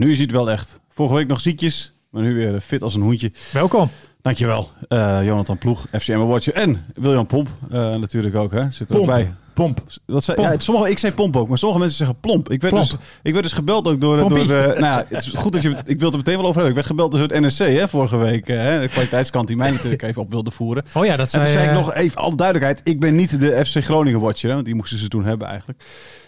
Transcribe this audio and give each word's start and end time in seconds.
Nu 0.00 0.10
is 0.10 0.16
hij 0.16 0.24
het 0.24 0.34
wel 0.34 0.50
echt. 0.50 0.80
Vorige 0.88 1.14
week 1.14 1.26
nog 1.26 1.40
ziekjes, 1.40 1.92
maar 2.10 2.22
nu 2.22 2.34
weer 2.34 2.60
fit 2.60 2.82
als 2.82 2.94
een 2.94 3.02
hoentje. 3.02 3.32
Welkom. 3.52 3.90
Dankjewel, 4.22 4.70
uh, 4.88 5.24
Jonathan 5.24 5.58
Ploeg, 5.58 5.86
FCM 5.92 6.18
Watcher 6.18 6.54
en 6.54 6.84
William 6.94 7.26
Pomp 7.26 7.48
uh, 7.72 7.94
natuurlijk 7.96 8.34
ook. 8.34 8.52
Hè. 8.52 8.70
Zit 8.70 8.90
er 8.90 8.98
ook 8.98 9.06
bij. 9.06 9.34
Pomp. 9.60 9.82
Dat 10.06 10.24
zei, 10.24 10.42
ja, 10.42 10.54
sommige, 10.58 10.90
ik 10.90 10.98
zei 10.98 11.12
pomp 11.12 11.36
ook, 11.36 11.48
maar 11.48 11.58
sommige 11.58 11.80
mensen 11.80 11.98
zeggen 11.98 12.16
plomp. 12.20 12.50
Ik 12.50 12.60
werd, 12.60 12.74
Plomp. 12.74 12.90
dus, 12.90 12.98
ik 13.22 13.32
werd 13.32 13.44
dus 13.44 13.52
gebeld 13.52 13.88
ook 13.88 14.00
door... 14.00 14.16
door 14.28 14.38
eh, 14.38 14.46
nou 14.48 14.78
ja, 14.80 15.04
het 15.08 15.26
is 15.26 15.32
goed 15.36 15.52
dat 15.52 15.62
je... 15.62 15.68
Ik 15.68 15.98
wil 15.98 16.10
het 16.10 16.12
er 16.12 16.16
meteen 16.16 16.36
wel 16.36 16.44
over 16.46 16.62
hebben. 16.62 16.68
Ik 16.68 16.74
werd 16.74 16.86
gebeld 16.86 17.12
door 17.12 17.20
het 17.20 17.40
NSC 17.40 17.58
hè, 17.58 17.88
vorige 17.88 18.16
week. 18.16 18.48
eh, 18.48 18.56
Hè, 18.56 18.80
de 18.80 18.88
kwaliteitskant 18.88 19.46
die 19.48 19.56
mij 19.56 19.70
natuurlijk 19.70 20.02
even 20.02 20.22
op 20.22 20.30
wilde 20.30 20.50
voeren. 20.50 20.84
Oh 20.94 21.04
ja, 21.04 21.16
dat 21.16 21.20
En 21.20 21.28
zei, 21.30 21.42
toen 21.42 21.52
zei 21.52 21.64
ik 21.64 21.70
eh, 21.70 21.76
nog 21.76 21.94
even, 21.94 22.20
alle 22.20 22.36
duidelijkheid, 22.36 22.80
ik 22.84 23.00
ben 23.00 23.14
niet 23.14 23.40
de 23.40 23.64
FC 23.66 23.84
Groningen 23.84 24.20
watcher. 24.20 24.48
Hè, 24.48 24.54
want 24.54 24.66
die 24.66 24.74
moesten 24.74 24.98
ze 24.98 25.08
toen 25.08 25.24
hebben 25.24 25.48
eigenlijk. 25.48 25.82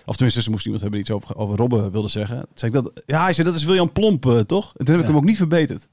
Of 0.06 0.14
tenminste, 0.14 0.42
ze 0.42 0.50
moesten 0.50 0.70
iemand 0.72 0.83
hebben 0.91 1.05
die 1.05 1.14
iets 1.16 1.25
over, 1.25 1.36
over 1.42 1.56
Robben 1.58 1.91
wilde 1.91 2.08
zeggen. 2.08 2.36
Toen 2.36 2.47
zei 2.55 2.72
ik 2.77 2.83
dat, 2.83 3.03
ja, 3.06 3.22
hij 3.25 3.33
zei, 3.33 3.47
dat 3.47 3.56
is 3.56 3.64
William 3.64 3.92
Plomp, 3.92 4.27
eh, 4.27 4.38
toch? 4.38 4.72
En 4.77 4.84
toen 4.84 4.94
heb 4.94 4.97
ik 4.97 5.00
Ja. 5.00 5.06
hem 5.06 5.16
ook 5.16 5.25
niet 5.25 5.36
verbeterd. 5.36 5.88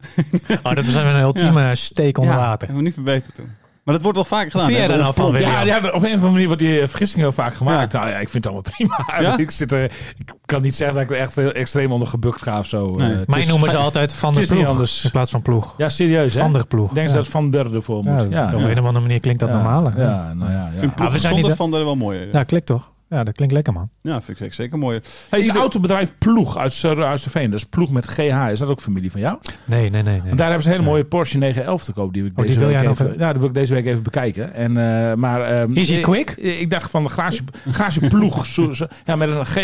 Oh, 0.63 0.75
dat 0.75 0.85
was 0.85 0.95
een 0.95 1.19
ultieme 1.19 1.75
steek 1.75 2.17
onder 2.17 2.33
ja, 2.33 2.39
water. 2.39 2.67
heb 2.67 2.75
hem 2.75 2.85
niet 2.85 2.93
verbeterd 2.93 3.35
toen. 3.35 3.49
Maar 3.83 3.93
dat 3.93 4.03
wordt 4.03 4.17
wel 4.29 4.39
vaker 4.39 4.51
gedaan. 4.51 4.69
Hè, 4.69 4.77
jij 4.77 4.87
daar 4.87 4.97
nou 4.97 5.13
van? 5.13 5.39
Ja, 5.39 5.63
ja, 5.65 5.77
op 5.77 5.83
een 5.85 5.93
of 5.93 6.03
andere 6.03 6.29
manier 6.31 6.45
wordt 6.47 6.61
die 6.61 6.87
vergissing 6.87 7.21
heel 7.21 7.31
vaak 7.31 7.53
gemaakt. 7.55 7.91
Ja. 7.91 7.99
Nou 7.99 8.11
ja, 8.11 8.17
ik 8.17 8.29
vind 8.29 8.43
het 8.45 8.53
allemaal 8.53 8.71
prima. 8.77 9.21
Ja? 9.21 9.37
Ik, 9.43 9.51
zit 9.51 9.71
er, 9.71 9.83
ik 10.17 10.33
kan 10.45 10.61
niet 10.61 10.75
zeggen 10.75 10.95
dat 10.95 11.03
ik 11.05 11.11
er 11.11 11.17
echt 11.17 11.35
heel 11.35 11.51
extreem 11.51 11.91
onder 11.91 12.07
gebukt 12.07 12.41
ga 12.41 12.59
of 12.59 12.65
zo. 12.67 12.91
Nee. 12.95 13.11
Eh, 13.11 13.17
het 13.19 13.27
Mij 13.27 13.39
is- 13.39 13.47
noemen 13.47 13.69
ze 13.69 13.77
altijd 13.77 14.13
Van 14.13 14.33
der 14.33 14.47
Ploeg 14.47 14.65
anders. 14.67 15.03
in 15.03 15.11
plaats 15.11 15.31
van 15.31 15.41
Ploeg. 15.41 15.73
Ja, 15.77 15.89
serieus 15.89 16.33
hè? 16.33 16.39
Van 16.39 16.53
der 16.53 16.67
Ploeg. 16.67 16.89
Ik 16.89 16.95
denk 16.95 17.07
ja. 17.09 17.13
dat 17.13 17.27
Van 17.27 17.49
der 17.51 17.75
ervoor 17.75 18.03
moet. 18.03 18.21
Ja, 18.21 18.27
Ja, 18.29 18.55
op 18.55 18.61
een 18.63 18.71
of 18.79 18.85
andere 18.85 18.99
manier 18.99 19.19
klinkt 19.19 19.39
dat 19.39 19.49
Ja, 19.49 19.55
normaal. 19.55 19.83
Ja, 19.97 20.33
nou 20.33 20.51
ja. 20.51 20.65
Ik 20.67 20.73
ja. 20.73 20.79
vind 20.79 20.95
Ploeg 20.95 21.07
Ah, 21.07 21.13
we 21.13 21.19
zijn 21.19 21.33
gezonder 21.33 21.43
niet- 21.49 21.55
van 21.57 21.71
der 21.71 21.83
wel 21.85 21.95
mooi. 21.95 22.19
Ja, 22.19 22.25
Ja, 22.31 22.43
klikt 22.43 22.65
toch? 22.65 22.91
Ja, 23.09 23.23
dat 23.23 23.33
klinkt 23.35 23.53
lekker, 23.53 23.73
man. 23.73 23.89
ja 24.01 24.21
vind 24.21 24.39
ik 24.39 24.53
zeker 24.53 24.77
mooi. 24.77 25.01
Hey, 25.29 25.39
is 25.39 25.47
het 25.47 25.55
autobedrijf 25.55 26.11
Ploeg 26.17 26.57
uit 26.57 26.73
Zuiderveen. 26.73 27.49
Dat 27.49 27.59
is 27.59 27.65
Ploeg 27.65 27.91
met 27.91 28.07
GH. 28.07 28.49
Is 28.51 28.59
dat 28.59 28.69
ook 28.69 28.81
familie 28.81 29.11
van 29.11 29.21
jou? 29.21 29.37
Nee, 29.65 29.89
nee, 29.89 30.01
nee. 30.03 30.13
nee. 30.13 30.21
Want 30.23 30.37
daar 30.37 30.45
hebben 30.47 30.63
ze 30.63 30.69
een 30.69 30.75
hele 30.75 30.87
mooie 30.89 31.05
Porsche 31.05 31.37
911 31.37 31.83
te 31.83 31.93
koop. 31.93 32.13
Die, 32.13 32.23
ik 32.25 32.29
Oh, 32.29 32.35
die 32.35 32.45
deze 32.45 32.59
wil 32.59 32.67
week 32.67 32.77
jij 32.77 32.85
nog 32.87 32.93
even, 32.93 33.05
even- 33.07 33.19
Ja, 33.19 33.29
die 33.31 33.39
wil 33.39 33.49
ik 33.49 33.55
deze 33.55 33.73
week 33.73 33.85
even 33.85 34.03
bekijken. 34.03 34.53
En, 34.53 34.77
eh, 34.77 35.13
maar, 35.15 35.41
ehm, 35.41 35.73
Is 35.73 35.87
hij 35.89 35.97
ik- 35.97 36.03
quick? 36.03 36.29
Ik, 36.37 36.59
ik 36.59 36.69
dacht 36.69 36.91
van 36.91 37.03
de 37.03 37.09
garage, 37.09 37.41
garage 37.69 38.07
Ploeg. 38.07 38.45
zo, 38.45 38.71
zo- 38.71 38.87
ja, 39.05 39.15
met 39.15 39.29
een 39.29 39.45
GH. 39.45 39.57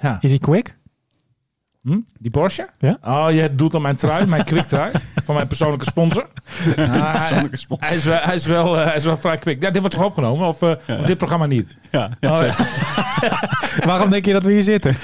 Ja. 0.00 0.18
Is 0.20 0.30
hij 0.30 0.38
quick? 0.38 0.76
Hm? 1.84 1.98
Die 2.18 2.30
Porsche? 2.30 2.68
Ja. 2.78 2.98
Oh, 3.02 3.26
je 3.30 3.54
doet 3.54 3.74
aan 3.74 3.82
mijn 3.82 3.96
trui, 3.96 4.26
mijn 4.26 4.44
quick 4.44 4.64
trui. 4.66 4.90
van 5.24 5.34
mijn 5.34 5.46
persoonlijke 5.46 5.84
sponsor. 5.84 6.26
Ah, 6.76 7.12
Persoonlijke 7.12 7.56
sponsor. 7.56 7.86
hij, 7.88 7.96
is 7.96 8.04
wel, 8.04 8.18
hij, 8.22 8.34
is 8.34 8.46
wel, 8.46 8.78
eh, 8.78 8.84
hij 8.86 8.96
is 8.96 9.04
wel 9.04 9.16
vrij 9.16 9.38
quick. 9.38 9.62
Ja, 9.62 9.70
dit 9.70 9.80
wordt 9.80 9.96
toch 9.96 10.04
opgenomen? 10.04 10.48
Of, 10.48 10.62
eh, 10.62 10.70
of 11.00 11.06
dit 11.06 11.16
programma 11.16 11.46
niet? 11.46 11.76
Ja, 11.90 12.10
Oh, 12.20 12.40
ja. 12.40 12.54
Waarom 13.86 14.10
denk 14.10 14.24
je 14.24 14.32
dat 14.32 14.44
we 14.44 14.52
hier 14.52 14.62
zitten? 14.62 14.96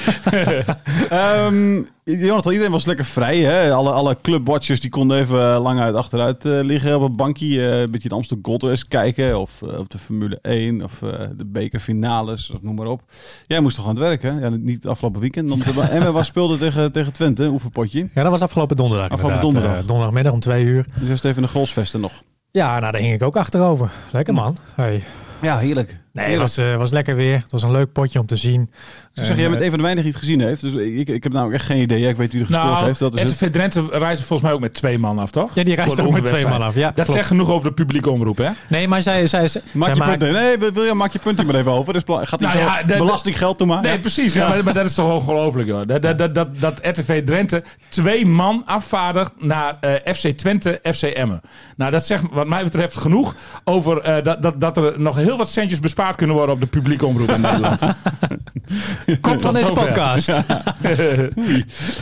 Ehm, 1.08 1.82
Jonathan, 2.18 2.52
iedereen 2.52 2.72
was 2.72 2.84
lekker 2.84 3.04
vrij. 3.04 3.38
Hè? 3.38 3.72
Alle, 3.72 3.90
alle 3.90 4.16
clubwatchers 4.22 4.80
die 4.80 4.90
konden 4.90 5.18
even 5.18 5.54
eh, 5.54 5.62
lang 5.62 5.80
uit 5.80 5.94
achteruit 5.94 6.44
eh, 6.44 6.60
liggen 6.62 6.96
op 6.96 7.02
een 7.02 7.16
bankje. 7.16 7.46
eh, 7.70 7.80
een 7.80 7.90
beetje 7.90 8.08
de 8.08 8.14
Amsterdam 8.14 8.44
Gold 8.44 8.62
Race 8.62 8.88
kijken. 8.88 9.40
Of, 9.40 9.62
of 9.62 9.86
de 9.86 9.98
Formule 9.98 10.38
1. 10.42 10.82
Of 10.82 10.98
de 11.36 11.44
bekerfinales. 11.46 12.50
Of 12.50 12.62
noem 12.62 12.74
maar 12.74 12.86
op. 12.86 13.02
Jij 13.46 13.60
moest 13.60 13.76
toch 13.76 13.84
aan 13.84 13.90
het 13.90 14.00
werken? 14.00 14.34
Hè? 14.34 14.40
Ja, 14.40 14.48
niet 14.48 14.82
het 14.82 14.86
afgelopen 14.86 15.20
weekend. 15.20 15.64
De 15.74 15.80
Emma 15.90 16.10
was 16.10 16.26
speelde 16.26 16.58
tegen, 16.58 16.92
tegen 16.92 17.12
Twente. 17.12 17.44
Een 17.44 17.52
oefenpotje. 17.52 18.08
Ja, 18.14 18.22
dat 18.22 18.30
was 18.32 18.42
afgelopen 18.42 18.76
donderdag. 18.76 19.08
Afgelopen 19.08 19.40
donderdag. 19.40 19.84
Donderdagmiddag 19.84 20.32
om 20.32 20.40
twee 20.40 20.64
uur. 20.64 20.84
Dus 21.00 21.08
eerst 21.08 21.24
even 21.24 21.42
de 21.42 21.48
grolsvesten 21.48 22.00
nog. 22.00 22.22
Ja, 22.50 22.78
nou, 22.78 22.92
daar 22.92 23.00
hing 23.00 23.14
ik 23.14 23.22
ook 23.22 23.36
achterover. 23.36 23.90
Lekker, 24.12 24.34
man. 24.34 24.56
Hey. 24.74 25.02
Ja, 25.42 25.58
heerlijk. 25.58 25.99
Nee, 26.12 26.26
het 26.30 26.38
was, 26.38 26.56
eh, 26.56 26.76
was 26.76 26.90
lekker 26.90 27.16
weer. 27.16 27.34
Het 27.34 27.52
was 27.52 27.62
een 27.62 27.70
leuk 27.70 27.92
potje 27.92 28.18
om 28.20 28.26
te 28.26 28.36
zien. 28.36 28.70
Ze 28.70 29.26
zeggen, 29.26 29.36
jij 29.36 29.44
En, 29.44 29.50
bent 29.50 29.62
een 29.62 29.68
van 29.70 29.78
de 29.78 29.84
weinigen 29.84 30.10
die 30.10 30.20
het 30.20 30.28
gezien 30.28 30.46
heeft. 30.48 30.60
Dus 30.60 30.72
ik, 31.00 31.08
ik 31.08 31.22
heb 31.22 31.32
namelijk 31.32 31.58
echt 31.58 31.66
geen 31.66 31.80
idee. 31.80 32.08
Ik 32.08 32.16
weet 32.16 32.32
wie 32.32 32.40
er 32.40 32.46
gespeeld 32.46 32.70
Nou, 32.70 32.84
heeft. 32.84 32.98
Dat 32.98 33.14
is 33.16 33.40
het. 33.40 33.52
Drenthe 33.52 33.86
reizen 33.90 34.26
volgens 34.26 34.42
mij 34.42 34.52
ook 34.52 34.60
met 34.60 34.74
twee 34.74 34.98
man 34.98 35.18
af, 35.18 35.30
toch? 35.30 35.54
Ja, 35.54 35.62
die 35.64 35.76
de 35.76 36.02
ook 36.02 36.10
met 36.12 36.24
twee 36.24 36.46
man 36.46 36.62
af. 36.62 36.74
Ja, 36.74 36.86
Dat 36.86 36.94
klopt. 36.94 37.10
zegt 37.10 37.26
genoeg 37.26 37.50
over 37.50 37.68
de 37.68 37.74
publieke 37.74 38.10
omroep, 38.10 38.36
hè? 38.36 38.48
Nee, 38.68 38.88
maar 38.88 39.02
zij, 39.02 39.26
zij, 39.26 39.48
zij, 39.48 39.60
Maak 39.72 39.96
zij 39.96 40.16
je. 40.18 40.32
Nee, 40.32 40.58
wil- 40.58 40.72
William, 40.72 40.96
maak 40.96 41.12
je 41.12 41.18
punt 41.18 41.38
hier 41.38 41.46
maar 41.46 41.54
even 41.54 41.72
over. 41.72 41.92
Dus 41.92 42.02
gaat 42.06 42.40
hij 42.40 42.48
Nou 42.54 42.60
zo 42.60 42.88
ja, 42.88 42.98
belastinggeld 42.98 43.58
toe 43.58 43.66
maar? 43.66 43.82
Nee, 43.82 43.92
Ja. 43.92 43.98
precies. 43.98 44.34
Ja. 44.34 44.48
Maar, 44.48 44.64
maar 44.64 44.74
dat 44.74 44.84
is 44.84 44.94
toch 44.94 45.12
ongelooflijk, 45.12 45.68
joh. 45.68 45.86
Dat, 45.86 46.02
dat, 46.02 46.18
dat, 46.18 46.34
dat, 46.34 46.58
dat 46.58 46.78
RTV 46.82 47.24
Drenthe 47.24 47.62
twee 47.88 48.26
man 48.26 48.62
afvaardigt 48.66 49.32
naar 49.38 49.76
eh, 49.80 50.14
FC 50.14 50.26
Twente, 50.28 50.80
FC 50.94 51.02
Emmen. 51.02 51.40
Nou, 51.76 51.90
dat 51.90 52.06
zegt 52.06 52.22
wat 52.30 52.46
mij 52.46 52.64
betreft 52.64 52.96
genoeg 52.96 53.34
over 53.64 54.00
eh, 54.00 54.24
dat, 54.24 54.42
dat, 54.42 54.60
dat 54.60 54.76
er 54.76 55.00
nog 55.00 55.16
heel 55.16 55.36
wat 55.36 55.48
centjes 55.48 55.80
bespaard 55.80 55.98
kunnen 56.16 56.36
worden 56.36 56.54
op 56.54 56.60
de 56.60 56.66
publieke 56.66 57.06
omroep 57.06 57.30
in 57.30 57.40
Nederland. 57.40 57.80
Kop 59.20 59.40
van 59.42 59.52
deze 59.54 59.72
podcast. 59.72 60.28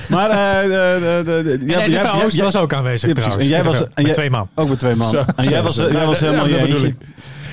Maar 0.09 0.31
eh, 0.31 1.67
Ja, 1.69 1.87
jij- 1.87 2.13
Oost 2.25 2.41
was 2.41 2.57
ook 2.57 2.73
aanwezig 2.73 3.09
Ja, 3.09 3.15
trouwens. 3.15 3.43
En 3.45 3.49
jij 3.51 3.65
was- 3.65 3.79
Met 3.79 3.89
en 3.95 4.05
jij- 4.05 4.13
twee 4.13 4.31
man. 4.31 4.49
Ook 4.55 4.69
met 4.69 4.79
twee 4.79 4.95
man. 4.95 5.15
En 5.37 5.49
jij 5.49 5.63
was, 5.63 5.77
helemaal 5.77 6.49
ja, 6.49 6.63
je. 6.65 6.95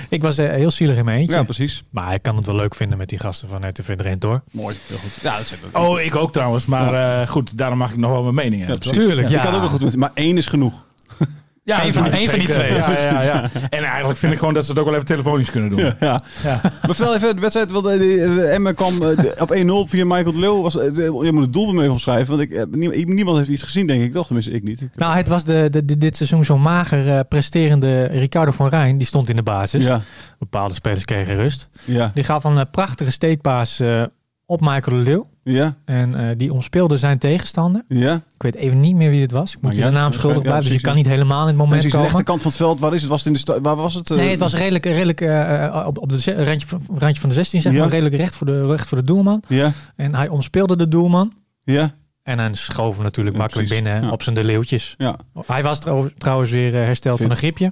Ik 0.10 0.22
was 0.22 0.38
eh, 0.38 0.50
heel 0.50 0.72
zielig 0.72 0.98
in 0.98 1.06
mijn 1.06 1.18
eentje. 1.20 1.36
Ja, 1.36 1.44
precies. 1.44 1.84
Maar 1.90 2.14
ik 2.14 2.22
kan 2.22 2.36
het 2.36 2.46
wel 2.46 2.56
leuk 2.56 2.76
vinden 2.76 2.98
met 2.98 3.10
die 3.10 3.20
gasten 3.20 3.50
van 3.50 3.68
RTV 3.70 3.96
Drenthe 3.96 4.28
hoor. 4.28 4.42
Mooi. 4.52 4.76
Heel 4.88 4.98
goed. 4.98 5.12
Ja, 5.22 5.38
dat 5.38 5.48
zeker. 5.48 5.68
Oh, 5.80 6.00
ik 6.02 6.16
ook 6.16 6.32
trouwens. 6.32 6.66
Maar 6.66 6.94
eh, 7.22 7.28
goed, 7.28 7.58
daarom 7.58 7.78
mag 7.78 7.92
ik 7.92 7.98
nog 7.98 8.12
wel 8.12 8.22
mijn 8.24 8.36
mening 8.36 8.58
hebben. 8.62 8.80
precies. 8.80 8.98
Tuurlijk, 8.98 9.28
Ik 9.28 9.34
ja. 9.34 9.38
kan 9.38 9.46
het 9.46 9.56
ook 9.56 9.62
wel 9.62 9.70
goed 9.72 9.82
met, 9.82 9.96
maar 9.96 10.12
één 10.14 10.38
is 10.38 10.46
genoeg. 10.48 10.85
Ja, 11.68 11.86
Eén 11.86 11.94
van- 11.94 12.12
één 12.12 12.30
van 12.30 12.40
die 12.40 12.48
twee. 12.48 12.74
Ja, 12.74 12.92
ja, 12.92 13.22
ja. 13.22 13.50
En 13.70 13.84
eigenlijk 13.84 14.18
vind 14.20 14.32
ik 14.34 14.40
gewoon 14.40 14.54
dat 14.54 14.64
ze 14.66 14.70
het 14.70 14.80
ook 14.80 14.86
wel 14.86 14.94
even 14.94 15.06
telefonisch 15.06 15.52
kunnen 15.52 15.70
doen. 15.70 15.80
Ja. 15.80 15.96
Ja. 16.00 16.22
Maar 16.64 16.72
vertel 16.82 17.16
even, 17.16 17.36
de 17.36 17.42
wedstrijd, 17.42 17.72
want 17.72 17.86
eh, 17.86 17.98
de 17.98 18.46
Emmen 18.54 18.76
kwam 18.76 19.02
eh, 19.02 19.42
op 19.42 19.56
1-0 19.88 19.90
via 19.90 20.06
Michael 20.06 20.32
de 20.32 20.40
Leeuw. 20.40 20.62
Was, 20.62 20.78
eh, 20.78 20.96
je 20.96 21.30
moet 21.32 21.42
het 21.44 21.54
doel 21.54 21.74
mee 21.74 21.92
opschrijven, 21.92 22.38
want 22.38 22.50
ik, 22.52 22.58
eh, 22.58 22.64
nie- 22.72 23.06
niemand 23.14 23.38
heeft 23.38 23.50
iets 23.50 23.64
gezien, 23.64 23.88
denk 23.88 24.04
ik 24.04 24.12
toch? 24.12 24.26
Tenminste, 24.26 24.52
ik 24.52 24.64
niet. 24.64 24.90
Nou, 24.96 25.16
het 25.16 25.28
was 25.28 25.44
de, 25.44 25.68
de, 25.72 25.86
de- 25.86 25.98
dit 25.98 26.16
seizoen 26.16 26.46
zo 26.46 26.58
mager 26.58 27.10
eh, 27.10 27.20
presterende 27.30 28.04
Ricardo 28.06 28.52
van 28.52 28.68
Rijn. 28.68 28.98
Die 28.98 29.08
stond 29.08 29.30
in 29.30 29.36
de 29.36 29.44
basis. 29.44 29.84
ja, 29.84 30.02
Bepaalde 30.40 30.74
spelers 30.74 31.06
kregen 31.06 31.36
rust. 31.36 31.70
ja, 31.86 32.12
Die 32.14 32.24
gaf 32.24 32.44
een 32.44 32.58
eh, 32.58 32.66
prachtige 32.72 33.12
steekpaas 33.12 33.80
eh, 33.80 34.04
op 34.46 34.62
Michael 34.62 34.98
de 34.98 35.04
Leeuw. 35.04 35.28
Ja, 35.54 35.76
En 35.86 36.16
eh, 36.16 36.36
die 36.38 36.54
omspeelde 36.54 36.98
zijn 36.98 37.18
tegenstander. 37.18 37.84
ja. 37.88 38.14
Ik 38.16 38.42
weet 38.42 38.56
even 38.56 38.80
niet 38.80 38.96
meer 38.96 39.10
wie 39.10 39.20
dit 39.20 39.32
was. 39.32 39.56
Ik 39.56 39.62
moet 39.62 39.76
je 39.76 39.80
ja, 39.82 39.88
de 39.88 39.94
naam 39.94 40.12
ja, 40.12 40.18
schuldig 40.18 40.38
ja, 40.38 40.44
blijven. 40.44 40.66
dus 40.66 40.76
je 40.76 40.82
kan 40.82 40.96
niet 40.96 41.06
helemaal 41.06 41.42
in 41.42 41.48
het 41.48 41.56
moment 41.56 41.72
Precies, 41.72 41.92
de 41.92 41.98
komen. 41.98 42.08
rechterkant 42.12 42.42
van 42.42 42.52
het 42.52 42.60
veld, 42.60 42.80
waar 42.80 42.94
is 42.94 43.02
het? 43.02 43.10
Was 43.10 43.18
het 43.20 43.28
in 43.28 43.34
de 43.34 43.40
sta- 43.40 43.62
waar 43.62 43.76
was 43.76 43.94
het? 43.94 44.10
eh? 44.12 44.18
Nee, 44.18 44.30
het 44.30 44.40
was 44.40 44.54
redelijk, 44.56 44.86
redelijk 44.86 45.22
eh, 45.22 45.84
op, 45.88 45.98
op 45.98 46.10
de 46.12 46.44
randje, 46.46 46.68
van- 46.68 46.82
randje 46.98 47.20
van 47.22 47.30
de 47.30 47.36
16, 47.36 47.62
zeg 47.62 47.74
Ja. 47.74 47.80
maar. 47.80 47.90
Redelijk 47.90 48.16
recht 48.16 48.36
voor, 48.36 48.48
de, 48.48 48.66
recht 48.68 48.88
voor 48.88 48.98
de 48.98 49.04
doelman. 49.04 49.44
Ja, 49.48 49.72
En 49.96 50.16
hij 50.16 50.28
omspeelde 50.28 50.76
de 50.78 50.88
doelman. 50.88 51.32
ja, 51.64 51.94
En 52.24 52.40
hij 52.40 52.50
schoof 52.54 52.94
hem 52.96 53.04
natuurlijk 53.04 53.36
Ja, 53.36 53.42
makkelijk 53.42 53.68
precies. 53.68 53.84
binnen 53.86 54.08
Ja. 54.08 54.14
op 54.14 54.24
zijn 54.24 54.36
de 54.36 54.44
leeuwtjes. 54.44 54.96
ja. 54.98 55.16
Hij 55.46 55.64
was 55.64 55.80
trouw- 55.80 56.10
trouwens 56.18 56.52
weer 56.52 56.76
eh, 56.76 56.86
hersteld 56.86 57.16
Fit. 57.18 57.26
van 57.28 57.32
een 57.36 57.42
griepje. 57.42 57.72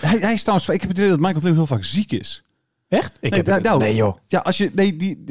Hij, 0.00 0.18
hij 0.20 0.32
is 0.32 0.40
trouwens, 0.42 0.68
ik 0.68 0.80
heb 0.80 0.88
het 0.90 0.98
idee 0.98 1.10
dat 1.10 1.18
Michael 1.18 1.40
de 1.40 1.46
Leeuw 1.46 1.54
heel 1.54 1.66
vaak 1.66 1.84
ziek 1.84 2.12
is. 2.12 2.42
Echt? 2.88 3.16
Ik 3.20 3.30
Nee, 3.30 3.42
heb 3.42 3.62
nou, 3.62 3.78
nee 3.78 3.94
joh. 3.94 4.16
Ja, 4.26 4.38
als 4.38 4.56
je, 4.56 4.70
nee, 4.74 4.96
die, 4.96 5.24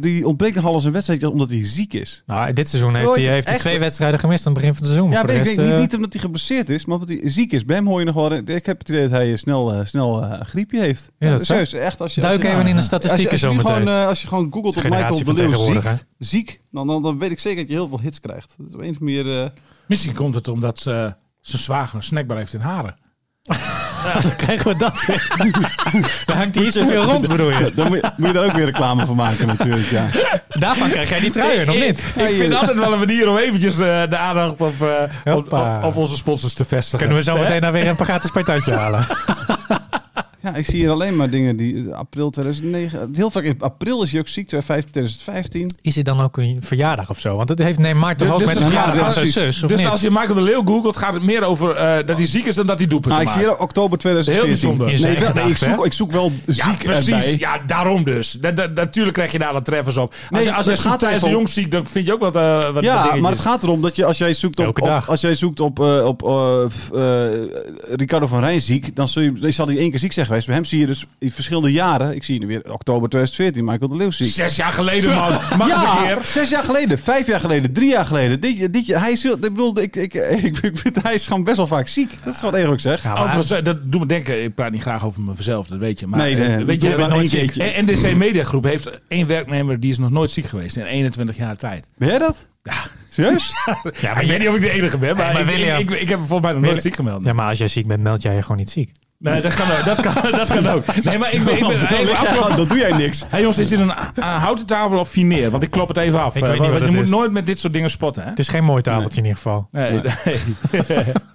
die, 0.00 0.26
ontbreekt 0.26 0.54
nog 0.54 0.64
alles 0.64 0.84
een 0.84 0.92
wedstrijd 0.92 1.24
omdat 1.24 1.50
hij 1.50 1.64
ziek 1.64 1.94
is. 1.94 2.22
Nou, 2.26 2.52
dit 2.52 2.68
seizoen 2.68 2.94
heeft 2.94 3.06
Nooit 3.06 3.20
hij, 3.20 3.32
heeft 3.32 3.48
hij 3.48 3.58
twee 3.58 3.78
wedstrijden 3.78 4.20
gemist 4.20 4.46
aan 4.46 4.52
het 4.52 4.60
begin 4.60 4.76
van 4.76 4.86
het 4.86 4.94
seizoen. 4.94 5.16
Ja, 5.16 5.22
maar 5.22 5.34
ik 5.34 5.44
denk 5.44 5.58
niet, 5.58 5.72
eh, 5.72 5.80
niet 5.80 5.94
omdat 5.94 6.12
hij 6.12 6.22
geblesseerd 6.22 6.70
is, 6.70 6.84
maar 6.84 6.98
omdat 6.98 7.16
hij 7.18 7.30
ziek 7.30 7.52
is. 7.52 7.64
Bij 7.64 7.76
hem 7.76 7.86
hoor 7.86 7.98
je 7.98 8.04
nog 8.04 8.14
wel... 8.14 8.32
Ik 8.32 8.66
heb 8.66 8.78
het 8.78 8.88
idee 8.88 9.02
dat 9.02 9.10
hij 9.10 9.36
snel, 9.36 9.72
eh, 9.72 9.84
snel 9.84 10.22
eh, 10.22 10.38
een 10.38 10.46
griepje 10.46 10.80
heeft. 10.80 11.10
Is 11.18 11.30
dat 11.30 11.38
zo? 11.38 11.44
serieus, 11.44 11.72
echt. 11.72 12.00
Als 12.00 12.14
je, 12.14 12.20
als 12.20 12.30
Duik 12.30 12.42
je, 12.42 12.48
even 12.48 12.60
in 12.60 12.66
de 12.66 12.72
als 12.72 12.80
je, 12.80 12.86
statistieken 12.86 13.32
als 13.32 13.40
je 13.40 13.46
zo 13.46 13.54
meteen. 13.54 13.76
gewoon, 13.76 14.06
als 14.06 14.22
je 14.22 14.28
gewoon 14.28 14.52
googelt 14.52 14.76
op 14.76 14.82
Michael 14.82 15.24
de 15.24 15.32
Leeuw 15.32 15.80
ziek, 15.80 16.04
ziek 16.18 16.60
dan, 16.70 16.86
dan, 16.86 17.02
dan 17.02 17.18
weet 17.18 17.30
ik 17.30 17.38
zeker 17.38 17.58
dat 17.58 17.68
je 17.68 17.74
heel 17.74 17.88
veel 17.88 18.00
hits 18.00 18.20
krijgt. 18.20 18.54
Dat 18.58 18.66
is 18.66 18.74
op 18.74 18.80
een 18.80 18.90
of 18.90 19.00
andere 19.00 19.22
manier... 19.24 19.52
Misschien 19.86 20.14
komt 20.14 20.34
het 20.34 20.48
omdat 20.48 20.78
ze 20.78 21.14
zijn 21.40 21.62
zwager 21.62 21.96
een 21.96 22.02
snackbar 22.02 22.36
heeft 22.36 22.54
in 22.54 22.60
Haren. 22.60 22.96
Dan 24.12 24.36
krijgen 24.46 24.68
we 24.68 24.76
dat 24.76 25.04
weer. 25.06 25.28
Dan 26.26 26.36
hangt 26.36 26.54
hij 26.54 26.64
iets 26.64 26.76
te 26.76 26.86
veel 26.86 27.02
rond, 27.02 27.28
bedoel 27.28 27.50
je? 27.50 27.72
dan 27.74 27.86
moet 27.86 27.96
je, 27.96 28.10
moet 28.16 28.26
je 28.26 28.32
daar 28.32 28.44
ook 28.44 28.52
weer 28.52 28.64
reclame 28.64 29.06
van 29.06 29.16
maken 29.16 29.46
natuurlijk, 29.46 29.90
ja. 29.90 30.06
Daarvan 30.48 30.90
krijg 30.90 31.08
jij 31.08 31.20
die 31.20 31.30
truien, 31.30 31.68
of 31.68 31.74
niet? 31.74 32.02
Ik 32.14 32.36
vind 32.36 32.54
altijd 32.54 32.78
wel 32.78 32.92
een 32.92 32.98
manier 32.98 33.28
om 33.28 33.36
eventjes 33.36 33.78
eh, 33.78 34.02
de 34.08 34.16
aandacht 34.16 34.50
op, 34.50 34.74
eh, 35.24 35.34
op, 35.36 35.52
op, 35.52 35.84
op 35.84 35.96
onze 35.96 36.16
sponsors 36.16 36.54
te 36.54 36.64
vestigen. 36.64 36.98
Kunnen 36.98 37.16
we 37.16 37.22
zo 37.22 37.36
meteen 37.36 37.60
nou 37.60 37.72
weer 37.72 37.88
een 37.88 37.96
gratis 37.96 38.30
patatje 38.30 38.74
halen? 38.74 39.06
Ja, 40.46 40.54
ik 40.54 40.64
zie 40.64 40.74
hier 40.78 40.90
alleen 40.90 41.16
maar 41.16 41.30
dingen 41.30 41.56
die... 41.56 41.90
eh, 41.90 41.96
April 41.96 42.30
2009... 42.30 43.10
Heel 43.14 43.30
vaak 43.30 43.42
in 43.42 43.54
april 43.58 44.02
is 44.02 44.10
hij 44.10 44.20
ook 44.20 44.28
ziek, 44.28 44.48
2015. 44.48 45.70
Is 45.82 45.94
dit 45.94 46.04
dan 46.04 46.20
ook 46.20 46.36
een 46.36 46.58
verjaardag 46.60 47.10
of 47.10 47.20
zo? 47.20 47.36
Want 47.36 47.48
het 47.48 47.58
heeft 47.58 47.78
Neymar 47.78 48.16
toch 48.16 48.26
Dus- 48.28 48.32
ook 48.36 48.38
dus 48.38 48.46
met 48.48 48.56
het 48.56 48.64
een 48.64 48.70
verjaardag 48.70 48.96
van 48.98 49.06
ja, 49.06 49.12
zijn 49.12 49.24
precies. 49.32 49.58
zus, 49.58 49.68
dus 49.68 49.78
niet? 49.80 49.88
als 49.88 50.00
je 50.00 50.10
Michael 50.10 50.34
de 50.34 50.40
Leeuw 50.40 50.62
googelt, 50.64 50.96
gaat 50.96 51.14
het 51.14 51.22
meer 51.22 51.42
over 51.42 51.70
eh, 51.76 52.06
dat 52.06 52.16
hij 52.16 52.26
ziek 52.26 52.46
is 52.46 52.54
dan 52.54 52.66
dat 52.66 52.78
hij 52.78 52.86
doelpunten 52.86 53.20
Ah, 53.20 53.26
ik 53.26 53.32
zie 53.32 53.38
hier 53.40 53.58
oktober 53.58 53.98
2014. 53.98 54.34
Heel 54.34 54.76
bijzonder. 54.76 55.08
Nee, 55.08 55.18
wel- 55.24 55.44
nee, 55.44 55.50
ik, 55.52 55.56
zoek, 55.56 55.86
ik 55.86 55.92
zoek 55.92 56.12
wel 56.12 56.32
Ja, 56.46 56.52
ziek 56.68 56.78
precies. 56.84 57.08
erbij. 57.14 57.36
Ja, 57.38 57.58
daarom 57.66 58.04
dus. 58.04 58.32
Dat, 58.40 58.56
dat, 58.56 58.74
natuurlijk 58.74 59.14
krijg 59.14 59.32
je 59.32 59.38
daar 59.38 59.54
de 59.54 59.62
treffers 59.62 59.96
op. 59.96 60.10
Als, 60.10 60.20
Nee, 60.30 60.42
je, 60.42 60.46
als 60.54 60.56
maar 60.56 60.64
jij 60.64 60.72
het 60.74 60.82
zoekt 60.82 61.02
gaat 61.12 61.20
de 61.20 61.26
om- 61.26 61.32
Jong 61.32 61.48
ziek, 61.48 61.70
dan 61.70 61.86
vind 61.86 62.06
je 62.06 62.12
ook 62.12 62.20
wat, 62.20 62.36
eh 62.36 62.62
wat 62.64 62.72
wat 62.74 62.84
Ja, 62.84 63.14
maar 63.16 63.30
het 63.30 63.40
gaat 63.40 63.62
erom 63.62 63.82
dat 63.82 63.96
je 63.96 64.04
als 64.04 64.18
jij 64.18 64.32
zoekt 64.34 64.58
op, 64.58 64.64
Elke 64.64 64.80
op- 64.80 64.86
dag. 64.86 65.08
als 65.10 65.20
jij 65.20 65.34
zoekt 65.34 65.60
op, 65.60 65.78
op 65.78 66.22
Ricardo 67.90 68.26
van 68.26 68.40
Rijn 68.40 68.60
ziek, 68.60 68.96
dan, 68.96 69.08
je, 69.12 69.50
zal 69.50 69.66
hij 69.66 69.76
één 69.78 69.90
keer 69.90 69.98
ziek 69.98 70.12
zijn 70.12 70.26
geweest. 70.36 70.46
Bij 70.46 70.54
hem 70.56 70.64
zie 70.64 70.78
je 70.80 70.86
dus 70.86 71.06
in 71.18 71.30
verschillende 71.32 71.72
jaren. 71.72 72.14
Ik 72.14 72.24
zie 72.24 72.38
nu 72.38 72.46
weer 72.46 72.72
oktober 72.72 73.08
2014, 73.08 73.64
Michael 73.64 73.88
de 73.88 73.96
Leeuw. 73.96 74.10
Zes 74.10 74.56
jaar 74.56 74.72
geleden, 74.72 75.14
man. 75.14 75.18
Mag 75.30 75.40
het 75.50 75.60
een 75.60 75.68
Ja, 75.68 76.14
keer? 76.14 76.24
zes 76.24 76.48
jaar 76.48 76.62
geleden, 76.64 76.98
vijf 76.98 77.26
jaar 77.26 77.40
geleden, 77.40 77.72
drie 77.72 77.88
jaar 77.88 78.04
geleden. 78.04 78.40
Dit, 78.40 78.72
dit, 78.72 78.86
hij 78.86 79.10
is, 79.12 79.22
heel- 79.22 79.34
ik 79.34 79.40
bedoel, 79.40 79.80
ik, 79.80 79.96
ik, 79.96 80.14
ik, 80.14 80.58
ik, 80.58 80.82
hij 81.02 81.14
is 81.14 81.26
gewoon 81.26 81.44
best 81.44 81.56
wel 81.56 81.66
vaak 81.66 81.88
ziek. 81.88 82.10
Dat 82.24 82.34
is 82.34 82.40
wat 82.40 82.54
eerlijk 82.54 82.80
zeg. 82.80 83.02
Ja, 83.02 83.12
maar 83.12 83.22
Overigens, 83.24 83.62
dat 83.64 83.92
doet 83.92 84.00
me 84.00 84.06
denken, 84.06 84.42
ik 84.42 84.54
praat 84.54 84.70
niet 84.70 84.80
graag 84.80 85.04
over 85.04 85.20
mezelf, 85.20 85.66
dat 85.66 85.78
weet 85.78 86.00
je. 86.00 86.06
Maar, 86.06 86.18
Nee, 86.18 86.34
eh, 86.36 86.56
nee, 86.56 86.64
weet 86.64 86.82
je, 86.82 86.88
maar 86.88 86.98
nooit 86.98 87.12
één 87.12 87.28
ziek. 87.28 87.40
keertje. 87.40 87.62
En 87.62 87.84
NDC 87.84 88.14
Mediagroep 88.16 88.64
heeft 88.64 88.90
één 89.08 89.26
werknemer 89.26 89.80
die 89.80 89.90
is 89.90 89.98
nog 89.98 90.10
nooit 90.10 90.30
ziek 90.30 90.44
geweest 90.46 90.76
in 90.76 90.84
21 90.84 91.36
jaar 91.36 91.56
tijd. 91.56 91.88
Ben 91.98 92.08
jij 92.08 92.18
dat? 92.18 92.46
Ja. 92.62 92.74
Serieus? 93.10 93.52
Ja, 94.00 94.16
ik 94.20 94.28
weet 94.28 94.38
niet 94.38 94.48
of 94.48 94.54
ik 94.54 94.60
de 94.60 94.70
enige 94.70 94.98
ben, 94.98 95.16
maar, 95.16 95.32
maar 95.32 95.40
ik, 95.42 95.46
William- 95.48 95.80
ik, 95.80 95.90
ik, 95.90 96.00
ik 96.00 96.08
heb 96.08 96.18
me 96.18 96.24
volgens 96.26 96.40
mij 96.40 96.52
nog 96.52 96.62
nooit 96.62 96.62
William- 96.62 96.80
ziek 96.80 96.94
gemeld. 96.96 97.24
Ja, 97.24 97.32
maar 97.32 97.48
als 97.48 97.58
jij 97.58 97.68
ziek 97.68 97.86
bent, 97.86 98.02
meld 98.02 98.22
jij 98.22 98.34
je 98.34 98.42
gewoon 98.42 98.56
niet 98.56 98.70
ziek. 98.70 98.92
Nee, 99.18 99.40
dat 99.40 99.54
kan, 99.54 99.66
ook. 99.70 99.84
dat, 99.84 100.00
kan, 100.00 100.14
dat 100.40 100.48
kan 100.48 100.66
ook. 100.66 101.02
Nee, 101.04 101.18
maar 101.18 101.32
ik 101.32 101.44
ben, 101.44 101.54
ik 101.56 101.66
ben 101.66 101.78
afgelopen- 102.16 102.56
dan 102.56 102.66
doe 102.68 102.78
jij 102.78 102.92
niks. 102.92 103.24
Hey 103.28 103.40
jongens, 103.40 103.58
is 103.58 103.68
dit 103.68 103.80
een 103.80 103.92
uh, 104.18 104.42
houten 104.42 104.66
tafel 104.66 104.98
of 104.98 105.08
fineer? 105.08 105.50
Want 105.50 105.62
ik 105.62 105.70
klop 105.70 105.88
het 105.88 105.96
even 105.96 106.20
af. 106.22 106.36
Ik 106.36 106.42
eh, 106.42 106.48
weet 106.48 106.58
niet 106.60 106.68
want 106.68 106.78
wat 106.80 106.88
je 106.88 106.94
moet 106.94 107.04
is. 107.04 107.10
nooit 107.10 107.32
met 107.32 107.46
dit 107.46 107.58
soort 107.58 107.72
dingen 107.72 107.90
spotten, 107.90 108.22
hè? 108.22 108.28
Het 108.28 108.38
is 108.38 108.48
geen 108.48 108.64
mooi 108.64 108.82
tafeltje 108.82 109.18
in 109.18 109.24
ieder 109.26 109.36
geval. 109.42 109.68
Nee, 109.70 109.90
nee. 109.90 110.02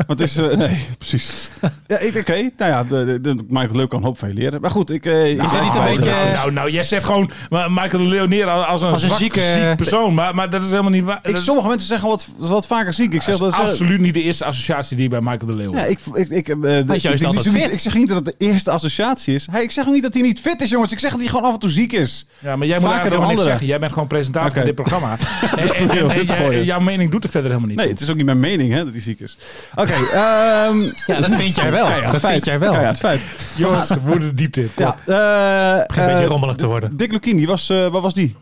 Want 0.08 0.20
het 0.20 0.22
is, 0.30 0.38
eh, 0.38 0.58
nee, 0.58 0.86
precies. 0.98 1.50
Ja, 1.88 1.98
ik- 1.98 2.16
Oké, 2.18 2.50
nou 2.58 2.72
ja, 2.72 2.84
de, 2.84 3.06
de, 3.06 3.22
de- 3.22 3.44
Michael 3.48 3.76
Leeuw 3.76 3.88
kan 3.88 4.00
een 4.00 4.06
hoop 4.06 4.18
veel 4.20 4.34
leren. 4.34 4.62
Maar 4.62 4.72
goed, 4.72 4.90
ik... 4.90 5.06
eh, 5.06 5.30
ik 5.32 5.42
is 5.44 5.52
dat 5.52 5.62
niet 5.62 5.76
een 5.76 5.82
nou, 5.82 5.96
beetje- 5.96 6.10
Nou, 6.12 6.32
nou, 6.32 6.52
nou, 6.52 6.72
jij 6.72 6.84
zegt 6.84 7.06
gewoon 7.06 7.32
uh, 7.50 7.68
Michael 7.68 8.04
de 8.04 8.10
Leeuw 8.10 8.26
neer 8.26 8.50
als, 8.50 8.66
als 8.66 8.82
een, 8.82 8.88
Als 8.88 9.02
een 9.04 9.08
zwak, 9.08 9.20
zieke- 9.22 9.42
ziek 9.42 9.76
persoon. 9.76 10.14
Maar, 10.14 10.36
maar 10.36 10.50
dat 10.50 10.62
is 10.64 10.70
helemaal 10.70 10.92
niet 10.92 11.04
waar. 11.04 11.20
Ik, 11.24 11.34
dat 11.36 11.44
sommige 11.44 11.68
mensen 11.68 11.88
zeggen 11.88 12.08
wat, 12.10 12.28
wat 12.38 12.68
vaker 12.68 12.94
ziek. 12.94 13.14
Ik 13.14 13.22
zeg 13.22 13.34
is 13.34 13.40
dat 13.40 13.54
ze- 13.56 13.62
absoluut 13.62 14.00
niet 14.00 14.14
de 14.14 14.22
eerste 14.22 14.46
associatie 14.46 14.98
die 14.98 15.10
bij 15.10 15.22
Michael 15.22 15.46
de 15.46 15.54
Leeuw 15.54 15.74
Ja, 15.74 15.84
ik, 15.84 16.00
ik, 16.14 16.30
ik, 16.30 16.56
Hij 16.62 16.84
is 16.96 17.02
juist 17.02 17.22
ik- 17.22 17.28
altijd 17.28 17.46
ik, 17.46 17.52
fit. 17.52 17.71
Ik 17.72 17.80
zeg 17.80 17.94
niet 17.94 18.08
dat 18.08 18.26
het 18.26 18.26
de 18.26 18.46
eerste 18.46 18.72
associatie 18.72 19.36
is. 19.36 19.48
Hij, 19.52 19.64
ik 19.64 19.72
zeg 19.72 19.88
ook 19.88 19.94
niet 19.94 20.04
dat 20.04 20.14
hij 20.14 20.22
niet 20.24 20.40
fit 20.40 20.62
is, 20.62 20.70
jongens. 20.70 20.92
Ik 20.92 21.00
zeg 21.00 21.12
dat 21.12 21.20
hij 21.20 21.30
gewoon 21.30 21.44
af 21.46 21.54
en 21.54 21.60
toe 21.60 21.70
ziek 21.70 21.92
is. 21.94 22.26
Ja, 22.40 22.56
maar 22.56 22.68
jij 22.68 22.80
moet 22.80 22.86
Vaker 22.90 23.02
eigenlijk 23.02 23.04
dan 23.04 23.12
helemaal 23.12 23.30
niks 23.30 23.44
zeggen. 23.44 23.68
Jij 23.68 23.80
bent 23.80 23.92
gewoon 23.94 24.08
presentator 24.08 24.52
van 24.54 24.66
dit 24.66 24.76
programma. 24.76 25.12
en, 25.58 25.58
en, 25.76 25.90
en- 25.90 26.10
en 26.10 26.18
dit 26.18 26.28
jij- 26.28 26.38
gooien. 26.38 26.64
jouw 26.66 26.80
mening 26.80 27.12
doet 27.12 27.24
er 27.24 27.30
verder 27.30 27.50
helemaal 27.50 27.70
niet 27.70 27.78
Nee, 27.78 27.86
toe. 27.86 27.96
het 27.96 28.04
is 28.04 28.10
ook 28.10 28.16
niet 28.16 28.26
mijn 28.26 28.40
mening 28.40 28.74
hè, 28.74 28.84
dat 28.84 28.94
hij 28.94 29.02
ziek 29.02 29.20
is. 29.20 29.38
Oké, 29.76 29.94
ehm 30.14 30.78
Ja, 31.06 31.20
dat 31.20 31.34
vind 31.36 31.56
jij 31.56 31.72
wel. 31.72 31.88
ja, 31.88 32.12
dat 32.12 32.20
feit. 32.20 32.34
vind 32.34 32.46
jij 32.46 32.60
wel. 32.60 32.74
Ja, 32.74 32.82
het 32.82 32.98
feit. 32.98 33.22
Jongens, 33.56 33.88
we 33.90 34.00
moeten 34.06 34.28
de 34.28 34.34
diepte. 34.34 34.68
Ja, 34.78 34.96
eh, 35.06 35.88
begint 35.88 36.06
een 36.06 36.12
beetje 36.12 36.24
eh, 36.24 36.30
rommelig 36.32 36.56
te 36.56 36.68
worden. 36.68 36.98
Dick 36.98 37.12
Lukien, 37.12 37.38
die 37.38 37.48
was, 37.48 37.70
eh, 37.70 37.78
waar 37.88 38.02
was 38.02 38.14
die? 38.14 38.36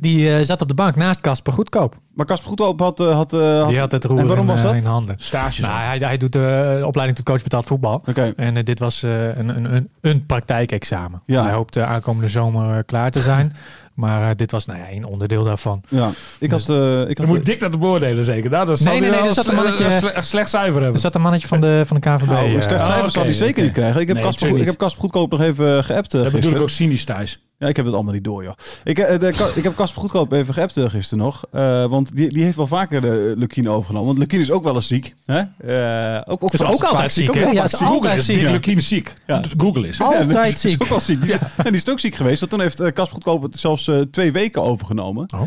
Die 0.00 0.34
eh, 0.36 0.44
zat 0.44 0.62
op 0.62 0.68
de 0.68 0.74
bank 0.74 0.96
naast 0.96 1.20
Casper 1.20 1.52
Goedkoop. 1.52 1.96
Maar 2.14 2.26
Casper 2.26 2.48
Goedhoop 2.48 2.80
had... 2.80 3.00
eh, 3.00 3.14
had, 3.14 3.32
eh, 3.32 3.58
had 3.58 3.68
Die 3.68 3.78
had 3.78 3.92
het 3.92 4.04
roer 4.04 4.18
en 4.18 4.26
waarom 4.26 4.48
in, 4.48 4.52
was 4.54 4.62
dat? 4.62 4.74
in 4.74 4.84
handen. 4.84 5.14
Stages. 5.18 5.58
Nou, 5.58 5.74
hij, 5.80 5.98
hij 5.98 6.16
doet 6.16 6.32
de 6.32 6.82
opleiding 6.84 7.18
tot 7.18 7.26
coach 7.26 7.42
betaald 7.42 7.66
voetbal. 7.66 8.02
Oké. 8.08 8.32
En 8.36 8.64
dit 8.64 8.78
was 8.78 9.02
eh, 9.02 9.36
een, 9.36 9.48
een, 9.48 9.74
een, 9.74 9.88
een 10.00 10.26
praktijkexamen. 10.26 11.22
Ja. 11.26 11.42
Hij 11.42 11.52
hoopt 11.52 11.78
aankomende 11.78 12.28
zomer 12.28 12.84
klaar 12.84 13.10
te 13.10 13.20
zijn. 13.20 13.52
maar 13.94 14.22
uh, 14.22 14.28
dit 14.36 14.50
was 14.50 14.66
nou 14.66 14.78
ja, 14.78 14.90
een 14.90 15.04
onderdeel 15.04 15.44
daarvan. 15.44 15.80
Ja, 15.88 16.10
ik 16.38 16.50
had... 16.50 16.68
Uh, 16.68 17.08
ik 17.08 17.18
had 17.18 17.26
moet 17.26 17.44
Dick 17.44 17.60
dat 17.60 17.80
beoordelen 17.80 18.24
zeker. 18.24 18.50
Nou, 18.50 18.66
dat 18.66 18.80
Nee, 18.80 19.00
nee, 19.00 19.10
nee, 19.10 19.20
er 19.20 19.32
zat 19.34 19.46
een 19.46 19.54
mannetje- 19.54 19.90
sle- 19.90 20.22
slecht 20.22 20.48
cijfer 20.48 20.74
hebben. 20.74 20.92
Er 20.94 20.98
zat 20.98 21.14
een 21.14 21.20
mannetje 21.20 21.48
van 21.48 21.60
de, 21.60 21.82
van 21.86 22.00
de 22.00 22.08
KVB. 22.10 22.26
Nou, 22.26 22.46
eh, 22.46 22.50
slecht 22.62 22.72
oh, 22.80 22.86
cijfers 22.86 23.12
zal 23.12 23.22
hij 23.24 23.32
zeker 23.32 23.62
niet 23.62 23.72
krijgen. 23.72 24.00
Ik 24.00 24.06
heb 24.08 24.16
Nee, 24.16 24.76
Casper 24.76 25.00
Goedkoop 25.00 25.30
nog 25.30 25.40
even 25.40 25.84
geappt 25.84 26.14
uh, 26.14 26.22
dat 26.22 26.32
bedoel 26.32 26.50
ik 26.52 26.60
ook 26.60 26.70
cynisch 26.70 27.04
thuis. 27.04 27.42
Ja, 27.58 27.68
ik 27.68 27.76
heb 27.76 27.84
het 27.84 27.94
allemaal 27.94 28.12
niet 28.12 28.24
door, 28.24 28.42
joh. 28.42 28.54
Ik, 28.84 28.98
eh, 28.98 29.18
de, 29.18 29.52
ik 29.54 29.62
heb 29.62 29.76
Casper 29.76 30.00
Goedkoop 30.00 30.32
even 30.32 30.54
geappt 30.54 30.76
uh, 30.76 30.90
gisteren 30.90 31.24
nog. 31.24 31.44
Uh, 31.52 31.84
want 31.84 32.16
die, 32.16 32.28
die 32.28 32.44
heeft 32.44 32.56
wel 32.56 32.66
vaker 32.66 33.00
de 33.00 33.34
Lukien 33.36 33.68
overgenomen. 33.68 34.06
Want 34.06 34.18
Lukien 34.18 34.40
is 34.40 34.50
ook 34.50 34.64
wel 34.64 34.74
eens 34.74 34.86
ziek. 34.86 35.14
Hè? 35.24 35.42
Uh, 35.64 36.22
ook, 36.24 36.42
ook, 36.42 36.52
is 36.52 36.62
ook 36.62 36.82
altijd 36.82 37.12
ziek, 37.12 37.34
hè? 37.34 37.50
Ja, 37.50 37.64
is 37.64 37.82
altijd 37.82 38.16
is 38.16 38.24
ziek. 38.24 38.50
Lukien 38.50 38.82
ziek. 38.82 39.14
Ja. 39.26 39.42
Google 39.56 39.88
is. 39.88 40.00
Altijd 40.00 40.32
ja, 40.32 40.44
is 40.44 40.60
ziek. 40.60 40.82
ook 40.82 40.88
wel 40.88 41.00
ziek. 41.00 41.24
Ja. 41.24 41.38
En 41.56 41.72
die 41.72 41.82
is 41.82 41.88
ook 41.88 41.98
ziek 41.98 42.14
geweest. 42.14 42.40
Want 42.40 42.52
toen 42.52 42.60
heeft 42.60 42.76
Casper 42.76 43.06
Goedkoop 43.06 43.42
het 43.42 43.58
zelfs 43.58 43.86
uh, 43.86 44.00
twee 44.00 44.32
weken 44.32 44.62
overgenomen. 44.62 45.28
Oh. 45.34 45.42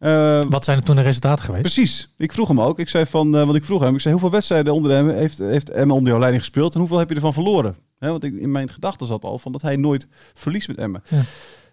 Uh, 0.00 0.40
Wat 0.48 0.64
zijn 0.64 0.78
er 0.78 0.84
toen 0.84 0.96
de 0.96 1.02
resultaten 1.02 1.44
geweest? 1.44 1.62
Precies. 1.62 2.14
Ik 2.16 2.32
vroeg 2.32 2.48
hem 2.48 2.60
ook. 2.60 2.78
Ik 2.78 2.88
zei 2.88 3.06
van, 3.06 3.26
uh, 3.36 3.44
want 3.44 3.54
ik 3.54 3.64
vroeg 3.64 3.80
hem, 3.82 3.94
ik 3.94 4.00
zei 4.00 4.14
hoeveel 4.14 4.32
wedstrijden 4.32 4.74
onder 4.74 4.92
hem 4.92 5.08
heeft, 5.08 5.38
heeft 5.38 5.70
Emma 5.70 5.94
onder 5.94 6.08
jouw 6.08 6.18
leiding 6.18 6.42
gespeeld 6.42 6.72
en 6.74 6.80
hoeveel 6.80 6.98
heb 6.98 7.08
je 7.08 7.14
ervan 7.14 7.32
verloren? 7.32 7.76
He, 7.98 8.08
want 8.08 8.24
ik, 8.24 8.34
in 8.34 8.52
mijn 8.52 8.68
gedachten 8.68 9.06
zat 9.06 9.24
al 9.24 9.38
van 9.38 9.52
dat 9.52 9.62
hij 9.62 9.76
nooit 9.76 10.06
verliest 10.34 10.68
met 10.68 10.76
Emma. 10.76 11.00
Ja. 11.08 11.16
En 11.16 11.24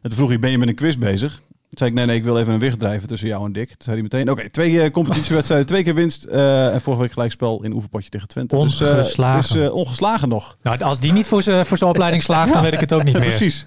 toen 0.09 0.17
vroeg 0.17 0.29
hij, 0.29 0.39
ben 0.39 0.51
je 0.51 0.57
met 0.57 0.67
een 0.67 0.75
quiz 0.75 0.95
bezig? 0.95 1.41
Toen 1.69 1.77
zei 1.77 1.89
ik, 1.89 1.95
nee, 1.95 2.05
nee, 2.05 2.15
ik 2.15 2.23
wil 2.23 2.39
even 2.39 2.53
een 2.53 2.59
wicht 2.59 2.79
drijven 2.79 3.07
tussen 3.07 3.27
jou 3.27 3.45
en 3.45 3.51
Dick. 3.51 3.67
Toen 3.67 3.77
zei 3.79 3.95
hij 3.95 4.03
meteen, 4.03 4.21
oké, 4.21 4.31
okay, 4.31 4.49
twee 4.49 4.71
uh, 4.71 4.91
competitiewedstrijden, 4.91 5.67
twee 5.67 5.83
keer 5.83 5.95
winst 5.95 6.25
uh, 6.25 6.73
en 6.73 6.81
vorige 6.81 7.01
week 7.01 7.11
gelijkspel 7.11 7.63
in 7.63 7.73
oefenpotje 7.73 8.09
tegen 8.09 8.27
Twente. 8.27 8.55
Ongeslagen. 8.55 9.55
Dus, 9.55 9.63
uh, 9.65 9.73
ongeslagen 9.73 10.29
nog. 10.29 10.57
Nou, 10.61 10.79
als 10.79 10.99
die 10.99 11.11
niet 11.11 11.27
voor 11.27 11.43
zijn 11.43 11.65
voor 11.65 11.87
opleiding 11.87 12.23
slaagt, 12.29 12.53
dan 12.53 12.63
weet 12.63 12.73
ik 12.73 12.79
het 12.79 12.93
ook 12.93 13.03
niet 13.03 13.17
meer. 13.17 13.27
Precies. 13.27 13.65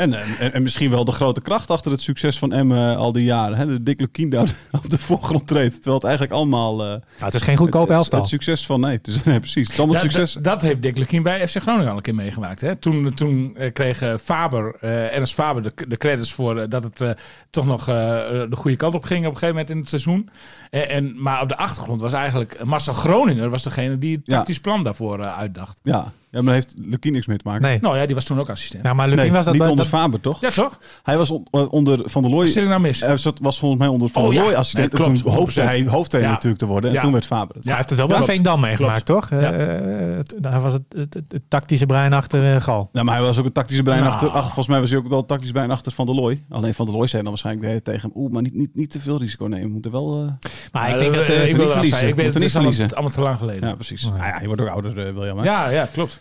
En, 0.00 0.14
en, 0.14 0.52
en, 0.52 0.62
misschien 0.62 0.90
wel 0.90 1.04
de 1.04 1.12
grote 1.12 1.40
kracht 1.40 1.70
achter 1.70 1.90
het 1.90 2.00
succes 2.00 2.38
van 2.38 2.52
Emmen 2.52 2.96
al 2.96 3.12
die 3.12 3.24
jaren. 3.24 3.56
Hè? 3.56 3.66
De 3.66 3.82
Dick 3.82 4.00
Lukien 4.00 4.30
daar 4.30 4.54
op 4.72 4.90
de 4.90 4.98
voorgrond 4.98 5.46
treedt. 5.46 5.74
Terwijl 5.74 5.94
het 5.94 6.04
eigenlijk 6.04 6.34
allemaal... 6.34 6.72
Uh, 6.72 6.86
nou, 6.86 7.00
het 7.18 7.34
is 7.34 7.42
geen 7.42 7.56
goedkoop 7.56 7.88
het, 7.88 7.96
elftal. 7.96 8.20
Het 8.20 8.28
succes 8.28 8.66
van... 8.66 8.80
Nee, 8.80 8.96
het 8.96 9.08
is, 9.08 9.22
nee 9.24 9.38
precies. 9.38 9.62
Het 9.62 9.72
is 9.72 9.78
allemaal 9.78 10.02
dat, 10.02 10.12
succes. 10.12 10.32
Dat, 10.32 10.44
dat, 10.44 10.62
heeft 10.62 10.82
Dick 10.82 10.98
Lukien 10.98 11.22
bij 11.22 11.48
FC 11.48 11.56
Groningen 11.56 11.90
al 11.90 11.96
een 11.96 12.02
keer 12.02 12.14
meegemaakt. 12.14 12.60
Hè? 12.60 12.76
Toen, 12.76 13.14
toen 13.14 13.56
uh, 13.58 13.72
kreeg 13.72 14.02
uh, 14.02 14.14
Faber, 14.22 14.76
uh, 14.80 15.16
Ernst 15.16 15.34
Faber 15.34 15.62
de, 15.62 15.72
de 15.88 15.96
credits 15.96 16.32
voor 16.32 16.58
uh, 16.58 16.64
dat 16.68 16.84
het 16.84 17.18
toch 17.50 17.66
nog 17.66 17.80
uh, 17.80 17.94
de 17.94 18.56
goede 18.56 18.76
kant 18.76 18.94
op 18.94 19.04
ging 19.04 19.26
op 19.26 19.32
een 19.32 19.38
gegeven 19.38 19.54
moment 19.54 19.70
in 19.70 19.78
het 19.78 19.88
seizoen. 19.88 20.28
En, 20.70 20.88
en, 20.88 21.22
maar 21.22 21.42
op 21.42 21.48
de 21.48 21.56
achtergrond 21.56 22.00
was 22.00 22.12
eigenlijk 22.12 22.64
Marcel 22.64 22.92
Groninger 22.92 23.50
was 23.50 23.62
degene 23.62 23.98
die 23.98 24.16
het 24.16 24.24
tactisch 24.24 24.54
ja. 24.54 24.62
plan 24.62 24.82
daarvoor 24.82 25.24
uitdacht. 25.24 25.80
Ja. 25.82 26.12
Ja, 26.30 26.42
maar 26.42 26.42
daar 26.42 26.54
heeft 26.54 26.74
Lukien 26.76 27.12
niks 27.12 27.26
mee 27.26 27.36
te 27.36 27.44
maken. 27.46 27.62
Nee. 27.62 27.78
Nou 27.80 27.96
ja, 27.96 28.06
die 28.06 28.14
was 28.14 28.24
toen 28.24 28.38
ook 28.38 28.48
assistent. 28.48 28.84
Ja, 28.84 28.92
maar 28.92 29.08
Lukien 29.08 29.22
nee, 29.24 29.32
was 29.32 29.44
dat 29.44 29.52
niet 29.52 29.62
bij, 29.62 29.70
onder 29.70 29.90
dat... 29.90 30.00
Faber, 30.00 30.20
toch? 30.20 30.40
Ja, 30.40 30.50
toch? 30.50 30.78
Hij 31.02 31.16
was 31.16 31.30
on, 31.30 31.46
uh, 31.52 31.72
onder 31.72 32.00
Van 32.04 32.22
der 32.22 32.30
Looy. 32.30 32.46
Zit 32.46 32.62
ik 32.62 32.68
nou 32.68 32.80
mis? 32.80 33.00
Hij 33.00 33.16
zat, 33.16 33.38
was 33.42 33.58
volgens 33.58 33.80
mij 33.80 33.90
onder 33.90 34.08
Van 34.08 34.22
oh, 34.22 34.28
der 34.28 34.38
Looy 34.38 34.50
ja. 34.50 34.58
assistent. 34.58 34.92
Nee, 34.92 35.00
en 35.00 35.06
klopt, 35.06 35.22
toen 35.22 35.32
hoopte 35.32 35.60
100%. 35.60 35.64
hij 35.64 35.84
hoofdtrainer 35.86 36.30
ja. 36.30 36.36
natuurlijk 36.36 36.62
te 36.62 36.66
worden. 36.66 36.90
En 36.90 36.96
ja. 36.96 37.02
toen 37.02 37.12
werd 37.12 37.26
Faber. 37.26 37.56
Ja, 37.60 37.68
hij 37.68 37.76
heeft 37.76 37.88
het 37.88 37.98
wel 37.98 38.06
bij 38.06 38.16
klopt. 38.16 38.32
Veendam 38.32 38.60
meegemaakt, 38.60 39.04
toch? 39.04 39.30
Ja. 39.30 39.58
Uh, 39.58 40.16
het, 40.16 40.34
daar 40.38 40.60
was 40.60 40.72
het, 40.72 40.82
het, 40.88 41.14
het, 41.14 41.32
het, 41.32 41.42
tactische 41.48 41.86
brein 41.86 42.12
achter 42.12 42.60
Gal. 42.60 42.88
Ja, 42.92 43.02
maar 43.02 43.14
hij 43.14 43.24
was 43.24 43.38
ook 43.38 43.44
een 43.44 43.52
tactische 43.52 43.82
brein 43.82 44.00
Nou. 44.00 44.12
achter, 44.12 44.28
achter. 44.28 44.42
Volgens 44.42 44.68
mij 44.68 44.80
was 44.80 44.90
hij 44.90 44.98
ook 44.98 45.08
wel 45.08 45.24
tactisch 45.24 45.50
brein 45.50 45.70
achter 45.70 45.92
Van 45.92 46.06
der 46.06 46.14
Looy. 46.14 46.42
Alleen 46.48 46.74
Van 46.74 46.86
der 46.86 46.94
Looy 46.94 47.06
zei 47.06 47.22
dan 47.22 47.30
waarschijnlijk 47.30 47.64
de 47.66 47.70
hele 47.70 47.82
tegen 47.82 48.00
hem... 48.00 48.22
Oeh, 48.22 48.32
maar 48.32 48.42
niet, 48.42 48.54
niet, 48.54 48.74
niet 48.74 48.90
te 48.90 49.00
veel 49.00 49.18
risico 49.18 49.46
nemen. 49.46 49.66
We 49.66 49.72
moeten 49.72 49.90
wel... 49.90 50.38
Maar 50.72 50.90
ik 50.90 50.98
denk 50.98 51.14
dat... 51.14 51.28
Ik 51.28 51.56
wil 51.56 51.64
niet 51.64 51.72
verliezen. 51.72 52.08
Ik 52.08 52.14
weet 52.14 52.26
het 52.26 52.34
niet 52.34 52.78
is 52.80 52.94
allemaal, 52.94 53.10
te 53.10 53.20
lang 53.20 53.38
geleden. 53.38 53.68
Ja, 53.68 53.74
precies. 53.74 54.04
Oh, 54.04 54.18
Ah, 54.20 54.26
ja, 54.26 54.40
je 54.40 54.46
wordt 54.46 54.62
ook 54.62 54.68
ouder, 54.68 55.14
William. 55.14 55.44
Ja, 55.44 55.68
ja, 55.68 55.88
klopt. 55.92 56.19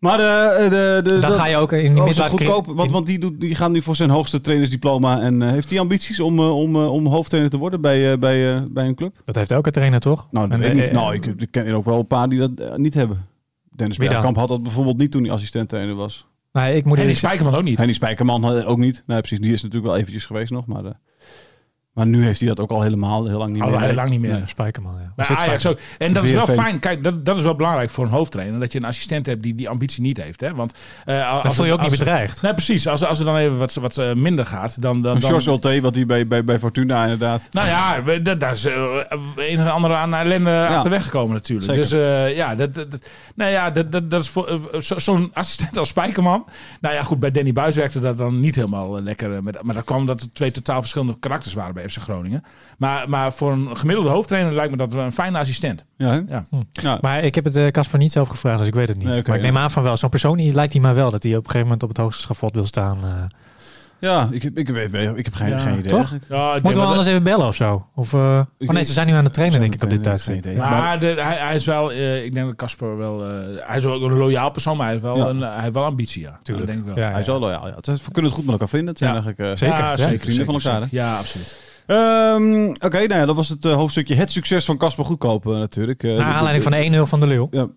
Maar 0.00 0.16
de, 0.16 0.66
de, 0.70 1.10
de, 1.10 1.18
dan 1.18 1.32
ga 1.32 1.46
je 1.46 1.56
ook 1.56 1.72
in 1.72 1.94
die 1.94 2.02
oh, 2.02 2.24
goedkoop, 2.24 2.66
want, 2.66 2.90
want 2.90 3.06
die, 3.06 3.18
doet, 3.18 3.40
die 3.40 3.54
gaan 3.54 3.72
nu 3.72 3.82
voor 3.82 3.96
zijn 3.96 4.10
hoogste 4.10 4.40
trainersdiploma. 4.40 5.20
En 5.20 5.40
uh, 5.40 5.50
heeft 5.50 5.70
hij 5.70 5.80
ambities 5.80 6.20
om, 6.20 6.38
uh, 6.38 6.56
om, 6.56 6.76
uh, 6.76 6.92
om 6.92 7.06
hoofdtrainer 7.06 7.50
te 7.50 7.58
worden 7.58 7.80
bij, 7.80 8.18
bij, 8.18 8.68
bij 8.70 8.86
een 8.86 8.94
club? 8.94 9.20
Dat 9.24 9.34
heeft 9.34 9.50
elke 9.50 9.70
trainer, 9.70 10.00
toch? 10.00 10.28
Nou, 10.30 10.48
dat 10.48 10.54
en, 10.54 10.62
weet 10.62 10.70
ik 10.70 10.76
niet. 10.76 10.88
eh, 10.88 10.94
nou, 10.94 11.14
ik, 11.14 11.26
ik 11.26 11.50
ken 11.50 11.66
er 11.66 11.74
ook 11.74 11.84
wel 11.84 11.98
een 11.98 12.06
paar 12.06 12.28
die 12.28 12.38
dat 12.38 12.78
niet 12.78 12.94
hebben. 12.94 13.26
Dennis? 13.76 13.96
Bergkamp 13.96 14.36
had 14.36 14.48
dat 14.48 14.62
bijvoorbeeld 14.62 14.98
niet 14.98 15.10
toen 15.10 15.22
hij 15.22 15.32
assistent 15.32 15.68
trainer 15.68 15.94
was. 15.94 16.26
Nee, 16.52 16.76
ik 16.76 16.84
moet 16.84 16.98
En 16.98 17.06
die 17.06 17.14
Spijkerman 17.14 17.54
ook 17.54 17.62
niet. 17.62 17.78
En 17.78 17.86
die 17.86 17.94
Spijkerman 17.94 18.56
eh, 18.56 18.68
ook 18.68 18.78
niet. 18.78 19.02
Nee, 19.06 19.18
precies. 19.18 19.40
Die 19.40 19.52
is 19.52 19.62
natuurlijk 19.62 19.90
wel 19.90 20.00
eventjes 20.00 20.26
geweest 20.26 20.52
nog. 20.52 20.66
Maar, 20.66 20.84
eh, 20.84 20.90
maar 21.92 22.06
nu 22.06 22.24
heeft 22.24 22.38
hij 22.40 22.48
dat 22.48 22.60
ook 22.60 22.70
al 22.70 22.82
helemaal 22.82 23.26
heel 23.26 23.38
lang 23.38 23.52
niet 23.52 23.62
Al 23.62 23.70
meer. 23.70 23.80
heel 23.80 23.94
lang 23.94 24.10
niet 24.10 24.20
meer. 24.20 24.30
Nee. 24.32 24.42
Spijkerman, 24.46 24.94
ja. 25.00 25.12
Ajax 25.24 25.40
Spijkerman. 25.42 25.72
ook. 25.72 25.78
En 25.98 26.12
dat 26.12 26.24
is 26.24 26.32
wel 26.32 26.46
fijn. 26.46 26.78
Kijk, 26.78 27.04
dat, 27.04 27.24
dat 27.24 27.36
is 27.36 27.42
wel 27.42 27.54
belangrijk 27.54 27.90
voor 27.90 28.04
een 28.04 28.10
hoofdtrainer. 28.10 28.60
Dat 28.60 28.72
je 28.72 28.78
een 28.78 28.84
assistent 28.84 29.26
hebt 29.26 29.42
die 29.42 29.54
die 29.54 29.68
ambitie 29.68 30.02
niet 30.02 30.22
heeft. 30.22 30.40
Hè? 30.40 30.54
Want, 30.54 30.74
eh, 31.04 31.32
als 31.32 31.42
Dan 31.42 31.54
voel 31.54 31.64
je 31.64 31.72
ook 31.72 31.80
niet 31.80 31.90
bedreigd. 31.90 32.42
Nee, 32.42 32.52
precies. 32.52 32.86
Als, 32.88 33.04
als 33.04 33.18
er 33.18 33.24
dan 33.24 33.36
even 33.36 33.58
wat, 33.58 33.74
wat 33.74 33.98
eh, 33.98 34.12
minder 34.14 34.46
gaat, 34.46 34.82
dan... 34.82 35.02
dan, 35.02 35.14
Een 35.14 35.20
dan 35.20 35.40
Ulte, 35.46 35.80
wat 35.80 35.94
hij 35.94 36.06
bij, 36.06 36.26
bij, 36.26 36.44
bij 36.44 36.58
Fortuna 36.58 37.02
inderdaad. 37.02 37.46
nou 37.50 37.68
ja, 37.68 38.02
we- 38.02 38.22
dat- 38.22 38.40
daar 38.40 38.52
is 38.52 38.64
eh, 38.64 38.74
een 39.36 39.58
en 39.58 39.72
ander 39.72 39.94
aan 39.94 40.14
ellende 40.14 40.66
achterweg 40.66 41.04
gekomen 41.04 41.34
natuurlijk. 41.34 41.70
Zeker. 41.70 41.82
Dus 41.82 41.92
eh, 41.92 42.36
ja, 42.36 42.54
dat, 42.54 42.74
dat, 42.74 42.90
dat- 42.90 43.08
nou 43.34 43.50
ja 43.50 43.70
dat, 43.70 43.92
dat, 43.92 44.10
dat 44.10 44.20
is 44.20 44.28
voor 44.28 44.60
zo- 44.80 44.98
zo'n 44.98 45.30
assistent 45.32 45.78
als 45.78 45.88
Spijkerman. 45.88 46.44
Nou 46.80 46.94
ja, 46.94 47.02
goed, 47.02 47.18
bij 47.18 47.30
Danny 47.30 47.52
Buis 47.52 47.76
werkte 47.76 47.98
dat 47.98 48.18
dan 48.18 48.40
niet 48.40 48.54
helemaal 48.54 49.02
lekker. 49.02 49.42
Met, 49.42 49.62
maar 49.62 49.74
dat 49.74 49.84
kwam 49.84 50.06
dat 50.06 50.20
er 50.20 50.32
twee 50.32 50.50
totaal 50.50 50.80
verschillende 50.80 51.16
karakters 51.20 51.54
waren 51.54 51.74
bij 51.80 51.88
FC 51.90 51.98
Groningen. 51.98 52.44
Maar, 52.78 53.08
maar 53.08 53.32
voor 53.32 53.52
een 53.52 53.76
gemiddelde 53.76 54.10
hoofdtrainer 54.10 54.52
lijkt 54.52 54.70
me 54.70 54.76
dat 54.76 54.92
wel 54.92 55.04
een 55.04 55.12
fijne 55.12 55.38
assistent. 55.38 55.84
Ja, 55.96 56.06
hè? 56.10 56.20
Ja. 56.28 56.44
Ja. 56.72 56.98
Maar 57.00 57.22
ik 57.24 57.34
heb 57.34 57.44
het 57.44 57.56
eh, 57.56 57.66
Casper 57.68 57.98
niet 57.98 58.12
zelf 58.12 58.28
gevraagd, 58.28 58.58
dus 58.58 58.66
ik 58.68 58.74
weet 58.74 58.88
het 58.88 58.96
niet. 58.96 59.06
Nee, 59.06 59.22
maar 59.26 59.36
ik 59.36 59.42
ja. 59.44 59.50
neem 59.50 59.58
aan 59.62 59.70
van 59.70 59.82
wel. 59.82 59.96
Zo'n 59.96 60.08
persoon 60.10 60.36
die 60.36 60.54
lijkt 60.54 60.72
hij 60.72 60.82
mij 60.82 60.94
wel. 60.94 61.10
Dat 61.10 61.22
hij 61.22 61.32
op 61.32 61.38
een 61.38 61.44
gegeven 61.44 61.62
moment 61.66 61.82
op 61.82 61.88
het 61.88 61.98
hoogste 61.98 62.22
schafot 62.22 62.54
wil 62.54 62.66
staan. 62.66 62.98
eh. 63.04 63.10
ja 63.98 64.28
ik, 64.30 64.42
heb- 64.42 64.58
ik, 64.58 64.68
weet, 64.68 64.94
ik 65.16 65.24
heb 65.24 65.34
geen, 65.34 65.48
Ja, 65.48 65.58
geen 65.58 65.78
idee. 65.78 65.90
toch? 65.90 66.14
Ja, 66.28 66.58
Moeten 66.62 66.80
we 66.82 66.86
anders 66.88 67.06
even 67.08 67.22
bellen 67.22 67.46
of 67.46 67.54
zo? 67.54 67.86
Of, 67.94 68.14
oh 68.14 68.40
Ik- 68.58 68.72
nee, 68.72 68.82
ze 68.82 68.92
zijn 68.92 69.06
nu 69.06 69.12
aan 69.12 69.24
het 69.24 69.32
trainen 69.34 69.60
denk 69.60 69.74
ik 69.74 69.82
op 69.82 69.90
dit 69.90 70.02
tijdstip. 70.02 70.44
Maar, 70.44 70.56
Maar- 70.70 71.00
de, 71.00 71.06
hij, 71.06 71.36
hij 71.36 71.54
is 71.54 71.64
wel, 71.66 71.92
eh, 71.92 72.24
ik 72.24 72.34
denk 72.34 72.46
dat 72.46 72.56
Casper 72.56 72.96
wel, 72.96 73.26
eh, 73.28 73.36
hij 73.66 73.76
is 73.76 73.84
ook 73.86 74.02
een 74.02 74.16
loyaal 74.18 74.50
persoon, 74.50 74.76
maar 74.76 74.84
hij 74.84 74.94
heeft 74.94 75.06
wel, 75.06 75.16
Ja. 75.16 75.26
een, 75.26 75.40
hij 75.40 75.62
heeft 75.62 75.74
wel 75.74 75.84
ambitie, 75.84 76.22
ja. 76.22 76.38
Tuurlijk. 76.42 76.66
Dat 76.66 76.76
denk 76.76 76.88
ik 76.88 76.94
wel. 76.94 77.04
Ja, 77.04 77.10
Hij 77.10 77.20
is 77.20 77.26
wel 77.26 77.38
loyaal. 77.38 77.64
We 77.64 77.98
kunnen 78.12 78.24
het 78.30 78.32
goed 78.32 78.44
met 78.44 78.52
elkaar 78.52 78.68
vinden. 78.68 78.88
Het 78.88 78.98
zijn 78.98 79.10
Ja. 79.14 79.22
eigenlijk, 79.22 79.50
eh, 79.50 79.56
Zeker, 79.68 79.76
zeker, 79.98 79.98
Vrienden 80.18 80.32
zeker, 80.32 80.44
van 80.44 80.54
elkaar, 80.54 80.80
zeker. 80.88 80.96
Ja, 80.98 81.16
absoluut. 81.18 81.68
Ehm, 81.90 82.68
Oké, 82.68 82.96
nou 83.06 83.14
ja, 83.20 83.26
dat 83.26 83.36
was 83.36 83.48
het 83.48 83.64
eh, 83.64 83.74
hoofdstukje. 83.74 84.14
Het 84.14 84.30
succes 84.30 84.64
van 84.64 84.76
Casper 84.76 85.04
Goedkoop 85.04 85.46
eh, 85.46 85.52
natuurlijk. 85.52 86.02
Eh, 86.02 86.16
Naar 86.16 86.34
aanleiding 86.34 86.62
van 86.62 86.72
de 86.72 86.98
1-0 86.98 87.08
van 87.08 87.20
de 87.20 87.26
Leeuw. 87.26 87.48
Ja, 87.50 87.68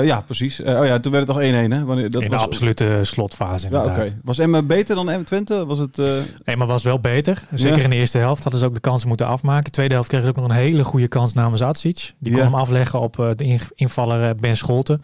ja 0.00 0.20
precies. 0.20 0.60
Oh 0.60 0.86
ja, 0.86 1.00
toen 1.00 1.12
werd 1.12 1.26
het 1.28 1.36
toch 1.36 1.44
1-1 1.46 1.72
hè? 1.72 1.84
Wanneer, 1.84 2.10
dat 2.10 2.22
in 2.22 2.28
was, 2.30 2.40
de 2.40 2.46
absolute 2.46 2.98
slotfase 3.02 3.68
Ja, 3.70 3.78
inderdaad. 3.82 4.16
Was 4.24 4.38
Emma 4.38 4.62
beter 4.62 4.94
dan 4.94 5.06
M 5.06 5.24
Twente? 5.24 5.66
Was 5.66 5.78
het... 5.78 5.96
Nee, 6.44 6.56
maar 6.56 6.66
was 6.66 6.82
wel 6.82 7.00
beter. 7.00 7.42
Zeker 7.54 7.76
Ja. 7.78 7.84
in 7.84 7.90
de 7.90 7.96
eerste 7.96 8.18
helft 8.18 8.42
hadden 8.42 8.60
ze 8.60 8.66
ook 8.66 8.74
de 8.74 8.80
kansen 8.80 9.08
moeten 9.08 9.26
afmaken. 9.26 9.72
Tweede 9.72 9.94
helft 9.94 10.08
kregen 10.08 10.26
ze 10.26 10.32
ook 10.32 10.38
nog 10.40 10.48
een 10.48 10.56
hele 10.62 10.84
goede 10.84 11.08
kans 11.08 11.32
namens 11.32 11.62
Atsic. 11.62 12.12
Die 12.18 12.32
Ja. 12.32 12.38
kon 12.38 12.46
hem 12.50 12.60
afleggen 12.60 13.00
op 13.00 13.16
de 13.36 13.44
in- 13.44 13.60
invaller 13.74 14.36
Ben 14.36 14.56
Scholten. 14.56 15.02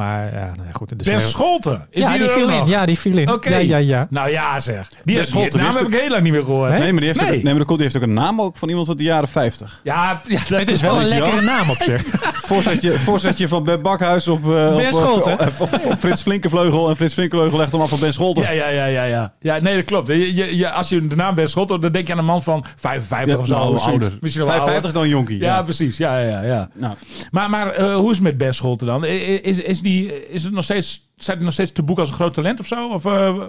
Maar 0.00 0.24
ja, 0.24 0.40
nou 0.56 0.66
ja, 0.66 0.72
goed. 0.72 1.04
De 1.04 1.18
Scholten, 1.20 1.86
is 1.90 2.02
ja, 2.02 2.08
die, 2.10 2.18
die 2.18 2.26
er 2.28 2.32
viel 2.34 2.48
in. 2.48 2.66
Ja, 2.66 2.86
die 2.86 2.98
viel 2.98 3.16
in. 3.18 3.32
Oké. 3.32 3.48
Ja, 3.50 3.58
ja, 3.58 3.76
ja. 3.76 4.06
Nou 4.10 4.30
ja, 4.30 4.60
zeg. 4.60 4.88
Die, 5.04 5.24
Scholten, 5.24 5.50
die 5.58 5.60
naam 5.68 5.76
heb 5.76 5.86
ik 5.86 6.00
heel 6.00 6.08
lang 6.10 6.22
niet 6.22 6.32
meer 6.32 6.42
gehoord. 6.42 6.70
nee, 6.78 6.80
maar 6.92 7.00
die 7.00 7.04
heeft, 7.10 7.20
Nee. 7.20 7.36
Ook, 7.38 7.42
nee, 7.42 7.54
maar 7.54 7.66
die 7.66 7.76
heeft 7.78 7.96
ook 7.96 8.02
een 8.02 8.12
naam 8.12 8.40
ook 8.40 8.56
van 8.56 8.68
iemand 8.68 8.88
uit 8.88 8.98
de 8.98 9.04
jaren 9.04 9.28
50. 9.28 9.80
Ja, 9.84 10.20
ja 10.26 10.40
dat 10.48 10.58
Het 10.58 10.70
is 10.70 10.80
wel 10.80 11.00
een 11.00 11.06
lekkere 11.06 11.40
naam 11.40 11.70
op 11.70 11.76
zich. 11.82 12.02
Voorzetje, 12.50 12.98
voorzetje 12.98 13.48
van 13.48 13.64
Ben 13.64 13.82
Bakhuis 13.82 14.28
op, 14.28 14.42
eh, 14.44 14.48
op, 14.48 14.76
Ben 14.76 14.86
op, 14.86 15.00
Scholten. 15.00 15.32
op, 15.32 15.52
op- 15.58 15.84
op 15.86 15.98
Frits 15.98 16.22
Flinkenvleugel. 16.22 16.88
En 16.88 16.96
Frits 16.96 17.14
Flinkenvleugel 17.14 17.58
legt 17.58 17.72
hem 17.72 17.80
af 17.80 17.88
van 17.88 18.00
Ben 18.00 18.12
Scholten. 18.12 18.42
Ja, 18.42 18.50
ja, 18.50 18.68
ja, 18.68 18.84
ja, 18.84 19.02
ja. 19.04 19.32
Ja, 19.40 19.58
nee, 19.60 19.74
dat 19.76 19.84
klopt. 19.84 20.08
Je, 20.08 20.34
je, 20.34 20.56
je- 20.56 20.70
als 20.70 20.88
je 20.88 21.06
de 21.06 21.16
naam 21.16 21.34
Ben 21.34 21.48
Scholten, 21.48 21.80
dan 21.80 21.92
denk 21.92 22.06
je 22.06 22.12
aan 22.12 22.18
een 22.18 22.24
man 22.24 22.42
van 22.42 22.64
55 22.76 23.38
of 23.38 23.46
zo. 23.46 23.54
nou, 23.54 23.78
ouder. 23.78 24.18
Misschien 24.20 24.44
wel 24.44 24.52
55 24.52 24.84
ouder. 24.84 24.92
dan 24.92 25.08
jonkie. 25.08 25.38
Ja, 25.40 25.62
precies. 25.62 25.96
Ja, 25.96 26.18
ja, 26.18 26.28
ja. 26.28 26.42
ja. 26.42 26.68
Nou, 26.74 26.94
Maar, 27.30 27.50
maar 27.50 27.70
eh, 27.70 27.94
hoe 27.94 28.10
is 28.10 28.16
het 28.16 28.24
met 28.26 28.38
Ben 28.38 28.54
Scholten 28.54 28.86
dan? 28.86 29.04
Is, 29.04 29.60
is, 29.60 29.80
die, 29.80 29.89
is 30.08 30.42
het 30.42 30.52
nog 30.52 30.64
steeds, 30.64 31.10
staat 31.16 31.36
hij 31.36 31.44
nog 31.44 31.52
steeds 31.52 31.72
te 31.72 31.82
boek 31.82 31.98
als 31.98 32.08
een 32.08 32.14
groot 32.14 32.34
talent 32.34 32.60
of 32.60 32.66
zo? 32.66 32.88
Of, 32.88 33.04
eh, 33.04 33.42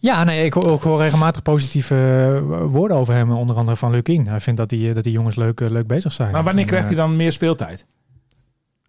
Ja, 0.00 0.24
nee, 0.24 0.44
ik 0.44 0.52
hoor, 0.52 0.72
ik 0.74 0.82
hoor 0.82 0.98
regelmatig 0.98 1.42
positieve 1.42 1.94
eh, 1.94 2.64
woorden 2.70 2.96
over 2.96 3.14
hem. 3.14 3.30
Onder 3.32 3.56
andere 3.56 3.76
van 3.76 3.90
Lukien. 3.90 4.26
Hij 4.28 4.40
vindt 4.40 4.58
dat 4.58 4.68
die, 4.68 4.88
eh, 4.88 4.94
dat 4.94 5.04
die 5.04 5.12
jongens 5.12 5.36
leuk, 5.36 5.60
eh, 5.60 5.70
leuk 5.70 5.86
bezig 5.86 6.12
zijn. 6.12 6.32
maar 6.32 6.42
wanneer 6.42 6.62
En, 6.62 6.68
krijgt 6.68 6.88
hij 6.88 6.96
eh, 6.96 7.02
dan 7.04 7.16
meer 7.16 7.32
speeltijd? 7.32 7.86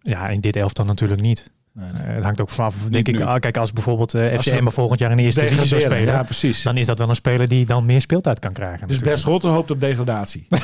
Ja, 0.02 0.28
in 0.28 0.40
dit 0.40 0.56
elftal 0.56 0.84
natuurlijk 0.84 1.20
niet. 1.20 1.50
Nee, 1.78 1.92
nee. 1.92 2.02
Eh, 2.02 2.14
het 2.14 2.24
hangt 2.24 2.40
ook 2.40 2.50
vanaf, 2.50 2.74
denk 2.90 3.08
ik. 3.08 3.18
nu. 3.18 3.24
ah, 3.24 3.40
Kijk, 3.40 3.56
als 3.56 3.72
bijvoorbeeld 3.72 4.14
eh 4.14 4.32
Als 4.36 4.46
FCM 4.46 4.64
ze 4.64 4.70
volgend 4.70 4.98
jaar 5.00 5.10
in 5.10 5.16
de 5.16 5.22
eerste 5.22 5.40
divisie 5.40 5.66
zou 5.66 5.80
spelen. 5.80 6.14
Ja, 6.14 6.22
precies. 6.22 6.62
Dan 6.62 6.76
is 6.76 6.86
dat 6.86 6.98
wel 6.98 7.08
een 7.08 7.14
speler 7.16 7.48
die 7.48 7.66
dan 7.66 7.86
meer 7.86 8.00
speeltijd 8.00 8.38
kan 8.38 8.52
krijgen. 8.52 8.78
Dus 8.78 8.86
Ben 8.86 8.96
natuurlijk. 8.96 9.18
Scholten 9.18 9.50
hoopt 9.50 9.70
op 9.70 9.80
degradatie. 9.80 10.46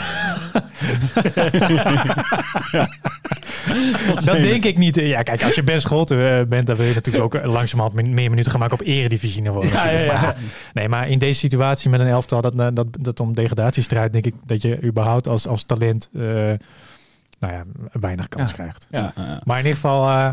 Dat 4.24 4.42
denk 4.42 4.64
ik 4.64 4.78
niet. 4.78 4.96
Ja, 4.96 5.22
kijk, 5.22 5.42
als 5.44 5.54
je 5.54 5.62
Ben 5.62 5.80
Scholten 5.80 6.38
eh, 6.38 6.44
bent, 6.46 6.66
dan 6.66 6.76
wil 6.76 6.86
je 6.86 6.94
natuurlijk 6.94 7.24
ook 7.24 7.34
eh, 7.34 7.52
langzamerhand 7.52 8.06
meer 8.08 8.30
minuten 8.30 8.50
gaan 8.50 8.60
maken 8.60 8.80
op. 8.80 8.86
Ja, 8.86 9.90
ja, 9.90 9.98
ja. 9.98 10.12
Maar, 10.12 10.36
nee, 10.72 10.88
maar 10.88 11.08
in 11.08 11.18
deze 11.18 11.38
situatie 11.38 11.90
met 11.90 12.00
een 12.00 12.06
elftal 12.06 12.40
dat, 12.40 12.54
eh, 12.60 12.66
dat, 12.72 12.86
dat 13.00 13.20
om 13.20 13.34
degradatiestrijd, 13.34 14.12
denk 14.12 14.26
ik 14.26 14.34
dat 14.46 14.62
je 14.62 14.82
überhaupt 14.82 15.28
als, 15.28 15.46
als 15.46 15.62
talent 15.62 16.08
eh, 16.14 16.22
nou 17.38 17.52
ja, 17.52 17.62
weinig 17.92 18.28
kans 18.28 18.50
Ja. 18.50 18.56
krijgt. 18.56 18.86
Ja. 18.90 19.12
eh, 19.16 19.22
Maar 19.44 19.58
in 19.58 19.64
ieder 19.64 19.80
geval... 19.80 20.08
eh, 20.08 20.28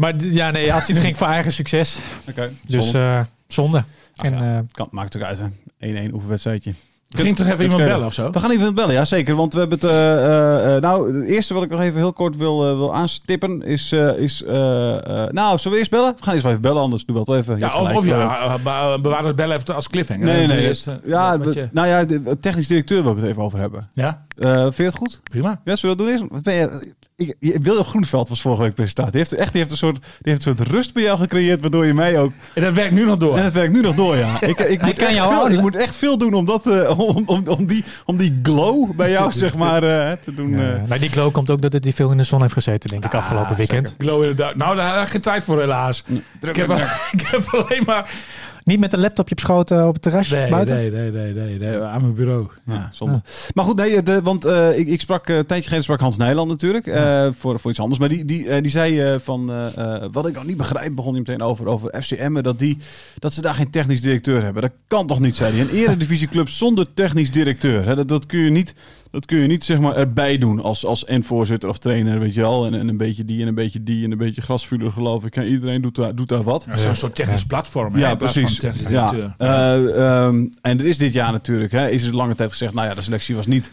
maar 0.00 0.14
ja, 0.18 0.50
nee, 0.50 0.74
als 0.74 0.88
iets 0.88 0.98
ging 0.98 1.16
voor 1.16 1.26
eigen 1.26 1.52
succes. 1.52 1.98
oké. 2.28 2.50
Dus 2.66 2.90
Zonde. 2.90 2.98
eh 3.06 3.20
zonde. 3.48 3.84
Ach 4.16 4.24
en, 4.24 4.38
ja, 4.38 4.52
eh, 4.56 4.58
kan, 4.72 4.88
maakt 4.90 5.12
het 5.12 5.22
ook 5.22 5.28
uit, 5.28 5.38
hè. 5.38 6.08
1-1 6.08 6.12
oefenwedstrijdje. 6.14 6.74
Ging 7.16 7.36
toch 7.36 7.46
even 7.46 7.64
iemand 7.64 7.84
bellen 7.84 8.06
of 8.06 8.12
zo? 8.14 8.30
We 8.30 8.38
gaan 8.38 8.50
even 8.50 8.74
bellen, 8.74 8.94
ja 8.94 9.04
zeker. 9.04 9.34
Want 9.34 9.52
we 9.52 9.58
hebben 9.58 9.78
het. 9.80 9.90
eh, 9.90 10.76
nou, 10.80 11.16
het 11.20 11.28
eerste 11.28 11.54
wat 11.54 11.62
ik 11.62 11.70
nog 11.70 11.80
even 11.80 11.96
heel 11.98 12.12
kort 12.12 12.36
wil, 12.36 12.58
wil 12.76 12.94
aanstippen 12.94 13.62
is. 13.62 13.92
eh, 13.92 14.16
is 14.16 14.42
nou, 14.46 15.58
zullen 15.58 15.72
we 15.72 15.76
eerst 15.78 15.90
bellen? 15.90 16.14
We 16.16 16.22
gaan 16.22 16.32
eerst 16.32 16.42
wel 16.44 16.52
even 16.52 16.62
bellen, 16.64 16.82
anders 16.82 17.04
doen 17.04 17.16
we 17.16 17.22
wel 17.26 17.36
even. 17.36 17.54
Je 17.54 17.60
Ja, 17.60 17.66
of, 17.66 17.76
gelijk, 17.76 17.96
of 17.96 18.06
ja, 18.06 18.56
be- 18.58 19.00
bewaar 19.02 19.24
het 19.24 19.36
bellen 19.36 19.56
even 19.56 19.74
als 19.74 19.88
cliffhanger. 19.88 20.24
Nee, 20.24 20.34
nee, 20.34 20.42
doe 20.46 20.54
je 20.54 20.60
nee. 20.60 20.68
eerst, 20.68 20.84
ja, 21.04 21.32
je- 21.32 21.68
nou 21.72 21.86
ja, 21.88 22.04
de, 22.04 22.38
technisch 22.40 22.66
directeur 22.66 23.02
wil 23.02 23.12
ik 23.12 23.18
het 23.18 23.26
even 23.26 23.42
over 23.42 23.58
hebben. 23.58 23.88
ja, 23.92 24.24
Eh, 24.38 24.60
vind 24.62 24.76
je 24.76 24.82
het 24.82 24.96
goed? 24.96 25.20
prima. 25.30 25.60
Ja, 25.64 25.76
zullen 25.76 25.96
we 25.96 26.02
dat 26.02 26.12
doen 26.12 26.20
eerst? 26.20 26.32
Wat 26.32 26.42
ben 26.42 26.54
je, 26.54 26.92
ik, 27.20 27.56
William 27.62 27.84
Groenveld 27.84 28.28
was 28.28 28.40
vorige 28.40 28.62
week 28.62 28.74
presentator. 28.74 29.12
Die 29.12 29.20
heeft, 29.20 29.32
echt, 29.32 29.50
die 29.52 29.60
heeft, 29.60 29.72
een 29.72 29.78
soort, 29.78 29.96
die 29.96 30.32
heeft 30.32 30.46
een 30.46 30.56
soort 30.56 30.68
rust 30.68 30.92
bij 30.94 31.02
jou 31.02 31.18
gecreëerd, 31.18 31.60
waardoor 31.60 31.86
je 31.86 31.94
mij 31.94 32.18
ook... 32.18 32.32
En 32.54 32.62
dat 32.62 32.74
werkt 32.74 32.94
nu 32.94 33.04
nog 33.04 33.16
door. 33.16 33.36
En 33.36 33.44
het 33.44 33.52
werkt 33.52 33.72
nu 33.72 33.80
nog 33.80 33.94
door, 33.94 34.16
ja. 34.16 34.40
Ik, 34.50 34.58
ik, 34.58 34.82
moet 34.82 34.94
kan 34.96 35.06
echt 35.06 35.16
jou 35.16 35.34
veel, 35.34 35.50
ik 35.50 35.60
moet 35.60 35.76
echt 35.76 35.96
veel 35.96 36.18
doen 36.18 36.34
om, 36.34 36.44
dat, 36.44 36.66
eh, 36.66 36.98
om, 36.98 37.22
om, 37.26 37.42
om, 37.46 37.66
die, 37.66 37.84
om 38.04 38.16
die 38.16 38.38
glow 38.42 38.96
bij 38.96 39.10
jou, 39.10 39.32
zeg 39.44 39.56
maar, 39.56 39.82
eh, 39.82 40.16
te 40.24 40.34
doen. 40.34 40.50
ja. 40.50 40.72
eh. 40.72 40.82
nou, 40.88 41.00
die 41.00 41.10
glow 41.10 41.32
komt 41.32 41.50
ook 41.50 41.62
dat 41.62 41.72
hij 41.72 41.92
veel 41.92 42.10
in 42.10 42.16
de 42.16 42.24
zon 42.24 42.40
heeft 42.40 42.52
gezeten, 42.52 42.90
denk 42.90 43.04
ik, 43.04 43.14
Ah, 43.14 43.18
afgelopen 43.20 43.56
weekend. 43.56 43.88
zeker. 43.88 44.04
Glow 44.04 44.20
inderdaad. 44.20 44.56
Nou, 44.56 44.76
daar 44.76 44.94
heb 44.94 45.04
ik 45.04 45.10
geen 45.10 45.20
tijd 45.20 45.44
voor 45.44 45.60
helaas. 45.60 46.04
Ik 46.40 46.56
heb, 46.56 46.70
ik 47.12 47.26
heb 47.26 47.48
alleen 47.48 47.82
maar... 47.86 48.10
Niet 48.70 48.80
met 48.80 48.92
een 48.92 49.00
laptopje 49.00 49.34
op 49.34 49.40
schoot 49.40 49.70
eh, 49.70 49.86
op 49.86 49.92
het 49.92 50.02
terrasje 50.02 50.36
Nee, 50.36 50.50
buiten? 50.50 50.76
nee, 50.76 50.90
nee, 50.90 51.10
nee, 51.10 51.32
nee, 51.32 51.58
nee, 51.58 51.80
aan 51.80 52.00
mijn 52.00 52.14
bureau. 52.14 52.46
Ja, 52.66 52.72
Ja. 52.74 52.88
zonde. 52.92 53.22
Maar 53.54 53.64
goed, 53.64 53.76
nee, 53.76 54.02
de, 54.02 54.22
want 54.22 54.44
eh, 54.44 54.78
ik, 54.78 54.88
ik 54.88 55.00
sprak 55.00 55.28
eh, 55.28 55.36
een 55.36 55.46
tijdje 55.46 55.64
geleden 55.64 55.84
sprak 55.84 56.00
Hans 56.00 56.16
Nijland 56.16 56.48
natuurlijk 56.50 56.86
eh, 56.86 57.28
voor, 57.38 57.60
voor 57.60 57.70
iets 57.70 57.80
anders. 57.80 58.00
Maar 58.00 58.08
die, 58.08 58.24
die, 58.24 58.48
eh, 58.48 58.62
die 58.62 58.70
zei 58.70 59.00
eh, 59.00 59.14
van 59.22 59.50
eh, 59.50 59.76
eh, 60.02 60.04
wat 60.12 60.26
ik 60.28 60.34
nog 60.34 60.44
niet 60.46 60.56
begrijp, 60.56 60.94
begon 60.94 61.10
hij 61.14 61.22
meteen 61.26 61.42
over, 61.42 61.66
over 61.66 62.02
FCM, 62.02 62.40
dat, 62.42 62.58
die, 62.58 62.76
dat 63.18 63.32
ze 63.32 63.40
daar 63.42 63.54
geen 63.54 63.70
technisch 63.70 64.00
directeur 64.00 64.42
hebben. 64.42 64.62
Dat 64.62 64.72
kan 64.88 65.06
toch 65.06 65.20
niet, 65.20 65.36
zei 65.36 65.52
hij. 65.52 65.60
Een 65.60 65.68
eredivisieclub 65.70 66.48
zonder 66.48 66.86
technisch 66.94 67.30
directeur. 67.30 67.86
Hè, 67.86 67.94
dat, 67.94 68.08
dat 68.08 68.26
kun 68.26 68.38
je 68.40 68.50
niet, 68.50 68.74
dat 69.10 69.26
kun 69.26 69.38
je 69.38 69.46
niet 69.46 69.64
zeg 69.64 69.80
maar, 69.80 69.96
erbij 69.96 70.38
doen 70.38 70.60
als, 70.62 70.84
als 70.86 71.04
en 71.04 71.24
voorzitter 71.24 71.68
of 71.68 71.78
trainer, 71.78 72.18
weet 72.18 72.34
je 72.34 72.40
wel. 72.40 72.66
En, 72.66 72.74
en 72.74 72.88
een 72.88 72.96
beetje 72.96 73.24
die 73.24 73.42
en 73.42 73.48
een 73.48 73.54
beetje 73.54 73.82
die 73.82 74.04
en 74.04 74.10
een 74.10 74.18
beetje 74.18 74.40
grasvuurder 74.40 74.92
geloof 74.92 75.24
ik. 75.24 75.36
En 75.36 75.46
iedereen 75.46 75.80
doet 75.80 75.94
daar, 75.94 76.14
doet 76.14 76.28
daar 76.28 76.42
wat. 76.42 76.64
Ja, 76.68 76.76
Zo'n 76.76 76.94
soort 76.94 77.14
technisch 77.14 77.44
platform. 77.44 77.94
hè, 77.94 78.00
Ja, 78.00 78.10
in 78.10 78.16
plaats 78.16 78.32
van 78.32 78.42
precies. 78.42 78.60
technisch 78.60 78.88
Ja. 78.88 79.34
Eh, 79.36 80.24
ehm, 80.24 80.46
en 80.62 80.78
er 80.78 80.86
is 80.86 80.98
dit 80.98 81.12
jaar 81.12 81.32
natuurlijk, 81.32 81.72
hè, 81.72 81.88
is 81.88 82.04
er 82.04 82.14
lange 82.14 82.34
tijd 82.34 82.50
gezegd, 82.50 82.74
nou 82.74 82.88
ja, 82.88 82.94
de 82.94 83.02
selectie 83.02 83.34
was 83.34 83.46
niet 83.46 83.70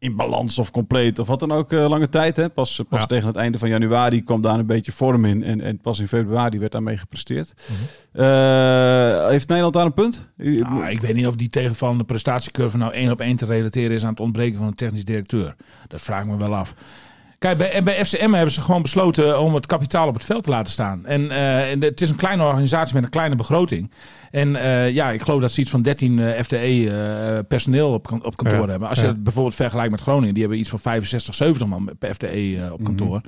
in 0.00 0.16
balans 0.16 0.58
of 0.58 0.70
compleet 0.70 1.18
of 1.18 1.26
wat 1.26 1.40
dan 1.40 1.52
ook 1.52 1.72
eh, 1.72 1.88
lange 1.88 2.08
tijd. 2.08 2.36
Hè. 2.36 2.48
Pas, 2.48 2.82
pas 2.88 3.00
Ja. 3.00 3.06
tegen 3.06 3.26
het 3.26 3.36
einde 3.36 3.58
van 3.58 3.68
januari 3.68 4.22
kwam 4.24 4.40
daar 4.40 4.58
een 4.58 4.66
beetje 4.66 4.92
vorm 4.92 5.24
in 5.24 5.42
en, 5.42 5.60
en 5.60 5.78
pas 5.78 5.98
in 5.98 6.08
februari 6.08 6.58
werd 6.58 6.72
daarmee 6.72 6.96
gepresteerd. 6.96 7.54
Mhm. 7.68 8.22
Eh, 8.24 9.28
heeft 9.28 9.48
Nederland 9.48 9.74
daar 9.74 9.84
een 9.84 9.94
punt? 9.94 10.26
Ah, 10.62 10.90
ik 10.90 11.00
weet 11.00 11.14
niet 11.14 11.26
of 11.26 11.36
die 11.36 11.50
tegenvallende 11.50 12.04
prestatiecurve 12.04 12.76
nou 12.76 12.92
één 12.92 13.10
op 13.10 13.20
één 13.20 13.36
te 13.36 13.46
relateren 13.46 13.90
is 13.96 14.04
aan 14.04 14.10
het 14.10 14.20
ontbreken 14.20 14.58
van 14.58 14.66
een 14.66 14.74
technisch 14.74 15.04
directeur. 15.04 15.54
Dat 15.88 16.00
vraag 16.00 16.20
ik 16.22 16.28
me 16.28 16.36
wel 16.36 16.54
af. 16.54 16.74
Kijk, 17.40 17.58
bij, 17.58 17.82
bij 17.82 18.04
FCM 18.04 18.32
hebben 18.32 18.50
ze 18.52 18.60
gewoon 18.60 18.82
besloten 18.82 19.40
om 19.40 19.54
het 19.54 19.66
kapitaal 19.66 20.08
op 20.08 20.14
het 20.14 20.24
veld 20.24 20.44
te 20.44 20.50
laten 20.50 20.72
staan. 20.72 21.06
En, 21.06 21.30
eh, 21.30 21.70
en 21.70 21.82
het 21.82 22.00
is 22.00 22.10
een 22.10 22.16
kleine 22.16 22.44
organisatie 22.44 22.94
met 22.94 23.04
een 23.04 23.10
kleine 23.10 23.34
begroting. 23.34 23.90
En 24.30 24.56
eh, 24.56 24.90
ja, 24.90 25.10
ik 25.10 25.22
geloof 25.22 25.40
dat 25.40 25.52
ze 25.52 25.60
iets 25.60 25.70
van 25.70 25.82
13 25.82 26.18
eh, 26.18 26.42
FTE 26.42 27.44
personeel 27.48 27.92
op, 27.92 28.12
op 28.22 28.36
kantoor 28.36 28.60
Ja, 28.60 28.68
hebben. 28.68 28.88
Als 28.88 28.98
je 28.98 29.04
ja. 29.04 29.10
het 29.10 29.22
bijvoorbeeld 29.22 29.54
vergelijkt 29.54 29.90
met 29.90 30.00
Groningen, 30.00 30.32
die 30.32 30.42
hebben 30.42 30.60
iets 30.60 30.70
van 30.70 30.78
65, 30.78 31.34
70 31.34 31.66
man 31.66 31.90
per 31.98 32.14
FTE 32.14 32.68
op 32.72 32.84
kantoor. 32.84 33.20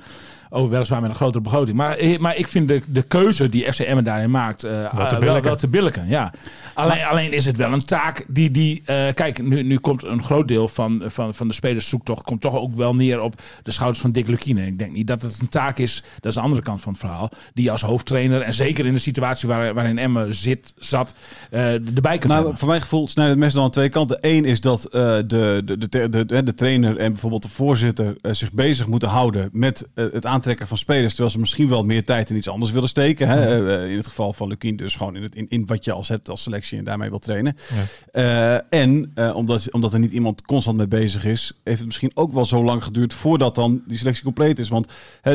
Oh, 0.53 0.69
weliswaar 0.69 1.01
met 1.01 1.09
een 1.09 1.15
grotere 1.15 1.43
begroting. 1.43 1.77
Maar, 1.77 1.97
eh, 1.97 2.19
maar 2.19 2.37
ik 2.37 2.47
vind 2.47 2.67
de, 2.67 2.81
de 2.85 3.01
keuze 3.01 3.49
die 3.49 3.73
FCM 3.73 4.03
daarin 4.03 4.31
maakt, 4.31 4.63
eh, 4.63 4.71
Wel 4.71 5.07
te 5.07 5.15
eh, 5.15 5.41
wel, 5.41 5.55
te 5.55 5.67
billijken. 5.67 6.07
Ja. 6.07 6.33
Alleen, 6.73 7.03
alleen 7.03 7.33
is 7.33 7.45
het 7.45 7.57
wel 7.57 7.71
een 7.71 7.85
taak 7.85 8.25
die. 8.27 8.51
die 8.51 8.81
kijk, 9.13 9.41
nu, 9.41 9.63
nu 9.63 9.77
komt 9.77 10.03
een 10.03 10.23
groot 10.23 10.47
deel 10.47 10.67
van, 10.67 11.03
van, 11.05 11.33
van 11.33 11.47
de 11.47 11.53
spelerszoektocht 11.53 12.23
komt 12.23 12.41
toch 12.41 12.55
ook 12.55 12.73
wel 12.73 12.95
neer 12.95 13.21
op 13.21 13.41
de 13.63 13.71
schouders 13.71 14.01
van 14.01 14.11
Dick 14.11 14.27
Lukien. 14.27 14.57
Ik 14.57 14.79
denk 14.79 14.91
niet 14.91 15.07
dat 15.07 15.21
het 15.21 15.39
een 15.39 15.49
taak 15.49 15.77
is, 15.77 16.03
dat 16.15 16.25
is 16.25 16.33
de 16.33 16.41
andere 16.41 16.61
kant 16.61 16.81
van 16.81 16.91
het 16.91 17.01
verhaal, 17.01 17.29
die 17.53 17.71
als 17.71 17.81
hoofdtrainer 17.81 18.41
en 18.41 18.53
zeker 18.53 18.85
in 18.85 18.93
de 18.93 18.99
situatie 18.99 19.47
waar, 19.47 19.73
waarin 19.73 19.97
Emmen 19.97 20.35
zit, 20.35 20.73
zat, 20.77 21.13
eh, 21.49 21.73
erbij 21.73 22.17
kunt 22.17 22.33
Nou, 22.33 22.57
voor 22.57 22.67
mijn 22.67 22.81
gevoel 22.81 23.07
snijdt 23.07 23.31
het 23.31 23.39
mes 23.39 23.53
dan 23.53 23.63
aan 23.63 23.71
twee 23.71 23.89
kanten. 23.89 24.17
Eén 24.21 24.45
is 24.45 24.61
dat 24.61 24.81
de, 24.91 25.23
de, 25.27 25.77
de, 25.89 26.09
de, 26.09 26.43
de, 26.43 26.53
trainer 26.53 26.97
en 26.97 27.11
bijvoorbeeld 27.11 27.43
de 27.43 27.49
voorzitter 27.49 28.15
zich 28.21 28.51
bezig 28.51 28.87
moeten 28.87 29.09
houden 29.09 29.49
met 29.51 29.87
het 29.95 30.25
aantrekken 30.43 30.67
van 30.67 30.77
spelers. 30.77 31.09
Terwijl 31.11 31.29
ze 31.29 31.39
misschien 31.39 31.67
wel 31.69 31.83
meer 31.83 32.03
tijd 32.03 32.29
in 32.29 32.35
iets 32.35 32.47
anders 32.49 32.71
willen 32.71 32.89
steken. 32.89 33.27
Hè? 33.27 33.73
Eh, 33.77 33.89
in 33.91 33.97
het 33.97 34.07
geval 34.07 34.33
van 34.33 34.47
Lukien 34.47 34.75
dus 34.75 34.95
gewoon 34.95 35.15
in, 35.15 35.23
het, 35.23 35.35
in, 35.35 35.45
in 35.49 35.65
wat 35.65 35.85
je 35.85 35.91
als 35.91 36.07
hebt 36.07 36.29
als 36.29 36.43
selectie 36.43 36.77
en 36.77 36.83
daarmee 36.83 37.09
wil 37.09 37.19
trainen. 37.19 37.55
Eh, 38.11 38.73
en 38.73 39.11
eh, 39.15 39.35
omdat, 39.35 39.71
omdat 39.71 39.93
er 39.93 39.99
niet 39.99 40.11
iemand 40.11 40.41
constant 40.41 40.77
mee 40.77 40.87
bezig 40.87 41.25
is, 41.25 41.59
heeft 41.63 41.77
het 41.77 41.85
misschien 41.85 42.11
ook 42.13 42.33
wel 42.33 42.45
zo 42.45 42.63
lang 42.63 42.83
geduurd 42.83 43.13
voordat 43.13 43.55
dan 43.55 43.81
die 43.87 43.97
selectie 43.97 44.23
compleet 44.23 44.59
is. 44.59 44.69
Want 44.69 44.91
hè, 45.21 45.31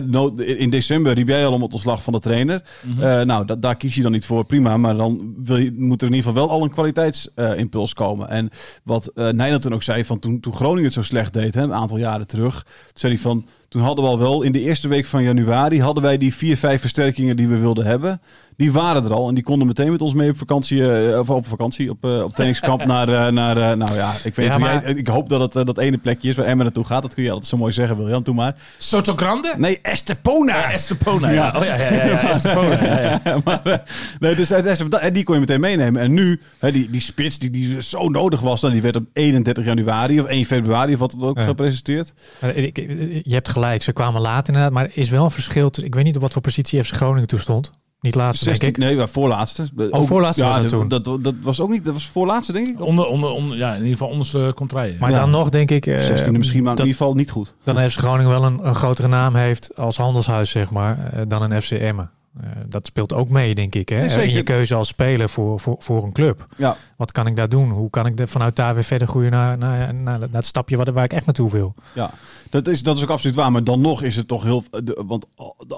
in 0.56 0.70
december 0.70 1.12
riep 1.12 1.28
jij 1.28 1.46
al 1.46 1.52
om 1.52 1.62
het 1.62 1.72
ontslag 1.72 2.02
van 2.02 2.12
de 2.12 2.20
trainer. 2.20 2.62
Eh, 3.00 3.20
nou, 3.20 3.44
da- 3.46 3.56
daar 3.56 3.76
kies 3.76 3.94
je 3.94 4.02
dan 4.02 4.12
niet 4.12 4.26
voor, 4.26 4.44
prima. 4.44 4.76
Maar 4.76 4.96
dan 4.96 5.34
wil 5.38 5.56
je, 5.56 5.72
moet 5.76 6.02
er 6.02 6.08
in 6.08 6.14
ieder 6.14 6.28
geval 6.30 6.46
wel 6.46 6.56
al 6.56 6.62
een 6.64 6.70
kwaliteitsimpuls 6.70 7.94
komen. 7.94 8.28
En 8.28 8.50
wat 8.82 9.06
eh 9.06 9.28
Nijland 9.28 9.62
toen 9.62 9.74
ook 9.74 9.82
zei, 9.82 10.04
van 10.04 10.18
toen, 10.18 10.40
toen 10.40 10.54
Groningen 10.54 10.84
het 10.84 10.92
zo 10.92 11.02
slecht 11.02 11.32
deed, 11.32 11.54
hè, 11.54 11.62
een 11.62 11.74
aantal 11.74 11.98
jaren 11.98 12.26
terug, 12.26 12.62
toen 12.62 12.92
zei 12.94 13.12
hij 13.12 13.22
van, 13.22 13.46
toen 13.68 13.82
hadden 13.82 14.04
we 14.04 14.10
al 14.10 14.18
wel 14.18 14.42
in 14.42 14.52
de 14.52 14.60
eerste 14.60 14.88
week 14.88 15.06
van 15.06 15.22
januari, 15.22 15.82
hadden 15.82 16.02
wij 16.02 16.18
die 16.18 16.34
vier, 16.34 16.56
vijf 16.56 16.80
versterkingen 16.80 17.36
die 17.36 17.48
we 17.48 17.58
wilden 17.58 17.86
hebben. 17.86 18.20
Die 18.58 18.72
waren 18.72 19.04
er 19.04 19.12
al 19.12 19.28
en 19.28 19.34
die 19.34 19.44
konden 19.44 19.66
meteen 19.66 19.90
met 19.90 20.02
ons 20.02 20.14
mee 20.14 20.30
op 20.30 20.38
vakantie, 20.38 20.92
eh, 20.92 21.18
of 21.18 21.30
op 21.30 21.46
vakantie, 21.46 21.90
op, 21.90 22.04
eh, 22.04 22.22
op 22.22 22.30
trainingskamp 22.30 22.84
naar, 22.94 23.08
eh, 23.08 23.32
naar 23.32 23.76
nou 23.76 23.94
ja, 23.94 24.12
ik 24.24 24.34
weet 24.34 24.46
Ja, 24.46 24.52
hoe 24.52 24.60
maar- 24.60 24.82
jij, 24.82 24.92
ik 24.94 25.06
hoop 25.06 25.28
dat 25.28 25.54
het 25.54 25.66
dat 25.66 25.78
ene 25.78 25.98
plekje 25.98 26.28
is 26.28 26.36
waar 26.36 26.46
Emma 26.46 26.62
naartoe 26.62 26.84
gaat. 26.84 27.02
Dat 27.02 27.14
kun 27.14 27.22
je 27.22 27.30
altijd 27.30 27.48
zo 27.48 27.56
mooi 27.56 27.72
zeggen, 27.72 27.96
William, 27.96 28.22
doe 28.22 28.34
maar. 28.34 28.56
Soto 28.78 29.14
Grande? 29.16 29.54
Nee, 29.56 29.78
Estepona! 29.82 30.56
Ja, 30.56 30.72
Estepona. 30.72 31.30
Ja. 31.30 31.54
Oh 31.56 31.64
ja, 31.64 31.74
ja, 31.76 31.92
ja, 31.92 32.04
ja, 32.04 32.28
Estepona. 32.30 32.84
Ja, 32.84 33.20
ja. 33.24 33.38
maar, 33.44 33.82
nee, 34.18 34.34
dus 34.34 34.50
en 34.50 35.12
die 35.12 35.24
kon 35.24 35.34
je 35.34 35.40
meteen 35.40 35.60
meenemen. 35.60 36.02
En 36.02 36.12
nu, 36.12 36.40
hè, 36.58 36.72
die, 36.72 36.90
die 36.90 37.00
spits 37.00 37.38
die, 37.38 37.50
die 37.50 37.82
zo 37.82 38.08
nodig 38.08 38.40
was, 38.40 38.60
dan, 38.60 38.70
die 38.70 38.82
werd 38.82 38.96
op 38.96 39.04
31 39.12 39.64
januari 39.64 40.20
of 40.20 40.26
1 40.26 40.44
februari 40.44 40.92
of 40.92 40.98
wat 40.98 41.12
het 41.12 41.22
ook 41.22 41.40
gepresenteerd. 41.40 42.14
Je 42.54 43.22
hebt 43.34 43.48
gelijk, 43.48 43.82
ze 43.82 43.92
kwamen 43.92 44.20
laat 44.20 44.48
inderdaad. 44.48 44.72
Maar 44.72 44.84
er 44.84 44.90
is 44.94 45.10
wel 45.10 45.24
een 45.24 45.30
verschil. 45.30 45.70
Ik 45.82 45.94
weet 45.94 46.04
niet 46.04 46.16
op 46.16 46.22
wat 46.22 46.32
voor 46.32 46.42
positie 46.42 46.84
FC 46.84 46.94
Groningen 46.94 47.28
toen 47.28 47.38
stond. 47.38 47.70
Niet 48.00 48.14
laatste, 48.14 48.44
denk 48.44 48.56
16, 48.56 48.82
ik. 48.82 48.88
nee, 48.88 48.96
maar 48.96 49.08
voorlaatste. 49.08 49.68
Oh, 49.90 50.06
voorlaatste 50.06 50.44
was 50.44 50.54
het 50.58 50.62
dat, 50.70 50.80
toen. 50.80 50.88
Dat, 50.88 51.24
dat, 51.24 51.34
was 51.42 51.60
ook 51.60 51.70
niet, 51.70 51.84
dat 51.84 51.94
was 51.94 52.08
voorlaatste, 52.08 52.52
denk 52.52 52.66
ik. 52.68 52.80
Of 52.80 52.86
Onder, 52.86 53.06
onder, 53.06 53.30
onder, 53.30 53.56
ja, 53.56 53.70
in 53.70 53.76
ieder 53.76 53.92
geval 53.92 54.08
onderste 54.08 54.52
contraille. 54.54 54.96
Maar 55.00 55.10
Ja. 55.10 55.18
dan 55.18 55.30
nog 55.30 55.48
denk 55.48 55.70
ik... 55.70 55.86
eh, 55.86 56.08
16e 56.08 56.30
misschien, 56.30 56.62
maar 56.62 56.72
in 56.72 56.78
ieder 56.78 56.96
geval 56.96 57.14
niet 57.14 57.30
goed. 57.30 57.54
dan 57.64 57.76
heeft 57.78 57.96
Groningen 57.96 58.30
wel 58.30 58.44
een, 58.44 58.66
een 58.66 58.74
grotere 58.74 59.08
naam 59.08 59.34
heeft 59.34 59.76
als 59.76 59.96
handelshuis, 59.96 60.50
zeg 60.50 60.70
maar, 60.70 61.10
eh, 61.12 61.22
dan 61.28 61.42
een 61.50 61.62
FC 61.62 61.70
Emmen. 61.70 62.10
Eh, 62.42 62.48
dat 62.68 62.86
speelt 62.86 63.12
ook 63.14 63.28
mee, 63.28 63.54
denk 63.54 63.74
ik. 63.74 63.88
Hè? 63.88 64.06
Nee, 64.06 64.26
in 64.28 64.34
je 64.34 64.42
keuze 64.42 64.74
als 64.74 64.88
speler 64.88 65.28
voor, 65.28 65.60
voor, 65.60 65.76
voor 65.78 66.04
een 66.04 66.12
club. 66.12 66.46
Ja. 66.56 66.76
Wat 66.96 67.12
kan 67.12 67.26
ik 67.26 67.36
daar 67.36 67.48
doen? 67.48 67.70
Hoe 67.70 67.90
kan 67.90 68.06
ik 68.06 68.20
er 68.20 68.28
vanuit 68.28 68.56
daar 68.56 68.74
weer 68.74 68.84
verder 68.84 69.08
groeien 69.08 69.30
naar, 69.30 69.58
naar, 69.58 69.94
naar, 69.94 70.18
naar 70.18 70.28
het 70.32 70.46
stapje 70.46 70.76
waar, 70.76 70.92
waar 70.92 71.04
ik 71.04 71.12
echt 71.12 71.26
naartoe 71.26 71.50
wil? 71.50 71.74
Ja, 71.94 72.10
dat 72.50 72.66
is, 72.68 72.82
dat 72.82 72.96
is 72.96 73.02
ook 73.02 73.10
absoluut 73.10 73.36
waar. 73.36 73.52
Maar 73.52 73.64
dan 73.64 73.80
nog 73.80 74.02
is 74.02 74.16
het 74.16 74.28
toch 74.28 74.42
heel... 74.42 74.64
de- 74.84 75.02
Want 75.06 75.26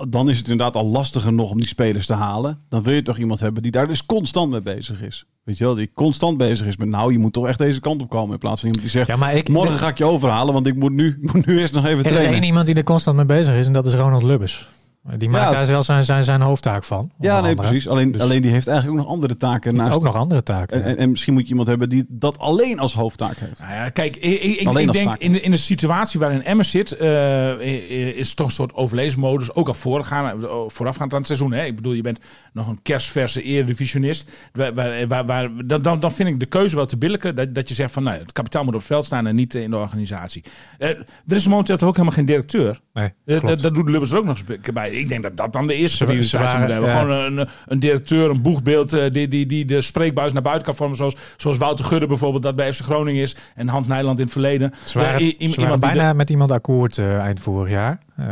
dan 0.08 0.28
is 0.30 0.38
het 0.38 0.48
inderdaad 0.48 0.74
al 0.82 0.86
lastiger 0.86 1.32
nog 1.32 1.50
om 1.50 1.58
die 1.58 1.68
spelers 1.68 2.06
te 2.06 2.14
halen. 2.14 2.58
Dan 2.68 2.82
wil 2.82 2.94
je 2.94 3.02
toch 3.02 3.18
iemand 3.18 3.40
hebben 3.40 3.62
die 3.62 3.72
daar 3.72 3.88
dus 3.88 4.06
constant 4.06 4.50
mee 4.50 4.60
bezig 4.60 5.02
is. 5.02 5.24
Weet 5.44 5.58
je 5.58 5.64
wel, 5.64 5.74
die 5.74 5.90
constant 5.94 6.36
bezig 6.38 6.66
is 6.66 6.76
met... 6.76 6.88
Nou, 6.88 7.12
je 7.12 7.18
moet 7.18 7.32
toch 7.32 7.46
echt 7.46 7.58
deze 7.58 7.80
kant 7.80 8.02
op 8.02 8.08
komen. 8.08 8.32
In 8.32 8.38
plaats 8.38 8.60
van 8.60 8.68
iemand 8.68 8.88
die 8.88 8.98
zegt... 8.98 9.06
Ja, 9.10 9.16
maar 9.16 9.34
ik, 9.34 9.48
Morgen 9.48 9.78
ga 9.78 9.88
ik 9.88 9.98
je 9.98 10.04
overhalen, 10.04 10.54
want 10.54 10.66
ik 10.66 10.74
moet 10.76 10.92
nu, 10.92 11.18
moet 11.32 11.46
nu 11.46 11.58
eerst 11.60 11.74
nog 11.74 11.84
even 11.84 11.98
er 11.98 12.04
is 12.04 12.10
trainen. 12.10 12.34
één 12.34 12.42
iemand 12.44 12.66
die 12.66 12.74
er 12.74 12.84
constant 12.84 13.16
mee 13.16 13.24
bezig 13.26 13.54
is 13.54 13.66
en 13.66 13.72
dat 13.72 13.86
is 13.86 13.94
Ronald 13.94 14.22
Lubbers. 14.22 14.68
Die 15.16 15.28
maakt 15.28 15.44
Ja. 15.44 15.50
daar 15.56 15.64
zelfs 15.64 15.86
zijn, 15.86 16.04
zijn, 16.04 16.24
zijn 16.24 16.40
hoofdtaak 16.40 16.84
van. 16.84 17.10
Ja, 17.18 17.40
nee, 17.40 17.50
andere. 17.50 17.68
precies. 17.68 17.88
Alleen, 17.88 18.12
Dus- 18.12 18.20
alleen 18.20 18.42
die 18.42 18.50
heeft 18.50 18.66
eigenlijk 18.66 18.98
ook 18.98 19.04
nog 19.04 19.14
andere 19.14 19.36
taken 19.36 19.74
naast. 19.74 19.92
ook 19.92 20.02
nog 20.02 20.14
andere 20.16 20.42
taken. 20.42 20.82
en, 20.82 20.88
en, 20.90 20.96
en 20.96 21.10
misschien 21.10 21.32
moet 21.32 21.42
je 21.42 21.48
iemand 21.48 21.68
hebben 21.68 21.88
die 21.88 22.04
dat 22.08 22.38
alleen 22.38 22.78
als 22.78 22.94
hoofdtaak 22.94 23.36
heeft. 23.36 23.58
Nou 23.60 23.72
ja, 23.72 23.88
kijk, 23.88 24.16
ik, 24.16 24.42
ik, 24.42 24.60
ik- 24.60 24.92
denk 24.92 25.16
in 25.18 25.32
de, 25.32 25.40
in 25.40 25.50
de 25.50 25.56
situatie 25.56 26.20
waarin 26.20 26.42
Emmen 26.44 26.64
zit, 26.64 26.92
eh, 26.92 27.60
is 28.16 28.28
het 28.28 28.36
toch 28.36 28.46
een 28.46 28.52
soort 28.52 28.74
overleesmodus. 28.74 29.54
Ook 29.54 29.68
al 29.68 29.74
voorgaan, 29.74 30.40
voorafgaand 30.66 31.12
aan 31.12 31.18
het 31.18 31.26
seizoen. 31.26 31.52
Hè? 31.52 31.64
Ik 31.64 31.76
bedoel, 31.76 31.92
je 31.92 32.02
bent 32.02 32.18
nog 32.52 32.68
een 32.68 32.82
kerstverse 32.82 33.42
eredivisionist. 33.42 34.30
Waar, 34.52 34.74
waar, 34.74 35.06
waar, 35.06 35.26
waar- 35.26 35.50
dan, 35.66 35.82
dan, 35.82 36.00
dan 36.00 36.12
vind 36.12 36.28
ik 36.28 36.40
de 36.40 36.46
keuze 36.46 36.76
wel 36.76 36.86
te 36.86 36.96
billijken. 36.96 37.34
Dat, 37.34 37.54
dat 37.54 37.68
je 37.68 37.74
zegt 37.74 37.92
van, 37.92 38.02
nou, 38.02 38.18
het 38.18 38.32
kapitaal 38.32 38.64
moet 38.64 38.72
op 38.74 38.78
het 38.78 38.88
veld 38.88 39.04
staan 39.04 39.26
en 39.26 39.34
niet 39.34 39.54
in 39.54 39.70
de 39.70 39.76
organisatie. 39.76 40.44
Eh, 40.78 40.88
er 40.88 41.36
is 41.36 41.46
momenteel 41.48 41.76
toch 41.76 41.88
ook 41.88 41.94
helemaal 41.96 42.16
geen 42.16 42.26
directeur. 42.26 42.80
Nee, 42.94 43.12
Eh, 43.26 43.40
dat, 43.40 43.60
dat 43.60 43.74
doet 43.74 43.88
Lubbers 43.88 44.10
er 44.12 44.18
ook 44.18 44.24
nog 44.24 44.38
eens 44.48 44.72
bij. 44.72 44.90
Ik 44.90 45.08
denk 45.08 45.22
dat 45.22 45.36
dat 45.36 45.52
dan 45.52 45.66
de 45.66 45.74
eerste 45.74 46.04
prioriteit 46.04 46.50
zou 46.50 46.58
moeten 46.58 46.72
hebben. 46.76 46.90
Gewoon 46.90 47.38
een, 47.38 47.48
een 47.66 47.80
directeur, 47.80 48.30
een 48.30 48.42
boegbeeld 48.42 48.92
eh, 48.92 49.10
die, 49.12 49.28
die, 49.28 49.46
die 49.46 49.64
de 49.64 49.80
spreekbuis 49.80 50.32
naar 50.32 50.42
buiten 50.42 50.64
kan 50.66 50.74
vormen. 50.74 50.96
Zoals, 50.96 51.16
zoals 51.36 51.56
Wouter 51.56 51.84
Gudde 51.84 52.06
bijvoorbeeld, 52.06 52.42
dat 52.42 52.56
bij 52.56 52.72
FC 52.72 52.80
Groningen 52.82 53.22
is. 53.22 53.36
En 53.54 53.68
Hans 53.68 53.86
Nijland 53.86 54.18
in 54.18 54.24
het 54.24 54.32
verleden. 54.32 54.72
Ze 54.84 54.98
waren, 54.98 55.18
ze 55.20 55.36
iemand 55.36 55.72
de- 55.72 55.78
bijna 55.78 56.12
met 56.12 56.30
iemand 56.30 56.52
akkoord 56.52 56.98
eh, 56.98 57.18
eind 57.18 57.40
vorig 57.40 57.70
jaar. 57.70 57.98
Eh, 58.16 58.26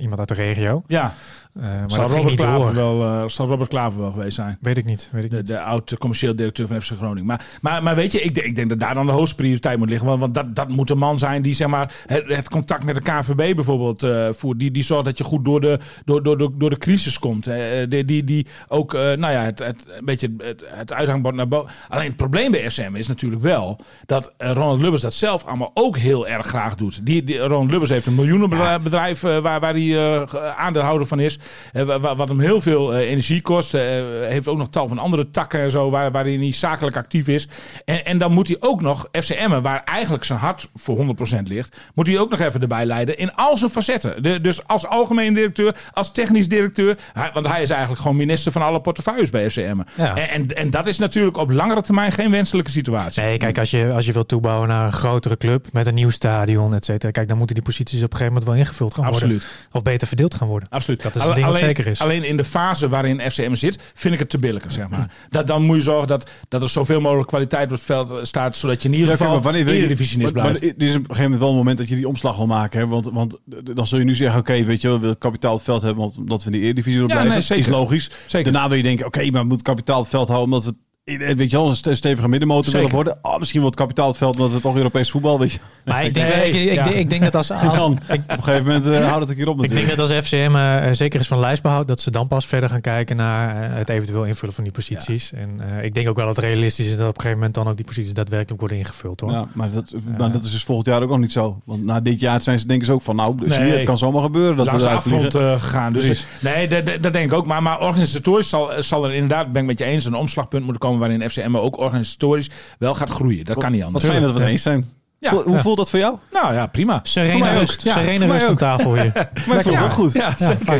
iemand 0.00 0.18
uit 0.18 0.28
de 0.28 0.34
regio. 0.34 0.82
ja, 0.86 1.14
Eh, 1.58 1.64
maar 1.64 1.90
zal 1.90 1.98
dat 2.02 2.10
ging 2.10 2.16
Robert, 2.16 2.28
niet 2.30 2.38
Klaver 2.40 2.74
door. 2.74 2.98
wel, 2.98 3.22
eh, 3.22 3.28
zal 3.28 3.46
Robert 3.46 3.68
Klaver 3.68 4.00
wel 4.00 4.10
geweest 4.10 4.34
zijn. 4.34 4.58
Weet 4.60 4.78
ik 4.78 4.84
niet. 4.84 5.08
Weet 5.12 5.24
ik 5.24 5.30
De, 5.30 5.36
niet. 5.36 5.46
de 5.46 5.60
oud-commercieel 5.60 6.36
directeur 6.36 6.66
van 6.66 6.80
FC 6.82 6.92
Groningen. 6.96 7.26
Maar, 7.26 7.44
maar, 7.60 7.82
maar 7.82 7.94
weet 7.94 8.12
je, 8.12 8.20
ik, 8.20 8.34
denk- 8.34 8.46
ik 8.46 8.56
denk 8.56 8.68
dat 8.68 8.80
daar 8.80 8.94
dan 8.94 9.06
de 9.06 9.12
hoogste 9.12 9.34
prioriteit 9.36 9.78
moet 9.78 9.88
liggen. 9.88 10.06
Want, 10.06 10.20
want 10.20 10.34
dat, 10.34 10.56
dat 10.56 10.68
moet 10.68 10.90
een 10.90 10.98
man 10.98 11.18
zijn 11.18 11.42
die 11.42 11.54
zeg 11.54 11.68
maar, 11.68 11.94
het, 12.06 12.24
het 12.26 12.48
contact 12.48 12.84
met 12.84 12.94
de 12.94 13.00
KVB 13.00 13.54
bijvoorbeeld 13.54 14.02
eh, 14.02 14.28
voert. 14.32 14.58
Die, 14.58 14.70
die 14.70 14.82
zorgt 14.82 15.04
dat 15.04 15.18
je 15.18 15.24
goed 15.24 15.44
door 15.44 15.60
de, 15.60 15.78
door, 16.04 16.22
door, 16.22 16.38
door, 16.38 16.50
door 16.58 16.70
de 16.70 16.78
crisis 16.78 17.18
komt. 17.18 17.50
Die, 17.88 18.04
die, 18.04 18.24
die 18.24 18.46
ook 18.68 18.92
nou 18.92 19.20
ja, 19.32 19.42
het, 19.42 19.58
het, 19.58 19.84
een 19.88 20.04
beetje 20.04 20.34
het, 20.38 20.64
het 20.66 20.92
uithangbord 20.92 21.34
naar 21.34 21.48
boven. 21.48 21.70
Alleen 21.88 22.06
het 22.06 22.16
probleem 22.16 22.50
bij 22.50 22.68
SM 22.70 22.94
is 22.94 23.06
natuurlijk 23.08 23.42
wel 23.42 23.78
dat 24.06 24.34
Ronald 24.38 24.80
Lubbers 24.80 25.02
dat 25.02 25.14
zelf 25.14 25.44
allemaal 25.44 25.70
ook 25.74 25.96
heel 25.96 26.28
erg 26.28 26.46
graag 26.46 26.74
doet. 26.74 27.06
Die, 27.06 27.22
die, 27.24 27.38
Ronald 27.38 27.70
Lubbers 27.70 27.90
heeft 27.90 28.06
een 28.06 28.14
miljoenenbedrijf 28.14 29.20
waar, 29.20 29.42
waar 29.60 29.74
hij 29.74 30.26
aandeelhouder 30.56 31.06
van 31.06 31.20
is. 31.20 31.38
Eh, 31.72 31.82
wa- 31.82 32.00
wa- 32.00 32.16
wat 32.16 32.28
hem 32.28 32.40
heel 32.40 32.60
veel 32.60 32.94
eh, 32.94 33.10
energie 33.10 33.40
kost. 33.42 33.74
Eh, 33.74 33.80
heeft 34.28 34.48
ook 34.48 34.58
nog 34.58 34.68
tal 34.70 34.88
van 34.88 34.98
andere 34.98 35.30
takken 35.30 35.60
en 35.60 35.70
zo 35.70 35.90
waar, 35.90 36.10
waarin 36.10 36.40
hij 36.40 36.52
zakelijk 36.52 36.96
actief 36.96 37.26
is. 37.28 37.48
En, 37.84 38.04
en 38.04 38.18
dan 38.18 38.32
moet 38.32 38.46
hij 38.48 38.56
ook 38.60 38.80
nog 38.80 39.08
FCM'en, 39.12 39.62
waar 39.62 39.82
eigenlijk 39.84 40.24
zijn 40.24 40.38
hart 40.38 40.68
voor 40.74 40.96
100% 40.96 41.48
ligt, 41.48 41.76
moet 41.94 42.06
hij 42.06 42.18
ook 42.18 42.30
nog 42.30 42.40
even 42.40 42.60
erbij 42.60 42.86
leiden 42.86 43.18
in 43.18 43.34
al 43.34 43.56
zijn 43.56 43.70
facetten. 43.70 44.22
De, 44.22 44.40
dus 44.40 44.66
als 44.66 44.86
algemeen 44.86 45.34
directeur, 45.34 45.76
als 45.92 46.12
technisch 46.12 46.48
directeur. 46.48 46.98
Hij- 47.12 47.30
want 47.34 47.46
hij 47.48 47.62
is 47.62 47.70
eigenlijk 47.70 48.00
gewoon 48.00 48.16
minister 48.16 48.52
van 48.52 48.62
alle 48.62 48.80
portefeuilles 48.80 49.30
bij 49.30 49.50
FCM'en. 49.50 49.86
Ja. 49.96 50.16
En, 50.16 50.28
en, 50.30 50.56
en 50.56 50.70
dat 50.70 50.86
is 50.86 50.98
natuurlijk 50.98 51.36
op 51.36 51.50
langere 51.50 51.82
termijn 51.82 52.12
geen 52.12 52.30
wenselijke 52.30 52.70
situatie. 52.70 53.22
Nee, 53.22 53.36
kijk, 53.36 53.58
als 53.58 53.70
je, 53.70 53.90
als 53.94 54.06
je 54.06 54.12
wilt 54.12 54.28
toebouwen 54.28 54.68
naar 54.68 54.86
een 54.86 54.92
grotere 54.92 55.36
club 55.36 55.66
met 55.72 55.86
een 55.86 55.94
nieuw 55.94 56.10
stadion, 56.10 56.74
et 56.74 56.84
cetera. 56.84 57.10
Kijk, 57.12 57.28
dan 57.28 57.36
moeten 57.36 57.54
die 57.54 57.64
posities 57.64 58.02
op 58.02 58.12
een 58.12 58.16
gegeven 58.18 58.32
moment 58.32 58.50
wel 58.50 58.60
ingevuld 58.60 58.94
gaan 58.94 59.10
worden. 59.10 59.22
Absoluut. 59.22 59.46
Of 59.72 59.82
beter 59.82 60.06
verdeeld 60.08 60.34
gaan 60.34 60.48
worden. 60.48 60.68
Absoluut. 60.68 61.02
Dat 61.02 61.16
is 61.16 61.22
het 61.34 61.36
ding 61.36 61.46
wat 61.46 61.56
alleen, 61.62 61.76
zeker 61.76 61.86
is. 61.90 62.00
Alleen 62.00 62.24
in 62.24 62.36
de 62.36 62.44
fase 62.44 62.88
waarin 62.88 63.20
FCM 63.30 63.54
zit, 63.54 63.78
vind 63.94 64.14
ik 64.14 64.20
het 64.20 64.30
te 64.30 64.38
billijker, 64.38 64.70
zeg 64.70 64.88
maar. 64.88 65.10
Dat, 65.30 65.46
dan 65.46 65.62
moet 65.62 65.76
je 65.76 65.82
zorgen 65.82 66.08
dat, 66.08 66.30
dat 66.48 66.62
er 66.62 66.68
zoveel 66.68 67.00
mogelijk 67.00 67.28
kwaliteit 67.28 67.64
op 67.64 67.70
het 67.70 67.80
veld 67.80 68.26
staat, 68.26 68.56
zodat 68.56 68.82
je 68.82 68.88
in 68.88 68.94
ieder 68.94 69.08
Ja, 69.10 69.16
geval 69.16 69.32
maar 69.32 69.42
wanneer 69.42 69.64
wil 69.64 69.72
je- 69.74 69.78
eredivisionist 69.80 70.34
maar- 70.34 70.42
maar 70.44 70.52
blijft. 70.58 70.80
er 70.82 70.86
is 70.86 70.94
op 70.94 70.98
een 71.00 71.04
gegeven 71.06 71.22
moment 71.22 71.40
wel 71.40 71.50
een 71.50 71.56
moment 71.56 71.78
dat 71.78 71.88
je 71.88 71.94
die 71.96 72.08
omslag 72.08 72.36
wil 72.36 72.46
maken. 72.46 72.80
Hè? 72.80 72.86
Want, 72.86 73.10
want 73.12 73.38
dan 73.74 73.86
zul 73.86 73.98
je 73.98 74.04
nu 74.04 74.14
zeggen, 74.14 74.40
oké, 74.40 74.64
weet 74.64 74.80
je, 74.80 74.86
wel, 74.86 74.96
we 74.96 75.02
willen 75.02 75.18
kapitaal 75.18 75.50
op 75.50 75.56
het 75.56 75.66
veld 75.66 75.82
hebben, 75.82 76.12
omdat 76.16 76.44
we 76.44 76.50
in 76.50 76.58
de 76.58 76.64
Eredivisie 76.64 77.00
willen 77.00 77.08
Ja, 77.08 77.14
blijven. 77.22 77.32
nee, 77.38 77.42
zeker. 77.46 77.64
Is 77.64 77.70
logisch. 77.70 78.10
Zeker. 78.26 78.52
Daarna 78.52 78.68
wil 78.68 78.76
je 78.76 78.82
denken, 78.82 79.06
oké, 79.06 79.30
maar 79.30 79.40
we 79.42 79.46
moeten 79.48 79.66
kapitaal 79.66 79.96
op 79.96 80.02
het 80.02 80.10
veld 80.12 80.28
houden, 80.28 80.54
omdat 80.54 80.64
we 80.64 80.70
eh, 80.72 80.78
weet 81.16 81.50
je 81.50 81.56
wel, 81.56 81.68
een 81.68 81.76
ste- 81.76 81.94
stevige 81.94 82.28
middenmotor 82.28 82.64
Zeker. 82.64 82.78
willen 82.78 82.94
worden. 82.94 83.18
Oh, 83.22 83.38
misschien 83.38 83.60
wel 83.60 83.68
het 83.68 83.78
kapitaal 83.78 84.04
op 84.04 84.10
het 84.10 84.18
veld, 84.20 84.34
omdat 84.36 84.50
we 84.52 84.60
toch 84.60 84.76
Europees 84.76 85.10
voetbal, 85.10 85.38
weet 85.38 85.52
je. 85.52 85.58
Maar 85.84 86.04
ik 86.04 86.14
denk, 86.18 86.34
Nee, 86.34 86.48
ik, 86.50 86.68
ik, 86.68 86.74
ja. 86.74 86.82
denk- 86.82 86.96
ik 86.96 87.10
denk 87.10 87.22
dat 87.22 87.34
als, 87.34 87.46
dan, 87.76 87.92
op 87.92 88.00
een 88.08 88.42
gegeven 88.42 88.66
moment 88.66 88.86
eh, 88.86 89.00
houdt 89.08 89.20
het 89.20 89.30
een 89.30 89.36
keer 89.36 89.48
op 89.48 89.54
ik 89.54 89.60
denk 89.60 89.70
natuurlijk. 89.80 89.98
dat 89.98 90.10
als 90.16 90.26
FCM 90.26 90.56
eh, 90.56 90.92
zeker 90.92 91.20
is 91.20 91.26
van 91.28 91.38
lijstbehoud, 91.38 91.88
dat 91.88 92.00
ze 92.00 92.10
dan 92.10 92.28
pas 92.28 92.46
verder 92.46 92.70
gaan 92.70 92.80
kijken 92.80 93.16
naar 93.16 93.62
eh, 93.70 93.76
het 93.78 93.88
eventueel 93.88 94.24
invullen 94.24 94.54
van 94.54 94.64
die 94.64 94.72
posities. 94.72 95.32
En 95.32 95.60
eh, 95.76 95.84
ik 95.84 95.94
denk 95.94 96.08
ook 96.08 96.16
wel 96.16 96.26
dat 96.26 96.36
het 96.36 96.44
realistisch 96.44 96.86
is 96.86 96.90
dat 96.96 97.00
op 97.00 97.06
een 97.06 97.14
gegeven 97.14 97.36
moment 97.36 97.54
dan 97.54 97.68
ook 97.68 97.76
die 97.76 97.84
posities 97.86 98.12
daadwerkelijk 98.14 98.60
worden 98.60 98.78
ingevuld. 98.78 99.20
Hoor. 99.20 99.30
Ja, 99.30 99.46
maar 99.52 99.70
dat, 99.70 99.84
maar 100.18 100.32
dat 100.32 100.44
is 100.44 100.50
dus 100.50 100.64
volgend 100.64 100.86
jaar 100.86 101.02
ook 101.02 101.08
nog 101.08 101.18
niet 101.18 101.32
zo. 101.32 101.58
Want 101.64 101.84
na 101.84 102.00
dit 102.00 102.20
jaar 102.20 102.40
zijn 102.42 102.58
ze 102.58 102.66
denken 102.66 102.86
ze 102.86 102.92
ook 102.92 103.02
van, 103.02 103.16
nou, 103.16 103.36
dus 103.36 103.48
Nee. 103.58 103.70
het 103.72 103.84
kan 103.84 103.98
zomaar 103.98 104.22
gebeuren 104.22 104.56
dat 104.56 104.66
we 104.70 104.72
eruit 104.76 104.96
afgrond 104.96 105.20
vliegen. 105.20 105.52
eh, 105.52 105.60
gegaan. 105.60 105.92
Dus 105.92 106.26
nee, 106.40 106.68
dat 107.00 107.12
denk 107.12 107.30
ik 107.30 107.32
ook. 107.32 107.46
Maar, 107.46 107.62
maar 107.62 107.80
organisatorisch 107.80 108.48
zal, 108.48 108.70
zal 108.78 109.04
er 109.04 109.12
inderdaad, 109.12 109.52
ben 109.52 109.60
ik 109.62 109.68
met 109.68 109.78
je 109.78 109.84
eens, 109.84 110.04
een 110.04 110.14
omslagpunt 110.14 110.62
moeten 110.62 110.80
komen 110.80 110.97
waarin 110.98 111.30
FCM 111.30 111.56
ook 111.56 111.78
organisatorisch 111.78 112.50
wel 112.78 112.94
gaat 112.94 113.10
groeien. 113.10 113.44
Dat 113.44 113.56
kan 113.58 113.70
niet 113.70 113.78
Wat 113.80 113.86
anders. 113.86 114.04
fijn 114.04 114.22
dat 114.22 114.32
we 114.32 114.38
het 114.38 114.48
eens 114.48 114.62
zijn. 114.62 114.86
Ja, 115.20 115.30
hoe 115.34 115.54
ja. 115.54 115.60
voelt 115.62 115.76
dat 115.76 115.90
voor 115.90 115.98
jou? 115.98 116.16
Nou 116.32 116.54
ja, 116.54 116.66
prima. 116.66 117.00
Serene 117.02 117.38
mij 117.38 117.58
rust, 117.58 117.82
Ja, 117.82 117.92
serene 117.92 118.26
mij 118.26 118.36
rust 118.36 118.48
aan 118.48 118.56
tafel 118.56 118.94
hier. 118.94 119.12
Maar 119.14 119.28
ik 119.34 119.42
voel 119.42 119.54
het 119.56 119.66
Ja, 119.66 119.84
ook 119.84 119.92
goed. 119.92 120.12
Ja, 120.12 120.34
zeker. 120.36 120.76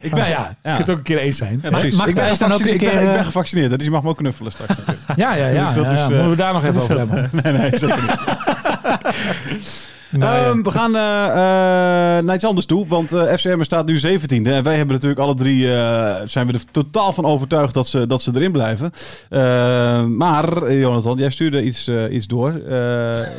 Ik 0.00 0.14
ben, 0.14 0.28
ja, 0.28 0.56
Ja. 0.62 0.76
het 0.76 0.90
ook 0.90 0.96
een 0.96 1.02
keer 1.02 1.18
eens 1.18 1.36
zijn. 1.36 1.58
Ja, 1.62 1.70
precies. 1.70 1.94
mag 1.94 2.06
ik, 2.06 2.14
ben 2.14 2.38
dan 2.38 2.52
ook 2.52 2.60
een 2.60 2.66
gevaccineerd, 2.66 2.74
ik, 2.74 2.80
ben, 2.80 2.90
keer, 2.90 3.00
ik 3.00 3.06
ben 3.06 3.18
eh, 3.18 3.24
gevaccineerd, 3.24 3.70
dus 3.70 3.84
je 3.84 3.90
mag 3.90 4.02
me 4.02 4.08
ook 4.08 4.16
knuffelen 4.16 4.52
straks. 4.52 4.74
Ja, 5.16 5.34
ja, 5.34 5.46
ja. 5.46 5.66
Dus 5.66 5.82
dat 5.82 5.92
is, 5.92 5.98
eh, 5.98 6.08
Moeten 6.08 6.30
we 6.30 6.36
daar 6.36 6.52
nog 6.52 6.64
even 6.64 6.80
over 6.80 6.98
hebben. 6.98 7.30
nee, 7.42 7.52
nee, 7.52 7.78
zeker 7.78 8.02
niet. 8.02 8.14
Nou 10.10 10.36
ja. 10.36 10.44
Ehm, 10.44 10.62
we 10.62 10.70
gaan 10.70 10.96
eh, 10.96 11.26
eh, 12.18 12.24
naar 12.24 12.34
iets 12.34 12.44
anders 12.44 12.66
toe, 12.66 12.86
want 12.86 13.12
eh, 13.12 13.32
FCM 13.34 13.62
staat 13.62 13.86
nu 13.86 13.98
17e. 13.98 14.26
En 14.28 14.62
wij 14.62 14.76
hebben 14.76 14.94
natuurlijk 14.94 15.20
alle 15.20 15.34
drie, 15.34 15.62
zijn 16.28 16.46
we 16.46 16.52
er 16.52 16.64
totaal 16.70 17.12
van 17.12 17.24
overtuigd 17.24 17.74
dat 17.74 17.86
ze, 17.88 18.06
dat 18.06 18.22
ze 18.22 18.30
erin 18.34 18.52
blijven. 18.52 18.92
Ehm, 19.28 20.16
maar, 20.16 20.72
Jonathan, 20.74 21.18
jij 21.18 21.30
stuurde 21.30 21.62
iets, 21.62 21.90
iets 22.10 22.26
door. 22.26 22.52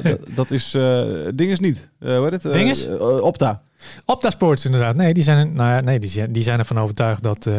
Dat, 0.03 0.19
dat 0.35 0.51
is, 0.51 0.73
eh 0.73 1.03
Dinges 1.33 1.59
niet. 1.59 1.89
Hoe 1.99 2.27
heet 2.31 2.43
het? 2.43 2.53
Dinges? 2.53 2.87
eh, 2.87 3.21
Opta. 3.21 3.61
Opta 4.05 4.29
Sports 4.29 4.65
inderdaad. 4.65 4.95
Nee, 4.95 5.13
die 5.13 5.23
zijn, 5.23 5.53
nou 5.53 5.69
ja, 5.69 5.81
nee, 5.81 5.99
die 5.99 6.09
zijn, 6.09 6.31
die 6.31 6.43
zijn 6.43 6.59
ervan 6.59 6.79
overtuigd 6.79 7.23
dat, 7.23 7.49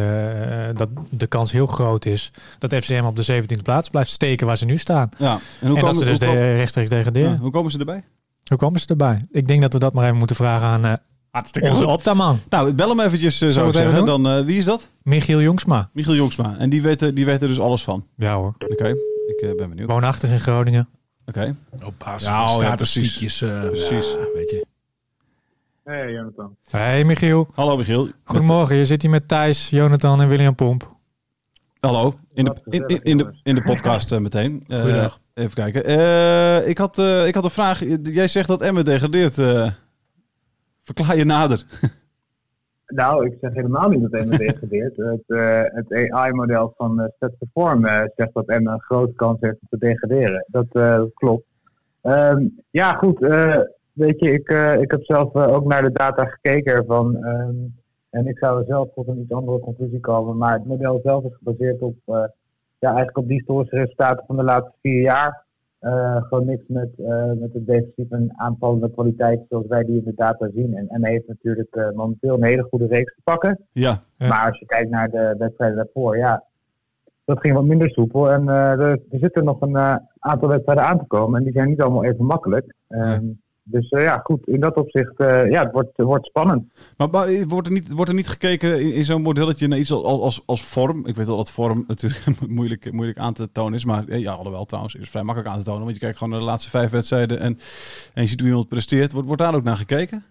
dat 0.75 0.89
de 1.11 1.27
kans 1.27 1.53
heel 1.53 1.67
groot 1.67 2.05
is 2.07 2.33
dat 2.59 2.75
FCM 2.75 3.05
op 3.05 3.17
de 3.17 3.43
17e 3.43 3.63
plaats 3.63 3.89
blijft 3.89 4.11
steken 4.11 4.47
waar 4.47 4.57
ze 4.57 4.65
nu 4.65 4.77
staan. 4.77 5.09
Ja. 5.19 5.39
En 5.61 5.69
hoe 5.69 5.79
en 5.79 5.85
dat 5.85 5.97
ze 5.97 6.05
dus 6.05 6.19
de, 6.19 6.55
rechtstreeks 6.57 6.89
degraderen. 6.89 7.31
ja, 7.31 7.39
hoe 7.39 7.51
komen 7.51 7.71
ze 7.71 7.79
erbij? 7.79 8.05
Hoe 8.49 8.59
komen 8.59 8.81
ze 8.81 8.87
erbij? 8.87 9.21
Ik 9.31 9.49
denk 9.49 9.63
dat 9.63 9.73
we 9.73 9.79
dat 9.79 9.93
maar 9.93 10.05
even 10.05 10.17
moeten 10.17 10.37
vragen 10.37 10.67
aan 10.67 10.85
eh 10.85 10.93
Hartstikke 11.31 11.69
onze 11.71 11.87
Opta-man, 11.87 12.41
Nou, 12.49 12.73
bel 12.73 12.89
hem 12.89 13.01
eventjes, 13.01 13.33
eh, 13.33 13.39
Zullen 13.39 13.53
zou 13.55 13.69
ik 13.69 13.75
zeggen. 13.75 14.05
Dan, 14.07 14.29
eh, 14.29 14.45
wie 14.45 14.57
is 14.59 14.65
dat? 14.65 14.89
Michiel 15.03 15.41
Jongsma. 15.41 15.91
Michiel 15.93 16.15
Jongsma. 16.15 16.55
En 16.59 16.71
die 16.71 16.83
weet, 16.83 17.03
er- 17.03 17.15
die 17.15 17.25
weet 17.25 17.43
er 17.43 17.49
dus 17.49 17.61
alles 17.61 17.83
van. 17.85 18.07
Ja 18.17 18.35
hoor. 18.35 18.55
Oké, 18.59 18.89
ik 19.27 19.41
eh, 19.41 19.55
ben 19.57 19.69
benieuwd. 19.69 19.89
Woonachtig 19.91 20.31
in 20.31 20.41
Groningen. 20.41 20.89
Oké. 21.27 21.55
Op 21.85 21.95
basis 21.99 22.29
Ja, 22.29 22.47
van 22.47 22.57
oh 22.57 22.63
ja, 22.63 22.67
statistiekjes. 22.67 23.41
eh, 23.43 23.61
Precies. 23.61 24.11
ja, 24.11 24.27
weet 24.35 24.51
je. 24.51 24.67
Hey, 25.85 26.13
Jonathan. 26.13 26.57
Hey 26.71 27.05
Michiel. 27.05 27.49
Hallo 27.55 27.77
Michiel. 27.77 28.09
Goedemorgen. 28.25 28.77
Je 28.77 28.85
zit 28.85 29.03
hier 29.03 29.11
met 29.11 29.29
Thijs, 29.29 29.71
Jonathan 29.71 30.21
en 30.21 30.29
William 30.29 30.55
Pomp. 30.55 30.97
Hallo, 31.81 32.15
in 32.35 32.45
de, 32.45 32.55
in, 32.65 33.03
in, 33.03 33.17
de, 33.17 33.31
in 33.43 33.55
de 33.55 33.63
podcast 33.63 34.13
eh, 34.13 34.19
meteen. 34.19 34.65
Eh, 34.69 34.81
Goeiedag. 34.81 35.21
Even 35.35 35.55
kijken. 35.55 35.85
Eh, 35.85 36.69
ik, 36.69 36.79
had, 36.79 36.99
eh, 36.99 37.27
ik 37.27 37.35
had 37.35 37.45
een 37.45 37.51
vraag. 37.51 37.83
Jij 38.03 38.29
zegt 38.29 38.49
dat 38.49 38.63
Emmen 38.63 38.85
degradeert. 38.85 39.39
eh 39.39 39.71
verklaar 40.85 41.17
je 41.17 41.25
nader. 41.25 41.65
Nou, 42.95 43.27
ik 43.27 43.37
zeg 43.41 43.55
helemaal 43.55 43.89
niet 43.89 44.03
dat 44.03 44.21
Emma 44.21 44.37
degradeert. 44.37 44.97
Het, 45.13 45.23
eh, 45.27 45.61
het 45.65 46.11
AI-model 46.13 46.75
van 46.77 47.01
uh, 47.01 47.07
Stats 47.17 47.35
Perform 47.39 47.87
zegt 48.17 48.31
dat 48.35 48.47
Emma 48.49 48.73
een 48.73 48.81
grote 48.83 49.13
kans 49.13 49.37
heeft 49.41 49.57
om 49.61 49.67
te 49.71 49.79
degraderen. 49.79 50.45
Dat, 50.49 50.67
eh, 50.73 50.95
dat 50.97 51.11
klopt. 51.15 51.45
Ehm, 52.03 52.47
ja, 52.71 52.93
goed. 52.93 53.23
eh, 53.23 53.57
weet 53.93 54.19
je, 54.21 54.33
ik, 54.33 54.49
eh, 54.49 54.81
ik 54.81 54.91
heb 54.91 55.05
zelf 55.05 55.35
ook 55.35 55.65
naar 55.67 55.83
de 55.83 55.93
data 55.93 56.25
gekeken 56.25 56.75
ervan. 56.75 57.17
ehm, 57.25 57.55
en 58.11 58.27
ik 58.27 58.39
zou 58.39 58.59
er 58.59 58.67
zelf 58.67 58.89
tot 58.95 59.09
een 59.09 59.21
iets 59.21 59.33
andere 59.33 59.59
conclusie 59.59 60.01
komen. 60.01 60.37
Maar 60.37 60.53
het 60.53 60.67
model 60.67 61.01
zelf 61.05 61.25
is 61.25 61.35
gebaseerd 61.37 61.81
op, 61.81 61.97
eh, 62.05 62.15
ja, 62.79 62.89
eigenlijk 62.89 63.19
op 63.19 63.27
die 63.27 63.37
historische 63.37 63.77
resultaten 63.77 64.25
van 64.27 64.37
de 64.37 64.43
laatste 64.43 64.73
vier 64.83 65.01
jaar. 65.01 65.47
Eh, 65.79 66.23
gewoon 66.23 66.45
niks 66.47 66.63
met, 66.67 66.89
eh, 66.99 67.33
met 67.33 67.53
het 67.53 67.67
defensief 67.67 68.11
en 68.11 68.33
aanvallende 68.37 68.91
kwaliteit 68.91 69.41
zoals 69.49 69.67
wij 69.67 69.85
die 69.85 69.97
in 69.97 70.05
de 70.05 70.15
data 70.15 70.49
zien. 70.55 70.77
En 70.77 70.89
Emma 70.89 71.09
heeft 71.09 71.29
natuurlijk 71.29 71.75
eh, 71.75 71.91
momenteel 71.91 72.35
een 72.35 72.45
hele 72.45 72.67
goede 72.71 72.87
reeks 72.87 73.15
te 73.15 73.21
pakken. 73.25 73.59
Ja, 73.73 74.03
Ja. 74.17 74.29
Maar 74.29 74.47
als 74.47 74.59
je 74.59 74.67
kijkt 74.67 74.91
naar 74.91 75.11
de 75.11 75.35
wedstrijden 75.39 75.77
daarvoor, 75.77 76.17
ja, 76.17 76.45
dat 77.25 77.41
ging 77.41 77.55
wat 77.55 77.65
minder 77.65 77.91
soepel. 77.91 78.31
En 78.31 78.49
eh, 78.49 78.71
er, 78.71 78.91
er 79.11 79.19
zitten 79.19 79.45
nog 79.45 79.61
een 79.61 79.77
aantal 80.19 80.49
wedstrijden 80.49 80.85
aan 80.85 80.99
te 80.99 81.07
komen 81.07 81.39
en 81.39 81.45
die 81.45 81.53
zijn 81.53 81.69
niet 81.69 81.83
allemaal 81.83 82.05
even 82.05 82.25
makkelijk. 82.25 82.75
Ehm, 82.89 83.25
Dus 83.71 83.89
eh, 83.89 84.03
ja, 84.03 84.21
goed, 84.25 84.47
in 84.47 84.61
dat 84.61 84.77
opzicht, 84.77 85.17
eh, 85.17 85.51
ja, 85.51 85.63
het 85.63 85.73
wordt, 85.73 85.97
het 85.97 86.07
wordt 86.07 86.27
spannend. 86.27 86.73
maar, 86.97 87.11
maar 87.11 87.47
wordt, 87.49 87.67
er 87.67 87.73
niet, 87.73 87.93
wordt 87.93 88.11
er 88.11 88.17
niet 88.17 88.29
gekeken 88.29 88.81
in, 88.81 88.93
in 88.93 89.05
zo'n 89.05 89.23
modelletje 89.23 89.69
naar 89.69 89.79
iets 89.79 89.93
als, 89.93 90.05
als, 90.05 90.43
als 90.47 90.65
vorm? 90.65 91.07
Ik 91.07 91.17
weet 91.17 91.27
wel 91.27 91.37
dat 91.37 91.51
vorm 91.51 91.85
natuurlijk 91.87 92.25
moeilijk, 92.49 92.93
moeilijk 92.93 93.19
aan 93.19 93.33
te 93.33 93.53
tonen 93.53 93.75
is. 93.75 93.85
Maar 93.85 94.09
eh, 94.09 94.21
ja, 94.21 94.33
alhoewel 94.33 94.65
trouwens, 94.65 94.95
is 94.95 95.11
vrij 95.11 95.23
makkelijk 95.23 95.55
aan 95.55 95.59
te 95.59 95.65
tonen. 95.65 95.83
Want 95.83 95.95
je 95.95 96.01
kijkt 96.01 96.17
gewoon 96.17 96.33
naar 96.33 96.43
de 96.43 96.51
laatste 96.51 96.71
vijf 96.71 96.91
wedstrijden 96.91 97.39
en, 97.39 97.59
en 98.15 98.23
je 98.23 98.29
ziet 98.29 98.41
hoe 98.41 98.49
iemand 98.49 98.69
presteert. 98.69 99.13
Wordt, 99.13 99.27
wordt 99.27 99.43
daar 99.43 99.55
ook 99.55 99.65
naar 99.65 99.77
gekeken? 99.77 100.25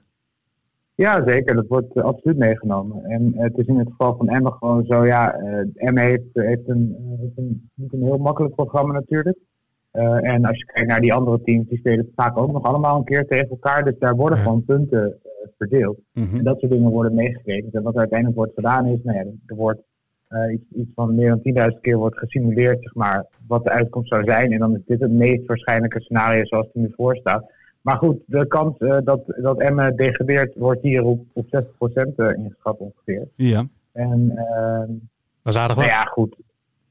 Ja, 0.97 1.23
zeker. 1.27 1.55
Dat 1.55 1.67
wordt 1.67 1.95
eh, 1.95 2.03
absoluut 2.03 2.37
meegenomen. 2.37 3.03
En 3.03 3.33
eh, 3.33 3.43
het 3.43 3.57
is 3.57 3.65
in 3.65 3.77
het 3.77 3.89
geval 3.89 4.15
van 4.15 4.29
Emma 4.29 4.49
gewoon 4.49 4.85
zo, 4.85 5.05
ja, 5.05 5.33
eh 5.33 5.65
Emma 5.75 6.01
heeft, 6.01 6.23
heeft, 6.33 6.67
een, 6.67 6.95
eh, 6.99 7.19
heeft 7.19 7.37
een, 7.37 7.69
niet 7.73 7.93
een 7.93 8.03
heel 8.03 8.17
makkelijk 8.17 8.55
programma 8.55 8.93
natuurlijk. 8.93 9.37
Eh, 9.97 10.33
en 10.33 10.45
als 10.45 10.57
je 10.57 10.65
kijkt 10.65 10.89
naar 10.89 11.01
die 11.01 11.13
andere 11.13 11.41
teams, 11.43 11.67
die 11.67 11.77
spelen 11.77 12.11
vaak 12.15 12.37
ook 12.37 12.51
nog 12.51 12.63
allemaal 12.63 12.97
een 12.97 13.03
keer 13.03 13.25
tegen 13.27 13.49
elkaar. 13.49 13.83
Dus 13.83 13.97
daar 13.99 14.15
worden 14.15 14.37
Ja. 14.37 14.43
gewoon 14.43 14.63
punten 14.65 15.05
eh, 15.23 15.47
verdeeld. 15.57 15.97
Mhm. 16.13 16.37
En 16.37 16.43
dat 16.43 16.59
soort 16.59 16.71
dingen 16.71 16.91
worden 16.91 17.13
meegerekend. 17.15 17.73
En 17.75 17.83
wat 17.83 17.93
er 17.93 17.99
uiteindelijk 17.99 18.37
wordt 18.39 18.53
gedaan 18.55 18.85
is, 18.85 18.99
nou 19.03 19.17
ja, 19.17 19.23
er 19.45 19.55
wordt 19.55 19.81
eh, 20.27 20.53
iets, 20.53 20.63
iets 20.75 20.91
van 20.95 21.15
meer 21.15 21.29
dan 21.29 21.41
10.000 21.41 21.81
keer 21.81 21.97
wordt 21.97 22.17
gesimuleerd, 22.17 22.77
zeg 22.81 22.93
maar, 22.95 23.25
wat 23.47 23.63
de 23.63 23.69
uitkomst 23.69 24.09
zou 24.09 24.23
zijn. 24.23 24.51
En 24.51 24.59
dan 24.59 24.75
is 24.75 24.81
dit 24.85 24.99
het 24.99 25.11
meest 25.11 25.45
waarschijnlijke 25.45 26.01
scenario 26.01 26.45
zoals 26.45 26.65
het 26.65 26.75
er 26.75 26.81
nu 26.81 26.91
voor 26.95 27.15
staat. 27.15 27.51
Maar 27.81 27.97
goed, 27.97 28.17
de 28.25 28.47
kans 28.47 28.77
dat, 29.03 29.21
dat 29.41 29.59
Emmen 29.59 29.95
degradeert 29.95 30.55
wordt 30.55 30.81
hier 30.81 31.03
op, 31.03 31.21
op 31.33 31.45
60% 31.45 32.15
eh, 32.15 32.33
ingeschat 32.37 32.77
ongeveer. 32.77 33.27
Ja. 33.35 33.67
En 33.91 34.31
ehm, 34.35 34.91
Dat 35.43 35.53
is 35.53 35.57
aardig 35.57 35.75
nou 35.75 35.87
wat. 35.87 35.97
ja, 35.97 36.03
goed. 36.03 36.35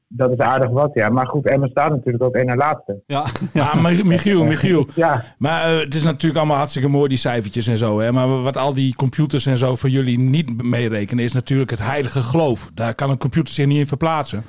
Dat 0.09 0.31
is 0.31 0.37
aardig 0.37 0.69
wat, 0.69 0.89
ja. 0.93 1.09
Maar 1.09 1.27
goed, 1.27 1.45
Emmen 1.45 1.69
staat 1.69 1.89
natuurlijk 1.89 2.23
ook 2.23 2.35
één 2.35 2.45
na 2.45 2.55
laatste. 2.55 3.01
Ja. 3.05 3.25
Ja, 3.53 3.75
maar 3.75 4.05
Michiel, 4.05 4.43
Michiel. 4.43 4.87
Ja, 4.95 5.23
Maar 5.37 5.73
eh, 5.73 5.79
het 5.79 5.93
is 5.93 6.03
natuurlijk 6.03 6.37
allemaal 6.37 6.57
hartstikke 6.57 6.87
mooi, 6.87 7.09
die 7.09 7.17
cijfertjes 7.17 7.67
en 7.67 7.77
zo. 7.77 7.99
Hè? 7.99 8.11
Maar 8.11 8.41
wat 8.41 8.57
al 8.57 8.73
die 8.73 8.95
computers 8.95 9.45
en 9.45 9.57
zo 9.57 9.75
voor 9.75 9.89
jullie 9.89 10.19
niet 10.19 10.63
meerekenen, 10.63 11.23
is 11.23 11.33
natuurlijk 11.33 11.69
het 11.69 11.83
heilige 11.83 12.21
geloof. 12.21 12.71
Daar 12.73 12.95
kan 12.95 13.09
een 13.09 13.17
computer 13.17 13.53
zich 13.53 13.65
niet 13.65 13.77
in 13.77 13.87
verplaatsen. 13.87 14.43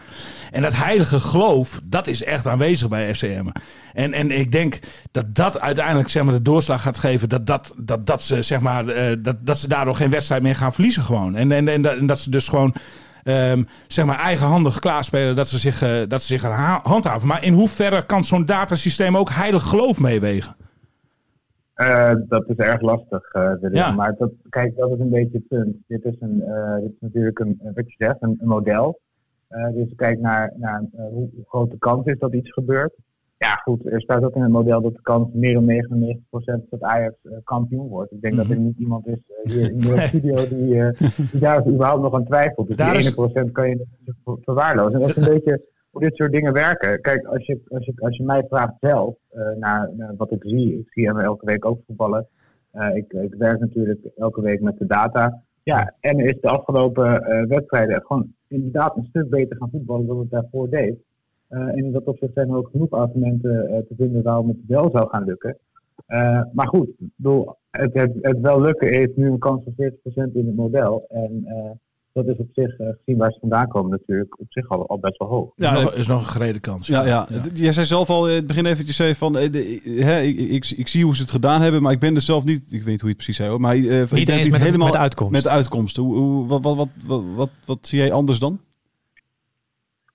En 0.51 0.62
dat 0.62 0.77
heilige 0.77 1.21
geloof, 1.21 1.81
dat 1.85 2.07
is 2.07 2.25
echt 2.25 2.47
aanwezig 2.47 2.88
bij 2.88 3.14
FCM. 3.14 3.47
En, 3.92 4.12
en 4.12 4.31
ik 4.31 4.53
denk 4.53 4.79
dat 5.11 5.35
dat 5.35 5.61
uiteindelijk 5.61 6.09
zeg 6.09 6.23
maar, 6.23 6.35
de 6.35 6.42
doorslag 6.42 6.83
gaat 6.83 6.99
geven. 6.99 7.29
Dat, 7.29 7.47
dat, 7.47 7.75
dat, 7.77 8.07
dat, 8.07 8.23
ze, 8.23 8.42
zeg 8.42 8.61
maar, 8.61 8.88
eh, 8.88 9.16
dat, 9.18 9.37
dat 9.40 9.59
ze 9.59 9.68
daardoor 9.68 9.94
geen 9.94 10.11
wedstrijd 10.11 10.42
meer 10.42 10.57
gaan 10.57 10.73
verliezen 10.73 11.03
gewoon. 11.03 11.37
En, 11.37 11.53
en, 11.53 11.68
en, 11.68 11.83
dat, 11.83 11.97
en 11.97 12.07
dat 12.07 12.18
ze 12.18 12.31
dus 12.31 12.49
gewoon 12.49 12.75
ehm, 13.29 13.62
zeg 13.87 14.05
maar 14.05 14.19
eigenhandig 14.19 14.79
klaarspelen 14.79 15.37
dat 15.37 15.49
ze 15.49 15.59
zich, 15.59 15.83
eh, 15.83 16.09
dat 16.09 16.23
ze 16.23 16.27
zich 16.27 16.41
gaan 16.41 16.81
handhaven. 16.83 17.29
Maar 17.29 17.45
in 17.45 17.53
hoeverre 17.53 18.07
kan 18.07 18.25
zo'n 18.25 18.47
datasysteem 18.47 19.17
ook 19.17 19.31
heilig 19.31 19.62
geloof 19.62 20.01
meewegen? 20.01 20.57
Eh, 21.75 22.14
dat 22.29 22.49
is 22.49 22.57
erg 22.57 22.81
lastig. 22.81 23.33
Ja. 23.71 23.91
Maar 23.91 24.14
dat, 24.19 24.31
kijk, 24.49 24.77
dat 24.77 24.91
is 24.91 24.99
een 24.99 25.11
beetje 25.11 25.37
het 25.37 25.49
punt. 25.49 25.77
Dit 25.87 26.05
is, 26.05 26.17
een, 26.21 26.38
dit 26.81 26.91
is 26.91 27.01
natuurlijk 27.01 27.38
een, 27.38 27.61
wat 27.75 27.87
je 27.87 27.95
zegt, 27.99 28.17
een, 28.21 28.37
een 28.41 28.49
model. 28.49 29.01
Dus 29.75 29.95
kijk 29.97 30.21
naar, 30.21 30.53
naar 30.57 30.83
hoe, 30.93 31.29
hoe 31.35 31.45
groot 31.49 31.71
de 31.71 31.79
kans 31.79 32.07
is 32.07 32.19
dat 32.19 32.33
iets 32.33 32.53
gebeurt. 32.53 32.95
Ja, 33.38 33.55
goed, 33.55 33.87
er 33.87 34.01
staat 34.01 34.24
ook 34.24 34.35
in 34.35 34.42
het 34.42 34.51
model 34.51 34.81
dat 34.81 34.94
de 34.94 35.03
kans 35.03 35.29
meer 35.33 35.53
dan 35.55 35.66
99% 36.64 36.68
dat 36.70 36.81
Ajax 36.81 37.14
eh, 37.22 37.33
kampioen 37.44 37.88
wordt. 37.88 38.12
Ik 38.12 38.20
denk 38.20 38.37
dat 38.37 38.48
er 38.48 38.57
niet 38.59 38.79
iemand 38.79 39.07
is 39.07 39.18
eh, 39.44 39.53
hier 39.53 39.70
in 39.70 39.77
de 39.77 40.01
studio 40.09 40.48
die, 40.48 40.83
eh, 40.83 41.01
die 41.31 41.40
daar 41.40 41.66
überhaupt 41.66 42.03
nog 42.03 42.14
aan 42.14 42.24
twijfelt. 42.24 42.68
Dus 42.68 42.77
Daar 42.77 42.90
die 42.90 43.01
is- 43.01 43.14
1% 43.14 43.53
kan 43.53 43.68
je 43.68 43.87
verwaarlozen. 44.24 44.94
En 44.94 45.01
dat 45.01 45.09
is 45.09 45.16
een 45.16 45.33
beetje 45.35 45.64
hoe 45.90 46.01
dit 46.03 46.16
soort 46.16 46.33
dingen 46.33 46.53
werken. 46.53 47.01
Kijk, 47.01 47.27
als 47.27 47.46
je, 47.46 47.61
als 47.68 47.85
je, 47.85 47.92
als 47.96 48.16
je 48.16 48.22
mij 48.24 48.44
vraagt 48.48 48.74
zelf 48.81 49.14
naar, 49.59 49.90
naar 49.96 50.14
wat 50.16 50.31
ik 50.33 50.42
zie, 50.46 50.79
ik 50.79 50.88
zie 50.92 51.07
hem 51.07 51.18
elke 51.18 51.46
week 51.46 51.64
ook 51.64 51.81
voetballen. 51.87 52.27
Ik, 52.94 53.12
ik 53.12 53.35
werk 53.38 53.61
natuurlijk 53.61 54.01
elke 54.16 54.40
week 54.40 54.61
met 54.61 54.79
de 54.79 54.87
data. 54.87 55.42
Ja, 55.62 55.94
en 56.01 56.18
is 56.18 56.40
de 56.40 56.48
afgelopen 56.48 57.24
wedstrijden 57.48 58.03
gewoon 58.07 58.33
inderdaad 58.48 58.96
een 58.96 59.05
stuk 59.05 59.29
beter 59.31 59.57
gaan 59.57 59.70
voetballen 59.70 60.07
dan 60.07 60.18
het 60.18 60.31
daarvoor 60.31 60.70
deed. 60.70 60.96
Eh, 61.49 61.61
en 61.61 61.77
in 61.77 61.93
dat 61.93 62.05
opzicht 62.05 62.33
zijn 62.35 62.49
er 62.49 62.57
ook 62.57 62.69
genoeg 62.71 62.91
argumenten 62.91 63.69
eh, 63.69 63.79
te 63.79 63.95
vinden 63.99 64.23
waarom 64.23 64.49
het 64.49 64.57
wel 64.67 64.91
zou 64.93 65.09
gaan 65.09 65.25
lukken. 65.25 65.57
Eh, 66.07 66.41
maar 66.53 66.69
goed, 66.69 66.89
bedoel, 67.17 67.55
het, 67.71 67.95
het, 67.95 68.13
het 68.21 68.41
wel 68.41 68.61
lukken 68.61 68.89
heeft 68.89 69.17
nu 69.17 69.31
een 69.31 69.39
kans 69.39 69.63
van 69.65 69.73
40% 69.77 70.33
in 70.33 70.47
het 70.47 70.57
model. 70.57 71.05
En 71.09 71.43
eh, 71.47 71.71
dat 72.13 72.27
is 72.27 72.37
op 72.39 72.49
zich, 72.53 72.79
eh, 72.79 72.89
gezien 72.99 73.19
waar 73.19 73.33
ze 73.33 73.39
vandaan 73.41 73.69
komen, 73.69 73.91
natuurlijk 73.91 74.41
op 74.41 74.47
zich 74.49 74.69
al, 74.69 74.87
al 74.89 74.99
best 74.99 75.17
wel 75.19 75.29
hoog. 75.29 75.53
Ja, 75.55 75.77
is, 75.77 75.83
nog, 75.85 75.95
is 75.95 76.07
nog 76.07 76.21
een 76.21 76.27
gereden 76.27 76.61
kans. 76.61 76.87
Ja, 76.87 77.07
ja. 77.07 77.29
Jij 77.55 77.73
zei 77.73 77.87
zelf 77.87 78.11
al 78.11 78.29
in 78.29 78.35
het 78.35 78.47
begin 78.47 78.67
eventjes 78.67 78.97
zei 78.97 79.15
van, 79.15 79.33
de- 79.33 79.81
hè, 79.85 80.21
ik, 80.21 80.39
ik, 80.39 80.71
ik 80.77 80.89
zie 80.89 81.05
hoe 81.05 81.15
ze 81.17 81.23
het 81.23 81.31
gedaan 81.31 81.61
hebben, 81.63 81.83
maar 81.83 81.93
ik 81.93 81.99
ben 82.01 82.15
er 82.15 82.21
zelf 82.21 82.45
niet, 82.45 82.63
ik 82.73 82.83
weet 82.83 82.87
niet 82.87 83.01
hoe 83.01 83.09
je 83.11 83.15
het 83.17 83.25
precies 83.25 83.37
zei 83.37 83.49
hoor, 83.49 83.61
maar 83.61 83.75
eh, 83.75 83.81
Niet 83.81 84.11
het 84.11 84.29
eens 84.29 84.49
met, 84.51 84.77
met 84.79 84.97
uitkomst. 84.97 85.33
met 85.33 85.49
uitkomsten. 85.49 86.03
Hoe, 86.03 86.17
hoe, 86.17 86.47
wat, 86.47 86.63
wat, 86.63 86.77
wat, 86.77 86.89
wat, 87.07 87.23
wat, 87.37 87.51
wat 87.65 87.79
zie 87.87 87.99
jij 87.99 88.13
anders 88.13 88.39
dan? 88.39 88.61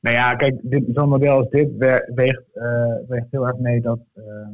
Nou 0.04 0.16
ja, 0.16 0.34
kijk, 0.36 0.56
dit- 0.62 0.86
zo'n 0.94 1.10
model 1.10 1.36
als 1.38 1.50
dit 1.50 1.70
we- 1.78 2.12
weegt, 2.16 2.44
eh, 2.54 2.94
weegt 3.08 3.26
heel 3.32 3.48
erg 3.48 3.58
mee 3.58 3.82
dat, 3.82 4.00
ehm, 4.14 4.52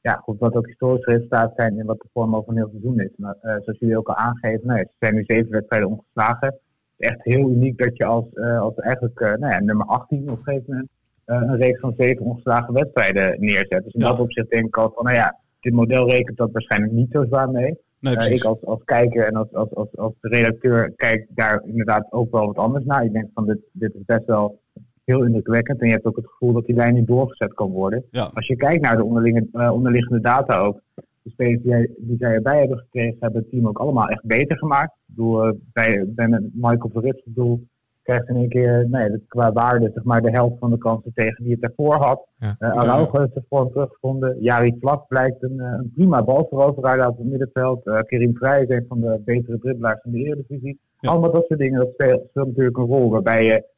ja, 0.00 0.12
goed, 0.12 0.38
wat 0.38 0.54
ook 0.54 0.66
historische 0.66 1.10
resultaten 1.10 1.52
zijn 1.56 1.78
en 1.80 1.86
wat 1.86 1.98
de 2.00 2.08
vorm 2.12 2.36
over 2.36 2.50
een 2.50 2.56
heel 2.56 2.68
seizoen 2.70 3.00
is. 3.00 3.10
Maar 3.16 3.34
eh, 3.40 3.50
zoals 3.62 3.78
jullie 3.78 3.98
ook 3.98 4.08
al 4.08 4.14
aangeven, 4.14 4.66
nou, 4.66 4.78
ze 4.78 4.88
zijn 4.98 5.14
nu 5.14 5.24
zeven 5.26 5.50
wedstrijden 5.50 5.88
ongeslagen. 5.88 6.46
Het 6.48 6.56
is 6.96 7.08
echt 7.08 7.24
heel 7.24 7.50
uniek 7.50 7.78
dat 7.78 7.96
je 7.96 8.04
als, 8.04 8.24
eh, 8.32 8.60
als 8.60 8.74
eigenlijk 8.74 9.20
nou 9.20 9.52
ja, 9.52 9.60
nummer 9.60 9.86
18 9.86 10.30
op 10.30 10.36
een 10.38 10.42
gegeven 10.44 10.64
moment 10.72 10.88
een 11.24 11.56
reeks 11.56 11.80
van 11.80 11.94
zeven 11.98 12.24
ongeslagen 12.24 12.74
wedstrijden 12.74 13.40
neerzet. 13.40 13.84
Dus 13.84 13.92
in 13.92 14.00
Ja. 14.00 14.08
dat 14.08 14.18
opzicht 14.20 14.50
denk 14.50 14.66
ik 14.66 14.76
al 14.76 14.92
van, 14.94 15.04
nou 15.04 15.16
ja, 15.16 15.36
dit 15.60 15.72
model 15.72 16.10
rekent 16.10 16.36
dat 16.36 16.52
waarschijnlijk 16.52 16.92
niet 16.92 17.10
zo 17.10 17.24
zwaar 17.24 17.50
mee. 17.50 17.78
Nee, 18.00 18.14
ik 18.16 18.44
als, 18.44 18.64
als 18.64 18.84
kijker 18.84 19.26
en 19.26 19.34
als, 19.36 19.52
als, 19.54 19.74
als, 19.74 19.96
als 19.96 20.12
redacteur 20.20 20.92
kijk 20.96 21.26
daar 21.30 21.62
inderdaad 21.66 22.12
ook 22.12 22.30
wel 22.30 22.46
wat 22.46 22.56
anders 22.56 22.84
naar. 22.84 23.04
Ik 23.04 23.12
denk 23.12 23.28
van 23.34 23.46
dit, 23.46 23.58
dit 23.72 23.94
is 23.94 24.04
best 24.04 24.24
wel 24.26 24.60
heel 25.08 25.24
indrukwekkend. 25.24 25.80
En 25.80 25.86
je 25.86 25.92
hebt 25.92 26.04
ook 26.04 26.16
het 26.16 26.28
gevoel 26.28 26.52
dat 26.52 26.66
die 26.66 26.74
lijn 26.76 26.94
niet 26.94 27.06
doorgezet 27.06 27.54
kan 27.54 27.70
worden. 27.70 28.04
Ja. 28.10 28.30
Als 28.34 28.46
je 28.46 28.56
kijkt 28.56 28.82
naar 28.82 28.96
de 28.96 29.48
eh, 29.52 29.72
onderliggende 29.72 30.20
data 30.20 30.58
ook. 30.58 30.80
de 31.22 31.30
spelers 31.30 31.62
die, 31.96 32.16
zij 32.18 32.34
erbij 32.34 32.58
hebben 32.58 32.78
gekregen, 32.78 33.16
hebben 33.20 33.40
het 33.40 33.50
team 33.50 33.68
ook 33.68 33.78
allemaal 33.78 34.08
echt 34.08 34.24
beter 34.24 34.58
gemaakt. 34.58 34.92
Ik 34.92 35.14
bedoel, 35.14 35.44
eh, 35.44 35.52
bij, 35.72 36.06
Michael 36.52 36.90
Verrits, 36.92 37.18
ik 37.18 37.34
bedoel, 37.34 37.66
krijgt 38.02 38.28
in 38.28 38.36
één 38.36 38.48
keer, 38.48 38.86
nee, 38.90 39.24
qua 39.28 39.52
waarde, 39.52 39.90
zeg 39.94 40.04
maar, 40.04 40.22
de 40.22 40.30
helft 40.30 40.58
van 40.58 40.70
de 40.70 40.78
kansen 40.78 41.12
tegen 41.14 41.44
die 41.44 41.52
het 41.52 41.60
daarvoor 41.60 41.94
had. 41.94 42.26
Ja. 42.38 42.56
Eh 42.58 42.70
Araujo 42.70 43.10
heeft 43.12 43.46
vorm 43.48 43.70
teruggevonden. 43.70 44.36
Jari 44.40 44.76
Vlak 44.80 45.08
blijkt 45.08 45.42
een, 45.42 45.58
een 45.58 45.92
prima 45.94 46.24
balveroveraar 46.24 47.00
uit 47.00 47.16
het 47.16 47.26
middenveld. 47.26 47.86
Eh 47.86 47.98
Kerim 48.06 48.36
Vrij 48.36 48.62
is 48.62 48.68
een 48.68 48.84
van 48.88 49.00
de 49.00 49.20
betere 49.24 49.58
dribbelaars 49.58 50.00
van 50.02 50.12
de 50.12 50.18
Eredivisie. 50.18 50.80
Ja. 51.00 51.10
Allemaal 51.10 51.32
dat 51.32 51.46
soort 51.46 51.60
dingen, 51.60 51.78
dat 51.78 51.92
speelt, 51.92 52.22
speelt 52.28 52.46
natuurlijk 52.46 52.76
een 52.76 52.84
rol 52.84 53.10
waarbij 53.10 53.44
je 53.44 53.76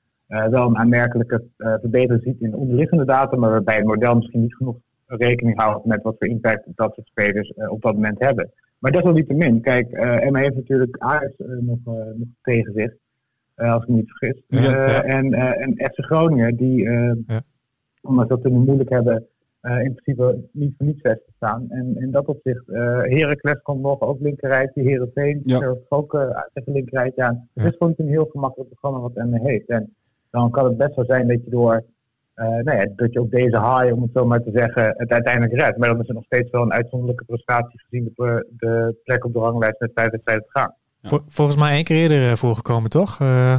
wel 0.50 0.66
een 0.68 0.76
aanmerkelijke 0.78 1.44
eh, 1.56 1.74
verbetering 1.80 2.22
ziet 2.22 2.40
in 2.40 2.50
de 2.50 2.56
onderliggende 2.56 3.04
data, 3.04 3.36
maar 3.36 3.50
waarbij 3.50 3.76
het 3.76 3.84
model 3.84 4.14
misschien 4.14 4.40
niet 4.40 4.54
genoeg 4.56 4.76
rekening 5.06 5.60
houdt 5.60 5.84
met 5.84 6.02
wat 6.02 6.14
voor 6.18 6.28
impact 6.28 6.62
dat 6.74 6.94
soort 6.94 7.06
spelers 7.06 7.48
eh, 7.50 7.70
op 7.70 7.82
dat 7.82 7.94
moment 7.94 8.18
hebben. 8.24 8.50
Maar 8.78 8.92
desalniettemin, 8.92 9.60
kijk, 9.60 9.90
eh 9.90 10.24
Emma 10.24 10.38
heeft 10.38 10.54
natuurlijk 10.54 10.96
Ajax 10.98 11.36
eh, 11.36 11.46
nog, 11.48 11.78
eh, 11.84 11.92
nog 12.14 12.28
tegen 12.42 12.72
zich, 12.72 12.94
eh, 13.54 13.72
als 13.72 13.82
ik 13.82 13.88
me 13.88 13.94
niet 13.96 14.10
vergis. 14.10 14.42
Ja, 14.46 14.74
Eh. 15.02 15.14
En, 15.14 15.32
eh 15.34 15.62
en 15.66 15.72
FC 15.76 16.04
Groningen, 16.04 16.56
die, 16.56 16.88
eh, 16.88 17.12
Ja. 17.26 17.40
omdat 18.02 18.28
ze 18.28 18.34
het 18.34 18.52
moeilijk 18.52 18.90
hebben, 18.90 19.26
eh, 19.60 19.80
in 19.84 19.94
principe 19.94 20.48
niet 20.52 20.74
voor 20.76 20.86
niets 20.86 21.00
vast 21.00 21.16
te 21.26 21.32
staan. 21.36 21.66
En 21.68 21.96
in 21.96 22.10
dat 22.10 22.26
opzicht, 22.26 22.68
eh 22.68 22.98
Heracles 23.02 23.62
komt 23.62 23.82
nog, 23.82 24.00
ook 24.00 24.20
linkerrijtje, 24.20 24.82
Heerenveen, 24.82 25.40
Ja. 25.44 25.58
ja. 25.58 25.74
ook 25.88 26.14
uh, 26.14 26.40
tegen 26.52 26.72
linkerrijtje 26.72 27.22
aan. 27.22 27.48
Het 27.54 27.66
is 27.72 27.76
gewoon 27.78 27.94
een 27.96 28.08
heel 28.08 28.24
gemakkelijk 28.30 28.70
programma 28.70 28.98
wat 29.00 29.14
Emma 29.16 29.38
heeft. 29.38 29.68
En 29.68 29.94
dan 30.30 30.50
kan 30.50 30.64
het 30.64 30.76
best 30.76 30.94
wel 30.94 31.04
zijn 31.04 31.28
dat 31.28 31.44
je 31.44 31.50
door, 31.50 31.84
eh, 32.34 32.46
nou 32.46 32.78
ja, 32.78 32.86
dat 32.96 33.12
je 33.12 33.20
op 33.20 33.30
deze 33.30 33.60
high, 33.60 33.92
om 33.92 34.02
het 34.02 34.10
zo 34.14 34.26
maar 34.26 34.42
te 34.42 34.50
zeggen, 34.54 34.94
het 34.96 35.10
uiteindelijk 35.10 35.60
redt. 35.60 35.78
Maar 35.78 35.88
dan 35.88 36.00
is 36.00 36.06
het 36.06 36.16
nog 36.16 36.24
steeds 36.24 36.50
wel 36.50 36.62
een 36.62 36.72
uitzonderlijke 36.72 37.24
prestatie 37.24 37.80
gezien 37.80 38.12
de, 38.16 38.46
de 38.50 39.00
plek 39.04 39.24
op 39.24 39.32
de 39.32 39.38
ranglijst 39.38 39.80
met 39.80 39.90
vijf 39.94 40.10
wedstrijden 40.10 40.44
te 40.44 40.58
gaan. 40.58 40.74
Vol- 41.02 41.20
volgens 41.26 41.56
mij 41.56 41.72
één 41.72 41.84
keer 41.84 41.96
eerder 41.96 42.30
eh, 42.30 42.36
voorgekomen, 42.36 42.90
toch? 42.90 43.20
Eh, 43.20 43.58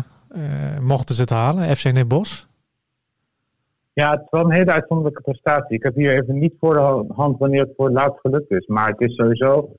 mochten 0.82 1.16
ze 1.16 1.22
het 1.22 1.30
halen, 1.30 1.76
FC 1.76 1.92
Net 1.92 2.08
Bos. 2.08 2.48
Ja, 3.94 4.12
het 4.12 4.22
is 4.22 4.28
wel 4.30 4.44
een 4.44 4.52
hele 4.52 4.72
uitzonderlijke 4.72 5.22
prestatie. 5.22 5.76
Ik 5.76 5.84
heb 5.84 5.96
hier 5.96 6.14
even 6.14 6.40
niet 6.40 6.54
voor 6.60 6.74
de 6.74 7.14
hand 7.14 7.38
wanneer 7.38 7.62
het 7.62 7.74
voor 7.76 7.86
het 7.86 7.96
laatst 7.96 8.20
gelukt 8.20 8.52
is. 8.52 8.68
Maar 8.68 8.88
het 8.88 9.02
is 9.02 9.16
sowieso, 9.16 9.76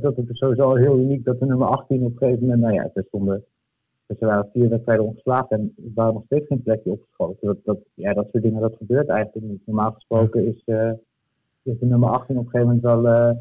dat, 0.00 0.16
het 0.16 0.28
is 0.28 0.38
sowieso 0.38 0.74
heel 0.74 0.98
uniek 0.98 1.24
dat 1.24 1.38
de 1.40 1.46
nummer 1.46 1.66
18 1.66 2.04
op 2.04 2.12
een 2.12 2.18
gegeven 2.18 2.40
moment, 2.40 2.60
nou 2.60 2.74
ja, 2.74 2.90
ze 2.94 3.04
stonden, 3.06 3.44
ze 4.16 4.26
waren 4.26 4.48
vier 4.52 4.68
wedstrijden 4.68 5.04
ongeslagen 5.04 5.56
en 5.56 5.74
er 5.76 5.90
waren 5.94 6.14
nog 6.14 6.22
steeds 6.24 6.46
geen 6.46 6.62
plekje 6.62 6.90
opgeschoten. 6.90 7.46
Dat, 7.46 7.56
dat, 7.64 7.78
ja, 7.94 8.12
dat 8.12 8.26
soort 8.32 8.42
dingen, 8.42 8.60
dat 8.60 8.74
gebeurt 8.78 9.08
eigenlijk 9.08 9.46
niet. 9.46 9.60
Normaal 9.66 9.92
gesproken 9.92 10.46
is, 10.46 10.62
eh, 10.64 10.90
is 11.62 11.78
de 11.78 11.86
nummer 11.86 12.08
18 12.08 12.38
op 12.38 12.44
een 12.44 12.50
gegeven 12.50 12.80
moment 12.82 13.04
wel, 13.04 13.36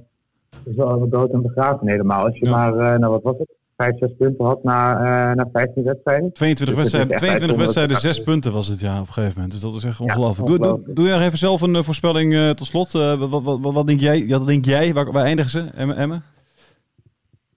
is 0.66 0.76
wel 0.76 1.10
dood 1.10 1.32
en 1.32 1.42
begraven 1.42 1.90
helemaal. 1.90 2.26
Als 2.26 2.38
je 2.38 2.46
Ja. 2.46 2.52
maar, 2.52 2.94
eh, 2.94 3.00
nou 3.00 3.12
wat 3.12 3.24
was 3.24 3.38
het, 3.38 3.48
vijf, 3.78 3.98
zes 3.98 4.12
punten 4.18 4.46
had 4.46 4.64
na, 4.64 5.34
na 5.34 5.50
15 5.54 5.84
wedstrijden. 5.84 6.32
22 6.32 6.66
Dus 6.66 6.76
wedstrijden, 6.76 7.12
echt 7.12 7.22
22 7.22 7.58
wedstrijden, 7.58 7.96
uitzonderlijk. 7.96 8.26
6 8.26 8.34
punten 8.34 8.54
was 8.54 8.68
het 8.68 8.80
ja 8.80 9.02
op 9.02 9.08
een 9.08 9.14
gegeven 9.14 9.34
moment. 9.36 9.52
Dus 9.52 9.62
dat 9.62 9.74
is 9.74 9.84
echt 9.84 10.02
ongelooflijk. 10.02 10.48
doe, 10.48 10.60
doe, 10.60 10.94
doe 10.94 11.10
nog 11.10 11.22
even 11.22 11.38
zelf 11.38 11.62
een 11.62 11.84
voorspelling 11.84 12.56
tot 12.56 12.68
slot. 12.68 12.92
Wat, 12.92 13.30
wat, 13.30 13.44
wat, 13.44 13.74
wat 13.74 13.88
denk 13.88 14.00
jij? 14.00 14.26
Ja, 14.26 14.38
wat 14.38 14.48
denk 14.48 14.66
jij? 14.66 14.94
Waar, 14.94 15.12
waar 15.12 15.26
eindigen 15.26 15.52
ze? 15.52 15.70
Emme? 15.76 15.94
Emme? 15.94 16.22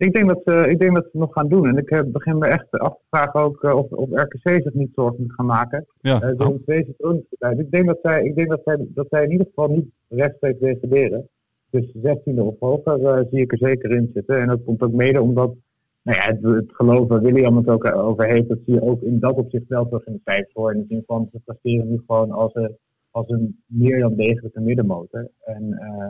Ik 0.07 0.13
denk, 0.13 0.29
dat 0.29 0.41
ze, 0.45 0.71
ik 0.71 0.79
denk 0.81 0.95
dat 0.95 1.03
ze 1.03 1.11
het 1.13 1.21
nog 1.21 1.33
gaan 1.33 1.49
doen. 1.49 1.67
En 1.67 1.77
ik 1.77 1.91
eh, 1.91 2.01
begin 2.07 2.39
me 2.39 2.47
echt 2.47 2.71
af 2.71 2.93
te 2.93 3.05
vragen 3.11 3.41
ook 3.41 3.65
eh, 3.65 3.77
of, 3.77 3.91
of 3.91 4.09
RKC 4.11 4.63
zich 4.63 4.75
niet 4.75 4.91
zorgen 4.95 5.23
moet 5.23 5.33
gaan 5.33 5.47
maken. 5.47 5.87
Ja. 6.01 6.21
Eh 6.21 6.49
niet 6.49 6.95
goed 6.99 7.25
uit. 7.39 7.59
Ik 7.59 7.71
denk 7.71 7.87
dat 7.87 7.99
zij, 8.03 8.25
ik 8.25 8.37
denk 8.37 8.49
dat 8.49 8.61
zij, 8.65 8.87
dat 8.89 9.07
zij 9.11 9.25
in 9.25 9.31
ieder 9.31 9.47
geval 9.47 9.69
niet 9.69 9.91
rechtstreeks 10.09 10.59
degraderen. 10.59 11.29
Dus 11.71 11.97
16e 11.97 12.35
of 12.35 12.55
hoger 12.59 13.05
eh, 13.05 13.25
zie 13.31 13.41
ik 13.41 13.53
er 13.53 13.59
zeker 13.59 13.91
in 13.91 14.11
zitten. 14.15 14.41
En 14.41 14.47
dat 14.47 14.65
komt 14.65 14.83
ook 14.83 14.93
mede 14.93 15.21
omdat 15.21 15.55
nou 16.03 16.19
ja, 16.19 16.25
het, 16.25 16.43
het 16.43 16.75
geloof 16.75 17.09
waar 17.09 17.21
William 17.21 17.57
het 17.57 17.69
ook 17.69 17.95
over 17.95 18.27
heeft, 18.27 18.49
dat 18.49 18.59
zie 18.65 18.75
je 18.75 18.83
ook 18.83 19.03
in 19.03 19.19
dat 19.19 19.37
opzicht 19.37 19.69
wel 19.69 19.87
terug 19.87 20.07
in 20.07 20.13
de 20.13 20.21
cijfers 20.25 20.53
voor. 20.53 20.73
In 20.73 20.81
de 20.81 20.87
zin 20.89 21.03
van, 21.07 21.29
ze 21.33 21.41
presteren 21.45 21.91
nu 21.91 22.03
gewoon 22.07 22.31
als 22.31 22.55
een, 22.55 22.77
als 23.11 23.29
een 23.29 23.63
meer 23.67 24.01
dan 24.01 24.15
degelijke 24.15 24.61
middenmotor. 24.61 25.31
En 25.45 25.73
eh, 25.73 26.09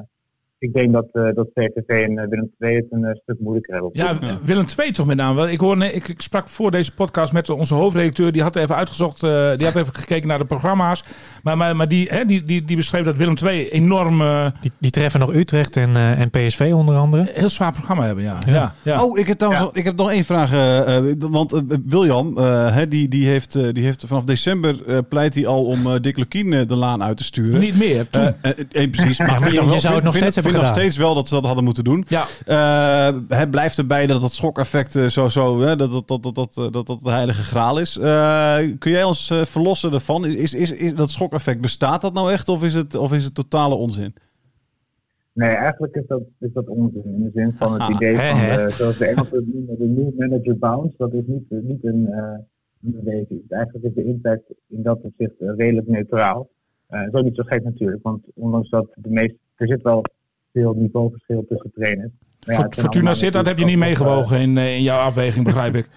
ik 0.61 0.73
denk 0.73 0.93
dat, 0.93 1.07
eh 1.13 1.23
dat 1.35 1.49
VVV 1.55 1.89
en 1.89 2.19
eh, 2.19 2.29
Willem 2.29 2.51
II 2.59 2.75
het 2.77 2.87
een 2.91 3.05
eh, 3.05 3.15
stuk 3.23 3.37
moeilijker 3.41 3.73
hebben. 3.75 3.91
Ja. 3.93 4.19
Willem 4.45 4.65
II 4.79 4.91
toch 4.93 5.07
met 5.07 5.17
name. 5.17 5.53
Ik, 5.53 5.61
hoor, 5.61 5.77
nee, 5.77 5.93
ik, 5.93 6.09
ik 6.09 6.21
sprak 6.21 6.49
voor 6.49 6.71
deze 6.71 6.95
podcast 6.95 7.33
met 7.33 7.51
onze 7.51 7.75
hoofdredacteur. 7.75 8.33
Die 8.33 8.43
had 8.43 8.57
even 8.57 8.75
uitgezocht, 8.77 9.23
eh, 9.23 9.57
die 9.57 9.67
had 9.67 9.77
even 9.77 9.95
gekeken 9.95 10.29
naar 10.29 10.39
de 10.39 10.45
programma's. 10.45 11.05
Maar, 11.43 11.57
maar, 11.57 11.77
maar 11.77 11.89
die, 11.89 12.09
hè, 12.09 12.25
die, 12.25 12.43
die, 12.43 12.65
die 12.65 12.77
beschreef 12.77 13.05
dat 13.05 13.17
Willem 13.17 13.35
II 13.45 13.69
enorm 13.69 14.19
Die, 14.61 14.71
die 14.79 14.91
treffen 14.91 15.21
nog 15.21 15.35
Utrecht 15.35 15.77
en, 15.77 15.97
eh, 15.97 16.21
en 16.21 16.31
PSV 16.31 16.71
onder 16.75 16.97
andere. 16.97 17.31
heel 17.33 17.49
zwaar 17.49 17.73
programma 17.73 18.05
hebben. 18.07 18.25
Ja. 18.25 18.39
Ja. 18.47 18.75
Ja, 18.83 19.05
Oh, 19.05 19.19
ik 19.19 19.27
heb, 19.27 19.39
trouwens 19.39 19.65
nog- 19.65 19.75
ik 19.75 19.85
heb 19.85 19.97
nog 19.97 20.11
één 20.11 20.25
vraag. 20.25 20.51
want 21.19 21.63
William, 21.87 22.39
eh, 22.39 22.75
hè, 22.75 22.89
die, 22.89 23.09
die, 23.09 23.27
heeft, 23.29 23.55
eh, 23.55 23.65
die 23.73 23.85
heeft 23.85 24.05
vanaf 24.07 24.25
december 24.25 25.03
pleit 25.09 25.35
hij 25.35 25.47
al 25.47 25.65
om 25.65 25.79
Dick 26.01 26.17
Lukien 26.17 26.53
eh, 26.53 26.61
de 26.69 26.77
laan 26.77 27.03
uit 27.03 27.17
te 27.17 27.25
sturen. 27.25 27.61
Niet 27.61 27.79
meer. 27.79 28.09
Toen. 28.11 28.35
Precies, 28.91 29.19
maar, 29.19 29.53
je 29.53 29.67
wel- 29.67 29.81
zou 29.81 29.95
het 29.95 30.05
nog 30.05 30.17
steeds 30.17 30.35
hebben 30.35 30.50
vind 30.51 30.63
nog 30.63 30.75
steeds 30.75 30.97
wel 30.97 31.15
dat 31.15 31.29
ze 31.29 31.35
dat 31.35 31.45
hadden 31.45 31.65
moeten 31.65 31.85
doen. 31.85 32.05
ja. 32.09 32.25
Eh, 32.47 33.19
het 33.29 33.51
blijft 33.51 33.79
erbij 33.79 34.07
dat 34.07 34.21
dat 34.21 34.33
schokeffect 34.33 34.97
eh, 34.97 35.07
zo, 35.07 35.29
zo 35.29 35.61
hè, 35.61 35.77
dat, 35.77 35.91
dat, 35.91 36.09
dat, 36.09 36.23
dat, 36.23 36.35
dat, 36.35 36.73
dat, 36.73 36.87
dat 36.87 37.01
de 37.01 37.11
heilige 37.11 37.43
graal 37.43 37.79
is. 37.81 37.99
Eh, 37.99 38.57
kun 38.79 38.91
jij 38.91 39.05
ons 39.05 39.31
eh, 39.31 39.45
verlossen 39.45 39.93
ervan? 39.93 40.27
Is, 40.27 40.55
is, 40.55 40.73
is 40.73 40.95
dat 40.95 41.11
schokeffect, 41.11 41.61
bestaat 41.61 42.01
dat 42.01 42.13
nou 42.13 42.33
echt 42.33 42.49
of 42.49 42.65
is 42.65 42.75
het, 42.75 42.95
of 42.95 43.13
is 43.13 43.25
het 43.25 43.35
totale 43.35 43.75
onzin? 43.75 44.15
Nee, 45.33 45.51
eigenlijk 45.51 45.95
is 45.95 46.07
dat, 46.07 46.23
is 46.39 46.53
dat 46.53 46.69
onzin. 46.69 47.05
In 47.05 47.23
de 47.23 47.31
zin 47.35 47.53
van 47.53 47.73
het 47.73 47.83
Aha, 47.83 47.91
idee 47.91 48.17
van, 48.17 48.39
hè. 48.39 48.65
de, 48.65 48.71
zoals 48.71 48.99
de 48.99 49.45
noemen, 49.53 49.79
de 49.79 49.87
new 49.87 50.19
manager 50.19 50.59
bounce. 50.59 50.95
Dat 50.97 51.13
is 51.13 51.23
niet, 51.27 51.51
niet 51.51 51.85
een, 51.85 52.07
eh, 52.07 52.39
een 52.83 52.93
beweging. 52.93 53.43
Eigenlijk 53.49 53.85
is 53.85 53.95
de 53.95 54.05
impact 54.05 54.43
in 54.69 54.83
dat 54.83 55.01
opzicht 55.01 55.41
eh, 55.41 55.53
redelijk 55.57 55.89
neutraal. 55.89 56.51
Eh 56.87 57.09
zo 57.13 57.21
niet 57.23 57.37
zo 57.37 57.43
gek 57.43 57.65
natuurlijk, 57.65 58.03
want 58.03 58.25
ondanks 58.35 58.71
dat 58.71 58.87
de 58.95 59.11
meeste, 59.11 59.37
er 59.57 59.67
zit 59.67 59.83
wel 59.83 60.05
veel 60.53 60.73
niveauverschil 60.77 61.45
tussen 61.49 61.71
trainers. 61.75 62.11
Maar 62.47 62.55
ja, 62.55 62.61
Fort- 62.63 62.75
het 62.75 62.81
Fortuna 62.85 63.15
Sittard 63.15 63.47
heb 63.47 63.59
je 63.59 63.65
niet 63.65 63.79
meegewogen 63.79 64.41
in, 64.41 64.59
eh, 64.59 64.77
in 64.77 64.83
jouw 64.83 64.99
afweging, 64.99 65.45
begrijp 65.45 65.75
ik. 65.75 65.85
eh, 65.85 65.91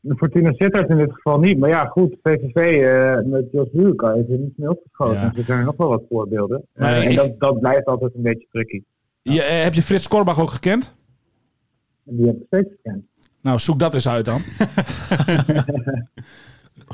de 0.10 0.14
Fortuna 0.16 0.52
Sittard 0.52 0.88
in 0.88 0.96
dit 0.96 1.12
geval 1.12 1.38
niet. 1.38 1.58
Maar 1.58 1.68
ja, 1.68 1.84
goed, 1.84 2.16
VVV 2.22 2.54
eh, 2.82 3.18
met 3.30 3.44
Jos 3.52 3.68
Buurka 3.72 4.12
is 4.12 4.24
er 4.28 4.38
niet 4.38 4.58
meer 4.58 4.70
opgeschoten. 4.70 5.20
Ja. 5.20 5.28
Dus 5.28 5.38
er 5.38 5.44
zijn 5.44 5.64
nog 5.64 5.76
wel 5.76 5.88
wat 5.88 6.02
voorbeelden. 6.08 6.62
Eh, 6.72 7.04
en 7.04 7.10
ik- 7.10 7.16
dat, 7.16 7.40
dat 7.40 7.60
blijft 7.60 7.86
altijd 7.86 8.14
een 8.14 8.22
beetje 8.22 8.46
tricky. 8.50 8.82
Je, 9.22 9.42
eh, 9.42 9.62
heb 9.62 9.74
je 9.74 9.82
Frits 9.82 10.08
Korbach 10.08 10.40
ook 10.40 10.50
gekend? 10.50 10.94
Die 12.04 12.26
heb 12.26 12.36
ik 12.36 12.42
steeds 12.46 12.68
gekend. 12.82 13.04
Nou, 13.40 13.58
zoek 13.58 13.78
dat 13.78 13.94
eens 13.94 14.08
uit 14.08 14.24
dan. 14.24 14.38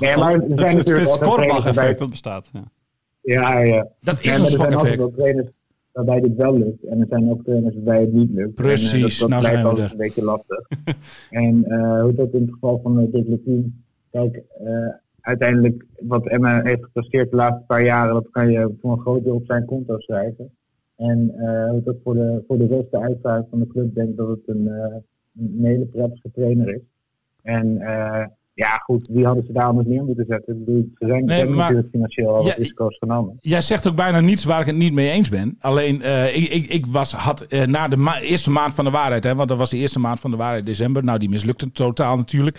Nee, 0.00 0.16
maar 0.16 0.32
er 0.34 0.40
zijn 0.40 0.58
het 0.58 0.58
natuurlijk 0.58 0.86
Frits 0.86 1.10
altijd 1.10 1.30
trainers 1.30 1.52
Korbach 1.52 1.66
effect, 1.66 1.98
dat 1.98 2.10
bestaat. 2.10 2.50
Ja. 2.52 2.62
Ja, 3.22 3.58
ja. 3.58 3.86
Dat 4.00 4.18
is 4.18 4.24
Ja, 4.24 4.34
een 4.34 4.40
maar 4.40 4.72
er 4.72 5.52
waarbij 6.04 6.28
dit 6.28 6.36
wel 6.36 6.58
lukt. 6.58 6.84
En 6.84 7.00
er 7.00 7.06
zijn 7.08 7.30
ook 7.30 7.44
trainers 7.44 7.74
waarbij 7.74 8.00
het 8.00 8.12
niet 8.12 8.30
lukt. 8.30 8.54
Precies, 8.54 8.92
En, 8.92 8.98
eh, 8.98 9.02
dat, 9.02 9.18
dat 9.18 9.28
nou 9.28 9.42
zijn 9.42 9.74
we 9.74 9.82
er. 9.82 9.90
een 9.90 9.96
beetje 9.96 10.24
lastig. 10.24 10.68
en 11.30 11.64
eh, 11.64 12.02
hoe 12.02 12.14
dat 12.14 12.32
in 12.32 12.42
het 12.42 12.52
geval 12.52 12.80
van 12.82 13.00
uh, 13.00 13.12
Dick 13.12 13.28
Lukien. 13.28 13.84
Kijk, 14.10 14.42
eh, 14.64 14.88
uiteindelijk 15.20 15.84
wat 16.00 16.26
Emma 16.26 16.62
heeft 16.62 16.84
gepresteerd 16.84 17.30
de 17.30 17.36
laatste 17.36 17.64
paar 17.66 17.84
jaren, 17.84 18.14
dat 18.14 18.30
kan 18.30 18.50
je 18.50 18.74
voor 18.80 18.92
een 18.92 19.00
groot 19.00 19.24
deel 19.24 19.34
op 19.34 19.44
zijn 19.46 19.64
konto 19.64 19.98
schrijven. 19.98 20.50
En 20.98 21.34
eh, 21.38 21.70
hoe 21.70 21.82
dat 21.82 21.96
voor 22.04 22.14
de, 22.14 22.44
voor 22.46 22.58
de 22.58 22.66
rest 22.66 22.90
de 22.90 22.98
uitvaart 23.00 23.46
van 23.50 23.58
de 23.58 23.66
club 23.66 23.94
denk 23.94 24.16
dat 24.16 24.28
het 24.28 24.42
een, 24.46 24.68
eh, 24.68 24.96
een 25.38 25.64
hele 25.64 25.84
prettige 25.84 26.30
trainer 26.32 26.74
is. 26.74 26.82
En 27.42 27.80
eh, 27.80 28.26
ja, 28.58 28.76
goed, 28.84 29.08
wie 29.12 29.24
hadden 29.26 29.44
ze 29.46 29.52
daar 29.52 29.64
anders 29.66 29.86
neer 29.88 30.04
moeten 30.04 30.24
zetten? 30.28 30.54
Ik 30.58 30.64
bedoel, 30.64 30.88
ze 30.98 31.06
zijn 31.06 31.24
Nee, 31.24 31.44
maar- 31.44 31.56
natuurlijk 31.56 31.88
financieel 31.90 32.36
al 32.36 32.46
Ja, 32.46 32.54
risico's 32.56 32.96
genomen. 32.98 33.38
Jij 33.40 33.60
zegt 33.60 33.88
ook 33.88 33.94
bijna 33.96 34.20
niets 34.20 34.44
waar 34.44 34.60
ik 34.60 34.66
het 34.66 34.76
niet 34.76 34.92
mee 34.92 35.10
eens 35.10 35.28
ben. 35.28 35.56
Alleen, 35.60 36.02
eh, 36.02 36.36
ik, 36.36 36.48
ik, 36.48 36.66
ik 36.66 36.86
was, 36.86 37.12
had 37.12 37.40
eh, 37.42 37.66
na 37.66 37.88
de 37.88 37.96
ma- 37.96 38.20
eerste 38.20 38.50
maand 38.50 38.74
van 38.74 38.84
de 38.84 38.90
waarheid, 38.90 39.24
hè, 39.24 39.34
want 39.34 39.48
dat 39.48 39.58
was 39.58 39.70
de 39.70 39.76
eerste 39.76 39.98
maand 40.00 40.20
van 40.20 40.30
de 40.30 40.36
waarheid, 40.36 40.66
december. 40.66 41.04
Nou, 41.04 41.18
die 41.18 41.28
mislukte 41.30 41.72
totaal 41.72 42.16
natuurlijk. 42.16 42.56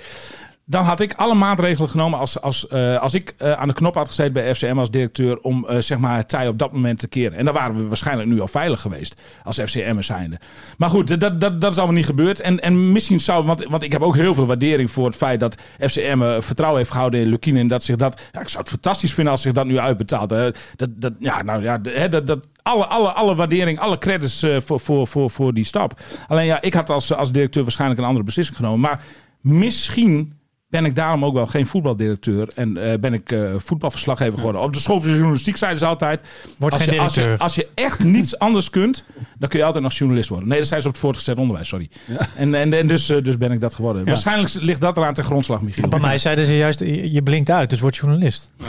Dan 0.69 0.83
had 0.83 0.99
ik 0.99 1.13
alle 1.13 1.33
maatregelen 1.33 1.89
genomen 1.89 2.19
als, 2.19 2.41
als, 2.41 2.67
eh, 2.67 2.97
als 2.97 3.13
ik 3.13 3.33
eh, 3.37 3.51
aan 3.51 3.67
de 3.67 3.73
knop 3.73 3.95
had 3.95 4.07
gezeten 4.07 4.33
bij 4.33 4.55
FCM 4.55 4.77
als 4.77 4.91
directeur 4.91 5.39
om 5.39 5.67
eh, 5.67 5.81
zeg 5.81 5.97
maar 5.97 6.17
het 6.17 6.29
tij 6.29 6.47
op 6.47 6.59
dat 6.59 6.71
moment 6.71 6.99
te 6.99 7.07
keren. 7.07 7.37
En 7.37 7.45
dan 7.45 7.53
waren 7.53 7.75
we 7.75 7.87
waarschijnlijk 7.87 8.29
nu 8.29 8.41
al 8.41 8.47
veilig 8.47 8.81
geweest 8.81 9.21
als 9.43 9.59
FCM 9.59 10.01
zijnde. 10.01 10.39
Maar 10.77 10.89
goed, 10.89 11.19
dat, 11.19 11.41
dat, 11.41 11.61
dat 11.61 11.71
is 11.71 11.77
allemaal 11.77 11.95
niet 11.95 12.05
gebeurd. 12.05 12.39
En, 12.39 12.59
en 12.59 12.91
misschien 12.91 13.19
zou, 13.19 13.45
want, 13.45 13.65
want 13.65 13.83
ik 13.83 13.91
heb 13.91 14.01
ook 14.01 14.15
heel 14.15 14.33
veel 14.33 14.45
waardering 14.45 14.91
voor 14.91 15.05
het 15.05 15.15
feit 15.15 15.39
dat 15.39 15.61
FCM 15.79 16.41
vertrouwen 16.41 16.79
heeft 16.79 16.91
gehouden 16.91 17.19
in 17.19 17.27
Lukien. 17.27 17.57
En 17.57 17.67
dat 17.67 17.83
zich 17.83 17.95
dat, 17.95 18.21
ja, 18.31 18.41
ik 18.41 18.47
zou 18.47 18.59
het 18.59 18.71
fantastisch 18.71 19.13
vinden 19.13 19.33
als 19.33 19.41
zich 19.41 19.53
dat 19.53 19.65
nu 19.65 19.79
uitbetaalt. 19.79 20.29
dat, 20.29 20.55
dat, 20.89 21.13
ja, 21.19 21.41
nou 21.41 21.63
ja, 21.63 21.77
dat, 22.07 22.27
dat, 22.27 22.47
alle, 22.61 22.85
alle, 22.85 23.11
alle 23.11 23.35
waardering, 23.35 23.79
alle 23.79 23.97
credits 23.97 24.45
voor, 24.65 24.79
voor, 24.79 25.07
voor, 25.07 25.29
voor 25.29 25.53
die 25.53 25.63
stap. 25.63 26.01
Alleen 26.27 26.45
ja, 26.45 26.61
ik 26.61 26.73
had 26.73 26.89
als, 26.89 27.13
als 27.13 27.31
directeur 27.31 27.63
waarschijnlijk 27.63 27.99
een 27.99 28.07
andere 28.07 28.25
beslissing 28.25 28.57
genomen. 28.57 28.79
Maar 28.79 29.03
misschien 29.41 30.38
ben 30.69 30.85
ik 30.85 30.95
daarom 30.95 31.25
ook 31.25 31.33
wel 31.33 31.47
geen 31.47 31.65
voetbaldirecteur. 31.65 32.49
En 32.55 32.77
eh, 32.77 32.99
ben 32.99 33.13
ik 33.13 33.31
eh, 33.31 33.53
voetbalverslaggever 33.57 34.37
geworden. 34.37 34.61
Op 34.61 34.73
de 34.73 34.79
school 34.79 35.01
van 35.01 35.09
journalistiek 35.09 35.57
zeiden 35.57 35.79
ze 35.79 35.85
altijd... 35.85 36.21
Wordt 36.57 36.75
als 36.75 36.83
geen 36.83 36.93
je, 36.93 37.01
als, 37.01 37.13
je, 37.13 37.21
directeur. 37.21 37.45
als 37.45 37.55
je 37.55 37.67
echt 37.75 38.03
niets 38.03 38.39
anders 38.39 38.69
kunt, 38.69 39.03
dan 39.37 39.49
kun 39.49 39.59
je 39.59 39.65
altijd 39.65 39.83
nog 39.83 39.93
journalist 39.93 40.29
worden. 40.29 40.47
Nee, 40.47 40.59
dat 40.59 40.67
zei 40.67 40.81
ze 40.81 40.87
op 40.87 40.93
het 40.93 41.01
voortgezet 41.01 41.37
onderwijs, 41.37 41.67
sorry. 41.67 41.89
En, 42.35 42.55
en, 42.55 42.73
en 42.73 42.87
dus, 42.87 43.09
eh, 43.09 43.23
dus 43.23 43.37
ben 43.37 43.51
ik 43.51 43.61
dat 43.61 43.75
geworden. 43.75 44.05
Waarschijnlijk 44.05 44.53
ligt 44.53 44.81
dat 44.81 44.97
eraan 44.97 45.13
ten 45.13 45.23
grondslag, 45.23 45.61
Michiel. 45.61 45.87
Bij 45.87 45.99
mij 45.99 46.17
zeiden 46.17 46.45
ze 46.45 46.57
juist, 46.57 46.79
je 46.79 47.21
blinkt 47.23 47.49
uit, 47.49 47.69
dus 47.69 47.79
word 47.79 47.95
journalist. 47.95 48.51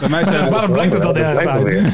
Bij 0.00 0.08
mij 0.08 0.24
zijn 0.24 0.50
Waarom 0.50 0.72
blijkt 0.72 0.92
het 0.92 1.02
dan 1.02 1.16
ergens 1.16 1.46
uit? 1.46 1.82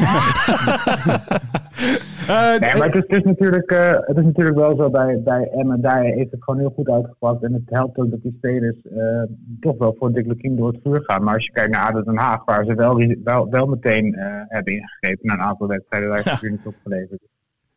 Eh, 2.29 2.59
Nee, 2.61 2.75
maar 2.77 2.87
het 2.87 2.95
is, 2.95 3.03
het 3.07 3.13
is, 3.13 3.23
natuurlijk, 3.23 3.71
eh, 3.71 3.91
het 4.01 4.17
is 4.17 4.25
natuurlijk 4.25 4.57
wel 4.57 4.77
zo 4.77 4.91
bij, 4.91 5.21
bij 5.23 5.49
Emmen. 5.51 5.81
Daar 5.81 6.03
heeft 6.03 6.31
het 6.31 6.43
gewoon 6.43 6.61
heel 6.61 6.73
goed 6.75 6.89
uitgepakt. 6.89 7.43
En 7.43 7.53
het 7.53 7.63
helpt 7.65 7.99
ook 7.99 8.11
dat 8.11 8.23
die 8.23 8.35
spelers 8.37 8.77
eh, 8.83 9.23
toch 9.61 9.79
wel 9.79 9.97
voor 9.99 10.13
Dick 10.13 10.27
Lukien 10.27 10.57
door 10.57 10.69
het 10.69 10.81
vuur 10.83 11.03
gaan. 11.05 11.25
Maar 11.25 11.35
als 11.35 11.45
je 11.45 11.53
kijkt 11.53 11.71
naar 11.71 11.89
ADO 11.89 12.03
Den 12.03 12.17
Haag, 12.17 12.45
waar 12.45 12.65
ze 12.65 12.75
wel, 12.75 13.17
wel, 13.25 13.51
wel 13.51 13.67
meteen 13.67 14.15
hebben 14.49 14.73
ingegrepen 14.73 15.27
na 15.27 15.33
een 15.33 15.41
aantal 15.41 15.67
wedstrijden, 15.67 16.09
daar 16.09 16.23
heeft 16.23 16.41
het 16.41 16.51
niet 16.51 16.67
opgeleverd. 16.67 17.21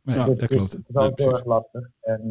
Ja, 0.02 0.14
Dus 0.14 0.26
dat 0.26 0.48
klopt. 0.48 0.72
Het 0.72 0.82
is 0.88 0.96
altijd 0.96 1.18
heel 1.18 1.32
erg 1.32 1.46
lastig. 1.46 1.90
En 2.02 2.22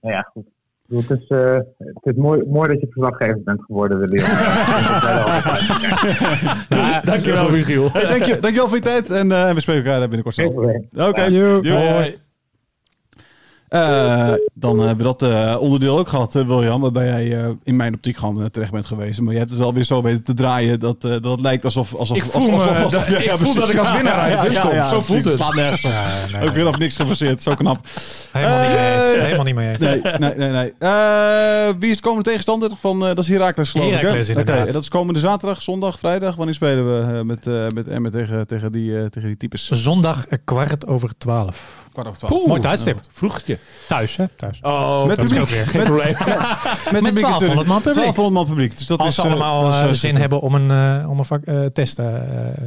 nou 0.00 0.14
ja, 0.14 0.22
goed. 0.22 0.46
Het 0.88 1.10
is, 1.10 1.26
eh, 1.28 1.54
het 1.78 2.00
is 2.02 2.14
mooi, 2.14 2.42
mooi 2.46 2.68
dat 2.68 2.80
je 2.80 2.86
verslaggever 2.90 3.42
bent 3.42 3.60
geworden, 3.62 3.98
William. 3.98 4.26
Dankjewel, 7.04 7.50
Michiel. 7.50 7.90
Hey, 7.92 8.06
dank 8.08 8.24
je, 8.24 8.38
dankjewel 8.40 8.68
voor 8.68 8.76
je 8.76 8.82
tijd 8.82 9.10
en 9.10 9.32
eh, 9.32 9.52
we 9.52 9.60
spreken 9.60 9.84
elkaar 9.84 10.00
binnenkort 10.00 10.34
snel. 10.34 11.08
Oké, 11.08 11.22
Joe. 11.22 12.24
Eh, 13.68 14.32
dan 14.54 14.78
hebben 14.78 14.96
we 15.06 15.14
dat 15.16 15.22
eh, 15.22 15.56
onderdeel 15.60 15.98
ook 15.98 16.08
gehad, 16.08 16.34
eh, 16.34 16.46
William, 16.46 16.80
waarbij 16.80 17.06
jij 17.06 17.44
eh, 17.44 17.50
in 17.64 17.76
mijn 17.76 17.94
optiek 17.94 18.16
gewoon 18.16 18.50
terecht 18.50 18.72
bent 18.72 18.86
geweest. 18.86 19.20
Maar 19.20 19.32
je 19.32 19.38
hebt 19.38 19.50
het 19.50 19.58
wel 19.58 19.74
weer 19.74 19.84
zo 19.84 20.02
weten 20.02 20.24
te 20.24 20.34
draaien 20.34 20.80
dat, 20.80 21.00
dat 21.00 21.24
het 21.24 21.40
lijkt 21.40 21.64
alsof... 21.64 21.94
alsof 21.94 22.16
Ik 22.16 22.24
voel 22.24 22.42
alsof- 22.52 22.68
alsof- 22.68 22.82
alsof- 22.82 23.04
dat- 23.04 23.20
ik 23.22 23.30
voel 23.30 23.54
dat 23.54 23.68
ik 23.70 23.78
als 23.78 23.92
winnaar 23.92 24.14
uit 24.18 24.40
de 24.40 24.46
bus 24.48 24.60
kom. 24.60 24.86
Zo 24.88 25.00
voelt 25.00 25.24
het. 25.24 25.34
slaat 25.34 25.54
nergens. 25.54 25.80
Ja, 25.82 26.04
nee, 26.38 26.48
Ook 26.48 26.54
weer 26.54 26.66
op 26.66 26.76
niks 26.78 26.96
gebaseerd, 26.96 27.42
zo 27.42 27.54
knap. 27.54 27.78
helemaal 28.32 28.60
niet 28.60 28.74
mee 28.76 28.94
eens. 28.96 29.16
Helemaal 29.24 29.44
niet 29.44 29.54
mee 29.54 29.68
eens. 29.68 29.78
Nee, 29.78 30.00
nee, 30.18 30.34
nee. 30.36 30.50
nee. 30.50 30.72
Wie 31.78 31.90
is 31.90 31.96
de 31.96 32.02
komende 32.02 32.24
tegenstander? 32.28 32.70
Van, 32.80 33.00
dat 33.00 33.18
is 33.18 33.28
Heracles 33.28 33.70
geloof 33.70 33.92
ik, 34.00 34.00
inderdaad. 34.28 34.66
en 34.66 34.72
dat 34.72 34.82
is 34.82 34.88
komende 34.88 35.20
zaterdag, 35.20 35.62
zondag, 35.62 35.98
vrijdag. 35.98 36.36
Wanneer 36.36 36.54
spelen 36.54 37.16
we 37.16 37.24
met, 37.24 37.44
met 37.74 37.88
Emmen 37.88 38.10
tegen, 38.10 38.46
tegen, 38.46 38.72
die, 38.72 39.08
tegen 39.10 39.28
die 39.28 39.36
types? 39.36 39.70
Zondag 39.70 40.24
kwart 40.44 40.86
over 40.86 41.18
twaalf. 41.18 41.84
Kwart 41.92 42.08
over 42.08 42.18
twaalf. 42.20 42.46
Mooi 42.46 42.60
tijdstip. 42.60 43.00
Vroegtje. 43.12 43.55
Thuis, 43.88 44.16
hè? 44.16 44.24
Thuis. 44.36 44.58
Oh, 44.62 45.04
Met 45.06 45.16
dat 45.16 45.26
publiek. 45.26 45.46
scheelt 45.46 45.50
weer. 45.50 45.66
Geen 45.66 45.84
probleem. 45.84 46.14
Met, 46.92 47.02
Met 47.02 47.14
1200 47.20 47.66
man 47.66 47.76
publiek. 47.82 47.94
1200 47.94 48.32
man 48.32 48.46
publiek. 48.46 48.76
Dus 48.78 48.86
dat 48.86 48.98
Als 48.98 49.08
is, 49.08 49.14
ze 49.14 49.22
eh, 49.22 49.28
allemaal 49.28 49.62
dat 49.62 49.74
is, 49.74 49.80
eh, 49.80 49.88
eh, 49.88 49.94
zin 49.94 50.16
hebben 50.16 50.40
om 50.40 50.54
een, 50.54 51.00
eh, 51.02 51.10
om 51.10 51.18
een 51.18 51.24
vak, 51.24 51.42
eh, 51.44 51.64
test 51.64 51.98
eh, 51.98 52.06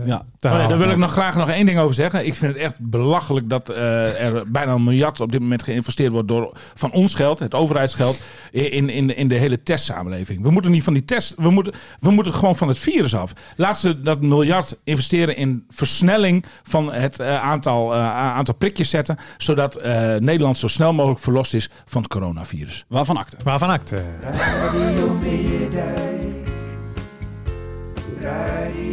Ja. 0.05 0.25
te 0.39 0.47
Oh 0.47 0.67
daar 0.67 0.77
wil 0.77 0.89
ik 0.89 0.97
nog 0.97 1.11
graag 1.11 1.35
nog 1.35 1.49
één 1.49 1.65
ding 1.65 1.79
over 1.79 1.95
zeggen. 1.95 2.25
Ik 2.25 2.33
vind 2.33 2.53
het 2.53 2.61
echt 2.63 2.79
belachelijk 2.79 3.49
dat 3.49 3.69
eh, 3.69 4.21
er 4.25 4.51
bijna 4.51 4.71
een 4.71 4.83
miljard 4.83 5.19
op 5.19 5.31
dit 5.31 5.41
moment 5.41 5.63
geïnvesteerd 5.63 6.11
wordt 6.11 6.27
door, 6.27 6.51
van 6.73 6.91
ons 6.91 7.13
geld, 7.13 7.39
het 7.39 7.53
overheidsgeld, 7.55 8.21
in, 8.51 8.89
in, 8.89 9.15
in 9.15 9.27
de 9.27 9.35
hele 9.35 9.63
testsamenleving. 9.63 10.41
We 10.41 10.51
moeten 10.51 10.71
niet 10.71 10.83
van 10.83 10.93
die 10.93 11.05
test, 11.05 11.33
we 11.37 11.49
moeten, 11.49 11.73
we 11.99 12.11
moeten 12.11 12.33
gewoon 12.33 12.55
van 12.55 12.67
het 12.67 12.79
virus 12.79 13.15
af. 13.15 13.33
Laat 13.55 13.79
ze 13.79 14.01
dat 14.01 14.21
miljard 14.21 14.77
investeren 14.83 15.35
in 15.35 15.65
versnelling 15.69 16.45
van 16.63 16.93
het 16.93 17.21
aantal, 17.21 17.95
aantal 17.95 18.53
prikjes 18.53 18.89
zetten, 18.89 19.17
zodat 19.37 19.75
eh, 19.81 20.15
Nederland 20.15 20.57
zo 20.57 20.67
snel 20.67 20.78
mogelijk 20.85 21.19
verlost 21.19 21.53
is 21.53 21.69
van 21.85 22.01
het 22.01 22.11
coronavirus. 22.11 22.85
Waarvan 22.87 23.17
akte? 23.17 23.37
Waarvan 23.43 23.69
acte? 23.69 24.03
Radio 24.21 25.13
Meerdijk. 25.13 26.47
Radio 28.21 28.57
Meerdijk. 28.79 28.88